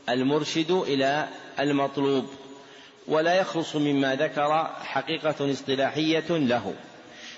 المرشد 0.10 0.72
إلى 0.72 1.28
المطلوب. 1.60 2.26
ولا 3.10 3.34
يخلص 3.34 3.76
مما 3.76 4.16
ذكر 4.16 4.68
حقيقة 4.82 5.52
اصطلاحية 5.52 6.30
له. 6.30 6.74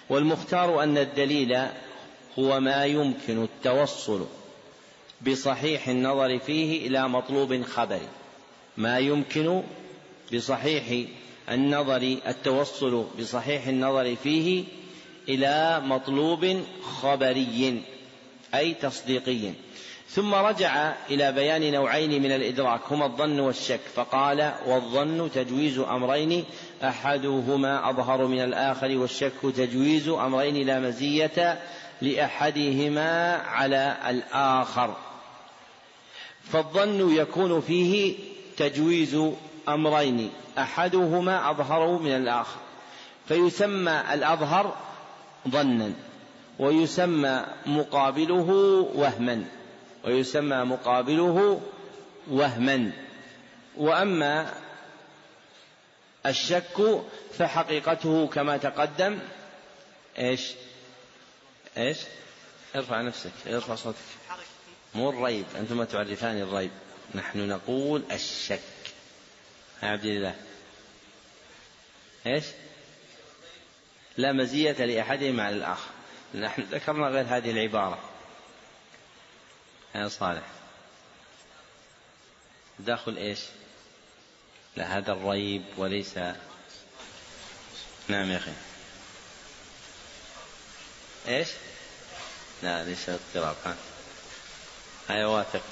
والمختار 0.09 0.83
أن 0.83 0.97
الدليل 0.97 1.57
هو 2.39 2.59
ما 2.59 2.85
يمكن 2.85 3.43
التوصل 3.43 4.25
بصحيح 5.27 5.87
النظر 5.87 6.39
فيه 6.39 6.87
إلى 6.87 7.09
مطلوب 7.09 7.63
خبري 7.63 8.07
ما 8.77 8.99
يمكن 8.99 9.63
بصحيح 10.33 11.07
النظر 11.49 12.17
التوصل 12.27 13.05
بصحيح 13.19 13.67
النظر 13.67 14.15
فيه 14.15 14.63
إلى 15.29 15.81
مطلوب 15.85 16.61
خبري 17.01 17.81
أي 18.55 18.73
تصديقي. 18.73 19.51
ثم 20.13 20.33
رجع 20.35 20.93
إلى 21.09 21.31
بيان 21.31 21.71
نوعين 21.71 22.21
من 22.23 22.31
الإدراك 22.31 22.81
هما 22.91 23.05
الظن 23.05 23.39
والشك 23.39 23.79
فقال 23.95 24.53
والظن 24.67 25.29
تجويز 25.35 25.79
أمرين 25.79 26.45
أحدهما 26.83 27.89
أظهر 27.89 28.27
من 28.27 28.43
الآخر 28.43 28.97
والشك 28.97 29.41
تجويز 29.55 30.07
أمرين 30.09 30.67
لا 30.67 30.79
مزية 30.79 31.59
لأحدهما 32.01 33.35
على 33.35 33.97
الآخر. 34.09 34.95
فالظن 36.43 37.15
يكون 37.15 37.61
فيه 37.61 38.15
تجويز 38.57 39.17
أمرين 39.69 40.29
أحدهما 40.57 41.49
أظهر 41.51 41.87
من 41.87 42.11
الآخر 42.11 42.59
فيسمى 43.27 44.03
الأظهر 44.13 44.75
ظنا 45.49 45.91
ويسمى 46.59 47.45
مقابله 47.65 48.49
وهما. 48.95 49.60
ويسمى 50.03 50.63
مقابله 50.63 51.61
وهما. 52.27 52.91
وأما 53.77 54.53
الشك 56.25 57.01
فحقيقته 57.37 58.27
كما 58.27 58.57
تقدم 58.57 59.19
إيش؟ 60.19 60.51
إيش؟ 61.77 61.97
ارفع 62.75 63.01
نفسك 63.01 63.31
ارفع 63.47 63.75
صوتك. 63.75 63.97
مو 64.95 65.09
الريب 65.09 65.45
أنتم 65.59 65.83
تعرفان 65.83 66.41
الريب. 66.41 66.71
نحن 67.15 67.47
نقول 67.47 68.03
الشك. 68.11 68.59
يا 69.83 69.87
عبد 69.87 70.05
الله. 70.05 70.35
إيش؟ 72.27 72.45
لا 74.17 74.31
مزية 74.31 74.85
لأحدهما 74.85 75.43
على 75.43 75.55
الآخر. 75.55 75.89
نحن 76.35 76.61
ذكرنا 76.61 77.07
غير 77.07 77.25
هذه 77.29 77.51
العبارة. 77.51 78.10
يا 79.95 80.07
صالح. 80.07 80.43
داخل 82.79 83.17
إيش؟ 83.17 83.39
لا 84.75 84.97
هذا 84.97 85.11
الريب 85.11 85.63
وليس. 85.77 86.17
نعم 88.07 88.31
يا 88.31 88.37
أخي. 88.37 88.53
إيش؟ 91.27 91.49
لا 92.63 92.83
ليس 92.83 93.09
اضطراب 93.09 93.55
ها. 93.65 93.75
هيا 95.09 95.25
واثق. 95.25 95.63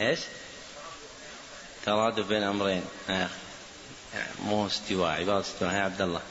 إيش؟ 0.00 0.20
ترادف 1.86 2.26
بين 2.26 2.42
أمرين. 2.42 2.84
يا 3.08 3.24
أخي. 3.26 3.34
مو 4.38 4.66
استواء 4.66 5.20
عبارة 5.20 5.40
استواء. 5.40 5.74
يا 5.74 5.80
عبد 5.80 6.00
الله. 6.00 6.22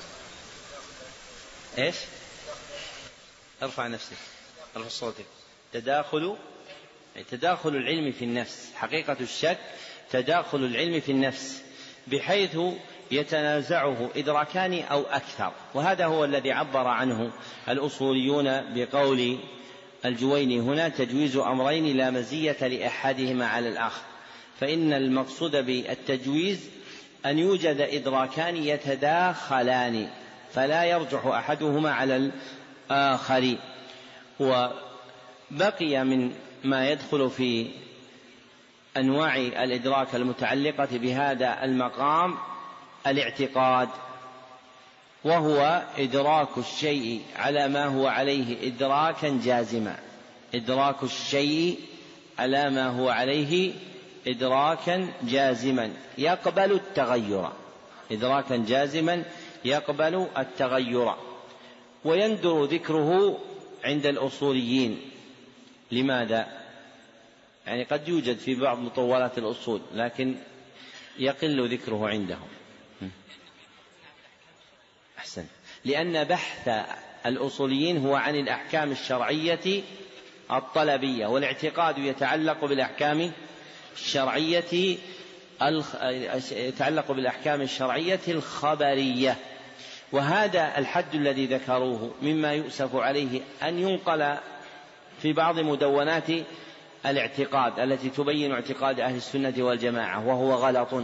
إيش؟ 1.77 1.95
ارفع 3.63 3.87
نفسك. 3.87 4.17
ارفع 4.77 4.89
صوتك. 4.89 5.25
تداخل 5.73 6.35
تداخل 7.31 7.69
العلم 7.75 8.11
في 8.11 8.25
النفس 8.25 8.71
حقيقة 8.75 9.17
الشك 9.21 9.57
تداخل 10.11 10.57
العلم 10.57 10.99
في 10.99 11.11
النفس 11.11 11.63
بحيث 12.07 12.57
يتنازعه 13.11 14.09
إدراكان 14.15 14.83
أو 14.83 15.01
أكثر. 15.01 15.51
وهذا 15.73 16.05
هو 16.05 16.25
الذي 16.25 16.51
عبر 16.51 16.87
عنه 16.87 17.31
الأصوليون 17.69 18.73
بقول 18.73 19.37
الجويني 20.05 20.59
هنا 20.59 20.89
تجويز 20.89 21.37
أمرين 21.37 21.97
لا 21.97 22.09
مزية 22.09 22.67
لأحدهما 22.67 23.47
على 23.47 23.69
الآخر. 23.69 24.01
فإن 24.59 24.93
المقصود 24.93 25.51
بالتجويز 25.51 26.69
أن 27.25 27.39
يوجد 27.39 27.81
إدراكان 27.81 28.55
يتداخلان 28.57 30.09
فلا 30.53 30.83
يرجح 30.83 31.25
أحدهما 31.25 31.91
على 31.91 32.31
الآخر 32.89 33.55
وبقي 35.53 36.03
من 36.03 36.31
ما 36.63 36.89
يدخل 36.89 37.29
في 37.29 37.67
أنواع 38.97 39.35
الإدراك 39.37 40.15
المتعلقة 40.15 40.87
بهذا 40.91 41.63
المقام 41.63 42.35
الاعتقاد 43.07 43.89
وهو 45.23 45.83
إدراك 45.97 46.57
الشيء 46.57 47.21
على 47.35 47.67
ما 47.67 47.85
هو 47.85 48.07
عليه 48.07 48.67
إدراكا 48.67 49.39
جازما. 49.43 49.95
إدراك 50.55 51.03
الشيء 51.03 51.79
على 52.39 52.69
ما 52.69 52.87
هو 52.87 53.09
عليه 53.09 53.73
إدراكا 54.27 55.07
جازما. 55.23 55.91
يقبل 56.17 56.71
التغير. 56.71 57.49
إدراكا 58.11 58.57
جازما 58.57 59.23
يقبل 59.65 60.27
التغير. 60.37 61.13
ويندر 62.05 62.63
ذكره 62.63 63.39
عند 63.83 64.05
الأصوليين. 64.05 65.12
لماذا؟ 65.93 66.47
يعني 67.67 67.83
قد 67.83 68.07
يوجد 68.07 68.37
في 68.37 68.55
بعض 68.55 68.79
مطولات 68.79 69.37
الأصول 69.37 69.81
لكن 69.93 70.35
يقل 71.19 71.73
ذكره 71.73 72.09
عندهم. 72.09 72.47
أحسن. 75.17 75.45
لأن 75.85 76.23
بحث 76.23 76.85
الأصوليين 77.25 77.97
هو 77.97 78.15
عن 78.15 78.35
الأحكام 78.35 78.91
الشرعية 78.91 79.83
الطلبية 80.51 81.27
والاعتقاد 81.27 81.97
يتعلق 81.97 82.65
بالأحكام 82.65 83.31
الشرعية 83.95 84.97
يتعلق 86.51 87.11
بالأحكام 87.11 87.61
الشرعية 87.61 88.19
الخبرية. 88.27 89.37
وهذا 90.11 90.77
الحد 90.77 91.15
الذي 91.15 91.45
ذكروه 91.45 92.13
مما 92.21 92.53
يؤسف 92.53 92.95
عليه 92.95 93.41
أن 93.63 93.79
ينقل 93.79 94.37
في 95.23 95.33
بعض 95.33 95.59
مدونات 95.59 96.27
الاعتقاد 97.05 97.79
التي 97.79 98.09
تبين 98.09 98.51
اعتقاد 98.51 98.99
أهل 98.99 99.15
السنة 99.15 99.53
والجماعة 99.57 100.27
وهو 100.27 100.53
غلط. 100.53 101.03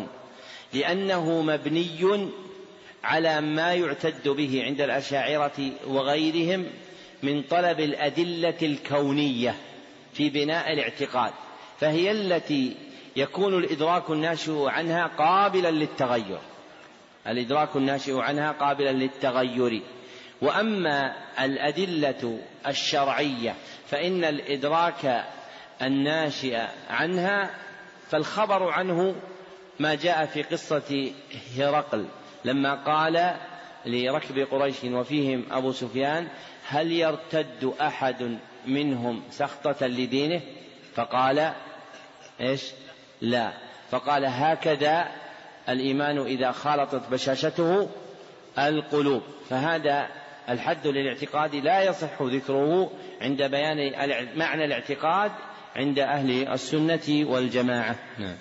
لأنه 0.74 1.42
مبني 1.42 2.30
على 3.04 3.42
ما 3.42 3.74
يعتد 3.74 4.30
به 4.30 4.64
عند 4.66 4.82
الأشاعرة 4.82 5.72
وغيرهم 5.88 6.66
من 7.24 7.42
طلب 7.42 7.80
الأدلة 7.80 8.58
الكونية 8.62 9.56
في 10.14 10.30
بناء 10.30 10.74
الاعتقاد 10.74 11.32
فهي 11.80 12.12
التي 12.12 12.76
يكون 13.16 13.58
الإدراك 13.58 14.10
الناشئ 14.10 14.66
عنها 14.66 15.08
قابلا 15.08 15.72
للتغير. 15.72 16.40
الإدراك 17.28 17.76
الناشئ 17.76 18.18
عنها 18.18 18.52
قابلا 18.52 18.92
للتغير. 18.92 19.82
وأما 20.42 21.14
الأدلة 21.40 22.40
الشرعية 22.68 23.56
فإن 23.88 24.24
الإدراك 24.24 25.26
الناشئ 25.82 26.60
عنها 26.90 27.50
فالخبر 28.10 28.70
عنه 28.70 29.16
ما 29.80 29.96
جاء 29.96 30.26
في 30.26 30.44
قصة 30.44 31.12
هرقل 31.58 32.06
لما 32.46 32.74
قال 32.76 33.36
لركب 33.86 34.48
قريش 34.52 34.84
وفيهم 34.84 35.46
أبو 35.52 35.72
سفيان 35.72 36.28
هل 36.68 36.92
يرتد 36.92 37.74
أحد 37.82 38.38
منهم 38.66 39.24
سخطة 39.32 39.88
لدينه؟ 39.88 40.42
فقال 40.96 41.54
إيش؟ 42.42 42.64
لا. 43.22 43.52
فقال 43.92 44.26
هكذا 44.26 45.08
الإيمان 45.70 46.20
إذا 46.20 46.52
خالطت 46.52 47.10
بشاشته 47.10 47.90
القلوب. 48.58 49.22
فهذا 49.50 50.08
الحد 50.50 50.88
للاعتقاد 50.88 51.56
لا 51.56 51.82
يصح 51.82 52.22
ذكره 52.22 52.92
عند 53.22 53.44
بيان 53.44 53.78
معنى 54.36 54.66
الاعتقاد 54.66 55.32
عند 55.76 56.00
أهل 56.00 56.48
السنة 56.48 57.30
والجماعة. 57.30 57.96
نعم. 58.20 58.36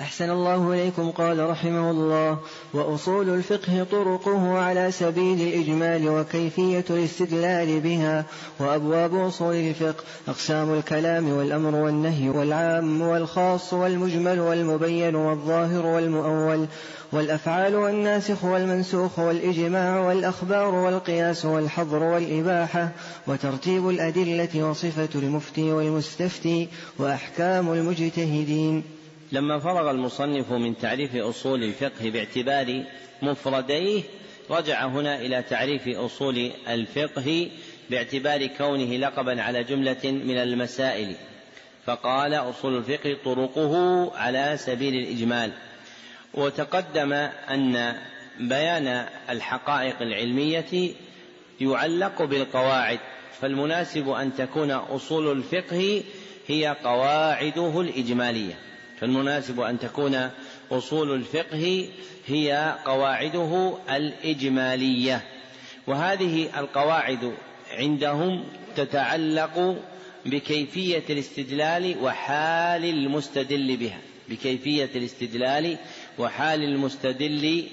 أحسن 0.00 0.30
الله 0.30 0.72
إليكم 0.72 1.10
قال 1.10 1.50
رحمه 1.50 1.90
الله. 1.90 2.38
وأصول 2.74 3.28
الفقه 3.28 3.86
طرقه 3.90 4.58
على 4.58 4.90
سبيل 4.90 5.40
الإجمال 5.40 6.08
وكيفية 6.08 6.84
الاستدلال 6.90 7.80
بها. 7.80 8.24
وأبواب 8.60 9.14
أصول 9.14 9.54
الفقه 9.54 10.04
أقسام 10.28 10.74
الكلام 10.74 11.32
والأمر 11.32 11.74
والنهي 11.74 12.28
والعام 12.28 13.02
والخاص 13.02 13.72
والمجمل 13.72 14.40
والمبين 14.40 15.16
والظاهر 15.16 15.86
والمؤول. 15.86 16.66
والأفعال 17.12 17.74
والناسخ 17.76 18.44
والمنسوخ 18.44 19.18
والإجماع 19.18 20.00
والأخبار 20.00 20.74
والقياس 20.74 21.44
والحظر 21.44 22.02
والإباحة. 22.02 22.88
وترتيب 23.26 23.88
الأدلة 23.88 24.70
وصفة 24.70 25.08
المفتي 25.14 25.72
والمستفتي. 25.72 26.68
وأحكام 26.98 27.72
المجتهدين. 27.72 28.99
لما 29.32 29.58
فرغ 29.58 29.90
المصنف 29.90 30.52
من 30.52 30.78
تعريف 30.78 31.16
أصول 31.16 31.64
الفقه 31.64 32.10
باعتبار 32.10 32.84
مفرديه 33.22 34.02
رجع 34.50 34.86
هنا 34.86 35.20
إلى 35.20 35.42
تعريف 35.42 35.88
أصول 35.88 36.50
الفقه 36.68 37.50
باعتبار 37.90 38.46
كونه 38.46 38.96
لقبا 38.96 39.42
على 39.42 39.64
جملة 39.64 40.00
من 40.04 40.36
المسائل. 40.38 41.14
فقال 41.86 42.34
أصول 42.34 42.76
الفقه 42.76 43.16
طرقه 43.24 44.12
على 44.16 44.56
سبيل 44.56 44.94
الإجمال. 44.94 45.52
وتقدم 46.34 47.12
أن 47.12 47.96
بيان 48.40 49.06
الحقائق 49.30 50.02
العلمية 50.02 50.90
يعلق 51.60 52.22
بالقواعد 52.22 52.98
فالمناسب 53.40 54.08
أن 54.08 54.34
تكون 54.34 54.70
أصول 54.70 55.32
الفقه 55.32 56.02
هي 56.46 56.76
قواعده 56.84 57.80
الإجمالية. 57.80 58.54
فالمناسب 59.00 59.60
أن 59.60 59.78
تكون 59.78 60.30
أصول 60.72 61.14
الفقه 61.14 61.88
هي 62.26 62.78
قواعده 62.84 63.78
الإجمالية 63.90 65.24
وهذه 65.86 66.60
القواعد 66.60 67.32
عندهم 67.70 68.44
تتعلق 68.76 69.76
بكيفية 70.26 71.02
الاستدلال 71.10 71.96
وحال 72.02 72.84
المستدل 72.84 73.76
بها 73.76 73.98
بكيفية 74.28 74.90
الاستدلال 74.94 75.76
وحال 76.18 76.64
المستدل 76.64 77.66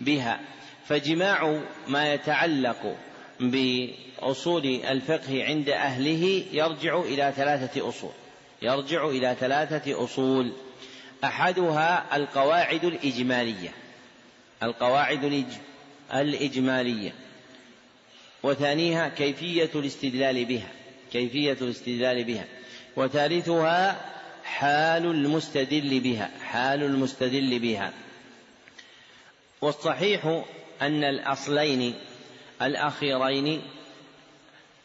بها. 0.00 0.40
فجماع 0.86 1.60
ما 1.88 2.14
يتعلق 2.14 2.96
بأصول 3.40 4.66
الفقه 4.66 5.44
عند 5.44 5.68
أهله 5.68 6.44
يرجع 6.52 7.00
إلى 7.00 7.32
ثلاثة 7.36 7.88
أصول. 7.88 8.12
يرجع 8.62 9.08
إلى 9.08 9.36
ثلاثة 9.40 10.04
أصول. 10.04 10.52
أحدها 11.24 12.16
القواعد 12.16 12.84
الإجمالية. 12.84 13.70
القواعد 14.62 15.46
الإجمالية. 16.14 17.12
وثانيها 18.42 19.08
كيفية 19.08 19.70
الاستدلال 19.74 20.44
بها. 20.44 20.68
كيفية 21.12 21.56
الاستدلال 21.60 22.24
بها. 22.24 22.44
وثالثها 22.96 24.00
حال 24.44 25.06
المستدل 25.06 26.00
بها. 26.00 26.30
حال 26.42 26.82
المستدل 26.82 27.58
بها. 27.58 27.92
والصحيح 29.60 30.44
أن 30.82 31.04
الأصلين 31.04 31.94
الأخيرين 32.62 33.62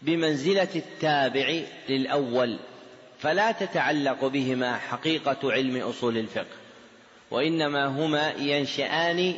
بمنزلة 0.02 0.70
التابع 0.76 1.62
للأول. 1.90 2.60
فلا 3.20 3.52
تتعلق 3.52 4.26
بهما 4.26 4.78
حقيقة 4.78 5.52
علم 5.52 5.78
أصول 5.78 6.18
الفقه 6.18 6.56
وإنما 7.32 7.86
هما 7.86 8.32
ينشآن 8.32 9.38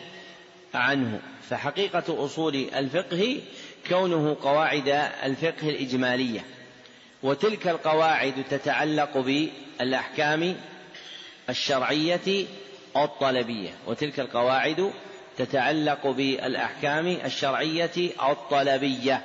عنه. 0.74 1.20
فحقيقة 1.50 2.26
أصول 2.26 2.56
الفقه 2.56 3.42
كونه 3.90 4.38
قواعد 4.42 5.10
الفقه 5.24 5.70
الإجمالية 5.70 6.46
وتلك 7.24 7.68
القواعد 7.68 8.44
تتعلق 8.50 9.18
بالأحكام 9.18 10.56
الشرعية 11.50 12.46
الطلبية 12.98 13.70
وتلك 13.88 14.20
القواعد 14.20 14.92
تتعلق 15.38 16.08
بالأحكام 16.08 17.08
الشرعية 17.26 18.12
الطلبية. 18.30 19.22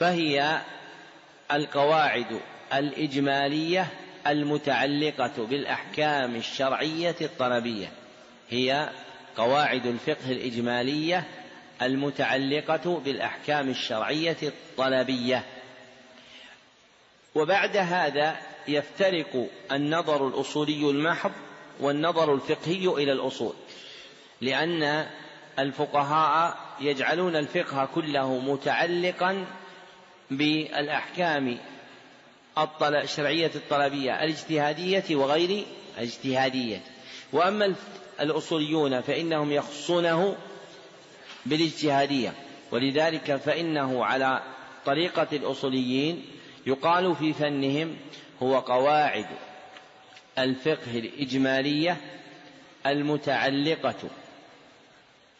فهي 0.00 0.60
القواعد 1.52 2.40
الإجمالية 2.74 3.86
المتعلقة 4.26 5.46
بالأحكام 5.46 6.36
الشرعية 6.36 7.16
الطلبية 7.20 7.92
هي 8.50 8.90
قواعد 9.36 9.86
الفقه 9.86 10.30
الإجمالية 10.30 11.24
المتعلقة 11.82 13.00
بالأحكام 13.04 13.68
الشرعية 13.68 14.36
الطلبية 14.42 15.44
وبعد 17.34 17.76
هذا 17.76 18.36
يفترق 18.68 19.48
النظر 19.72 20.28
الأصولي 20.28 20.90
المحض 20.90 21.32
والنظر 21.80 22.34
الفقهي 22.34 22.86
إلى 22.86 23.12
الأصول 23.12 23.54
لأن 24.40 25.06
الفقهاء 25.58 26.58
يجعلون 26.80 27.36
الفقه 27.36 27.88
كله 27.94 28.38
متعلقا 28.38 29.46
بالأحكام 30.30 31.58
الشرعية 32.58 33.50
الطلبية 33.54 34.24
الاجتهادية 34.24 35.16
وغير 35.16 35.64
الاجتهادية. 35.98 36.80
وأما 37.32 37.74
الأصوليون 38.20 39.00
فإنهم 39.00 39.52
يخصونه 39.52 40.36
بالاجتهادية. 41.46 42.32
ولذلك 42.70 43.36
فإنه 43.36 44.04
على 44.04 44.42
طريقة 44.86 45.28
الأصوليين 45.32 46.24
يقال 46.66 47.16
في 47.16 47.32
فنهم 47.32 47.96
هو 48.42 48.58
قواعد 48.58 49.26
الفقه 50.38 50.98
الإجمالية 50.98 51.96
المتعلقة 52.86 54.10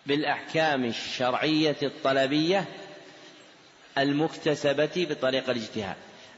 بالأحكام 0.07 0.85
الشرعية 0.85 1.77
الطلبية 1.83 2.65
المكتسبة 3.99 5.07
بطريق 5.11 5.51
الاجتهاد. 5.51 5.97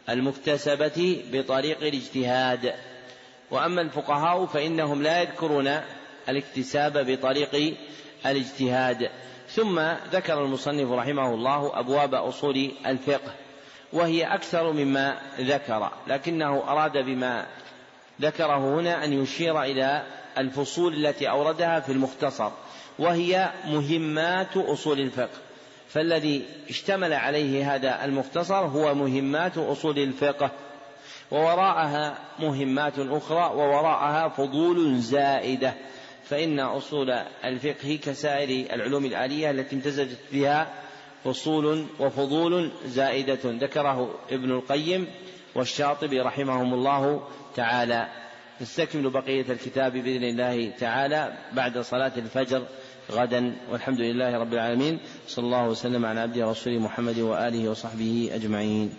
المكتسبة 0.09 1.22
بطريق 1.32 1.78
الاجتهاد. 1.78 2.74
وأما 3.50 3.80
الفقهاء 3.80 4.46
فإنهم 4.46 5.02
لا 5.02 5.20
يذكرون 5.22 5.80
الاكتساب 6.28 7.11
بطريق 7.11 7.76
الاجتهاد. 8.26 9.11
ثم 9.48 9.80
ذكر 10.12 10.44
المصنف 10.44 10.90
رحمه 10.92 11.34
الله 11.34 11.78
أبواب 11.78 12.14
أصول 12.14 12.70
الفقه 12.86 13.32
وهي 13.92 14.24
أكثر 14.24 14.72
مما 14.72 15.16
ذكر 15.40 15.90
لكنه 16.07 16.62
أراد 16.68 16.98
بما 16.98 17.46
ذكره 18.20 18.80
هنا 18.80 19.05
أن 19.05 19.22
يشير 19.22 19.62
إلى 19.62 20.02
الفصول 20.38 21.07
التي 21.07 21.30
أوردها 21.30 21.80
في 21.80 21.92
المختصر 21.92 22.50
وهي 22.98 23.50
مهمات 23.66 24.57
أصول 24.57 25.00
الفقه. 25.00 25.43
فالذي 25.95 26.45
اشتمل 26.68 27.12
عليه 27.12 27.74
هذا 27.74 28.05
المختصر 28.05 28.55
هو 28.55 28.95
مهمات 28.95 29.59
أصول 29.59 29.99
الفقه 29.99 30.51
ووراءها 31.30 32.18
مهمات 32.38 32.99
أخرى 32.99 33.55
ووراءها 33.55 34.28
فضول 34.28 34.99
زائدة 34.99 35.74
فإن 36.24 36.61
أصول 36.61 37.11
الفقه 37.45 37.99
كسائر 38.03 38.74
العلوم 38.74 39.05
الآلية 39.05 39.51
التي 39.51 39.76
امتزجت 39.76 40.18
بها 40.32 40.72
فصول 41.24 41.86
وفضول 42.01 42.72
زائدة 42.86 43.38
ذكره 43.45 44.14
ابن 44.30 44.51
القيم 44.51 45.07
والشاطبي 45.55 46.20
رحمهم 46.20 46.74
الله 46.74 47.28
تعالى. 47.57 48.09
نستكمل 48.61 49.11
بقية 49.11 49.53
الكتاب 49.53 49.92
بإذن 49.92 50.24
الله 50.24 50.70
تعالى 50.70 51.32
بعد 51.53 51.78
صلاة 51.78 52.12
الفجر. 52.16 52.66
غدا 53.12 53.57
والحمد 53.70 54.00
لله 54.00 54.38
رب 54.38 54.52
العالمين. 54.52 54.98
صلى 55.28 55.44
الله 55.44 55.68
وسلم 55.68 56.07
على 56.07 56.20
عبده 56.20 56.48
ورسوله 56.48 56.78
محمد 56.78 57.18
وآله 57.18 57.68
وصحبه 57.68 58.30
أجمعين. 58.32 58.90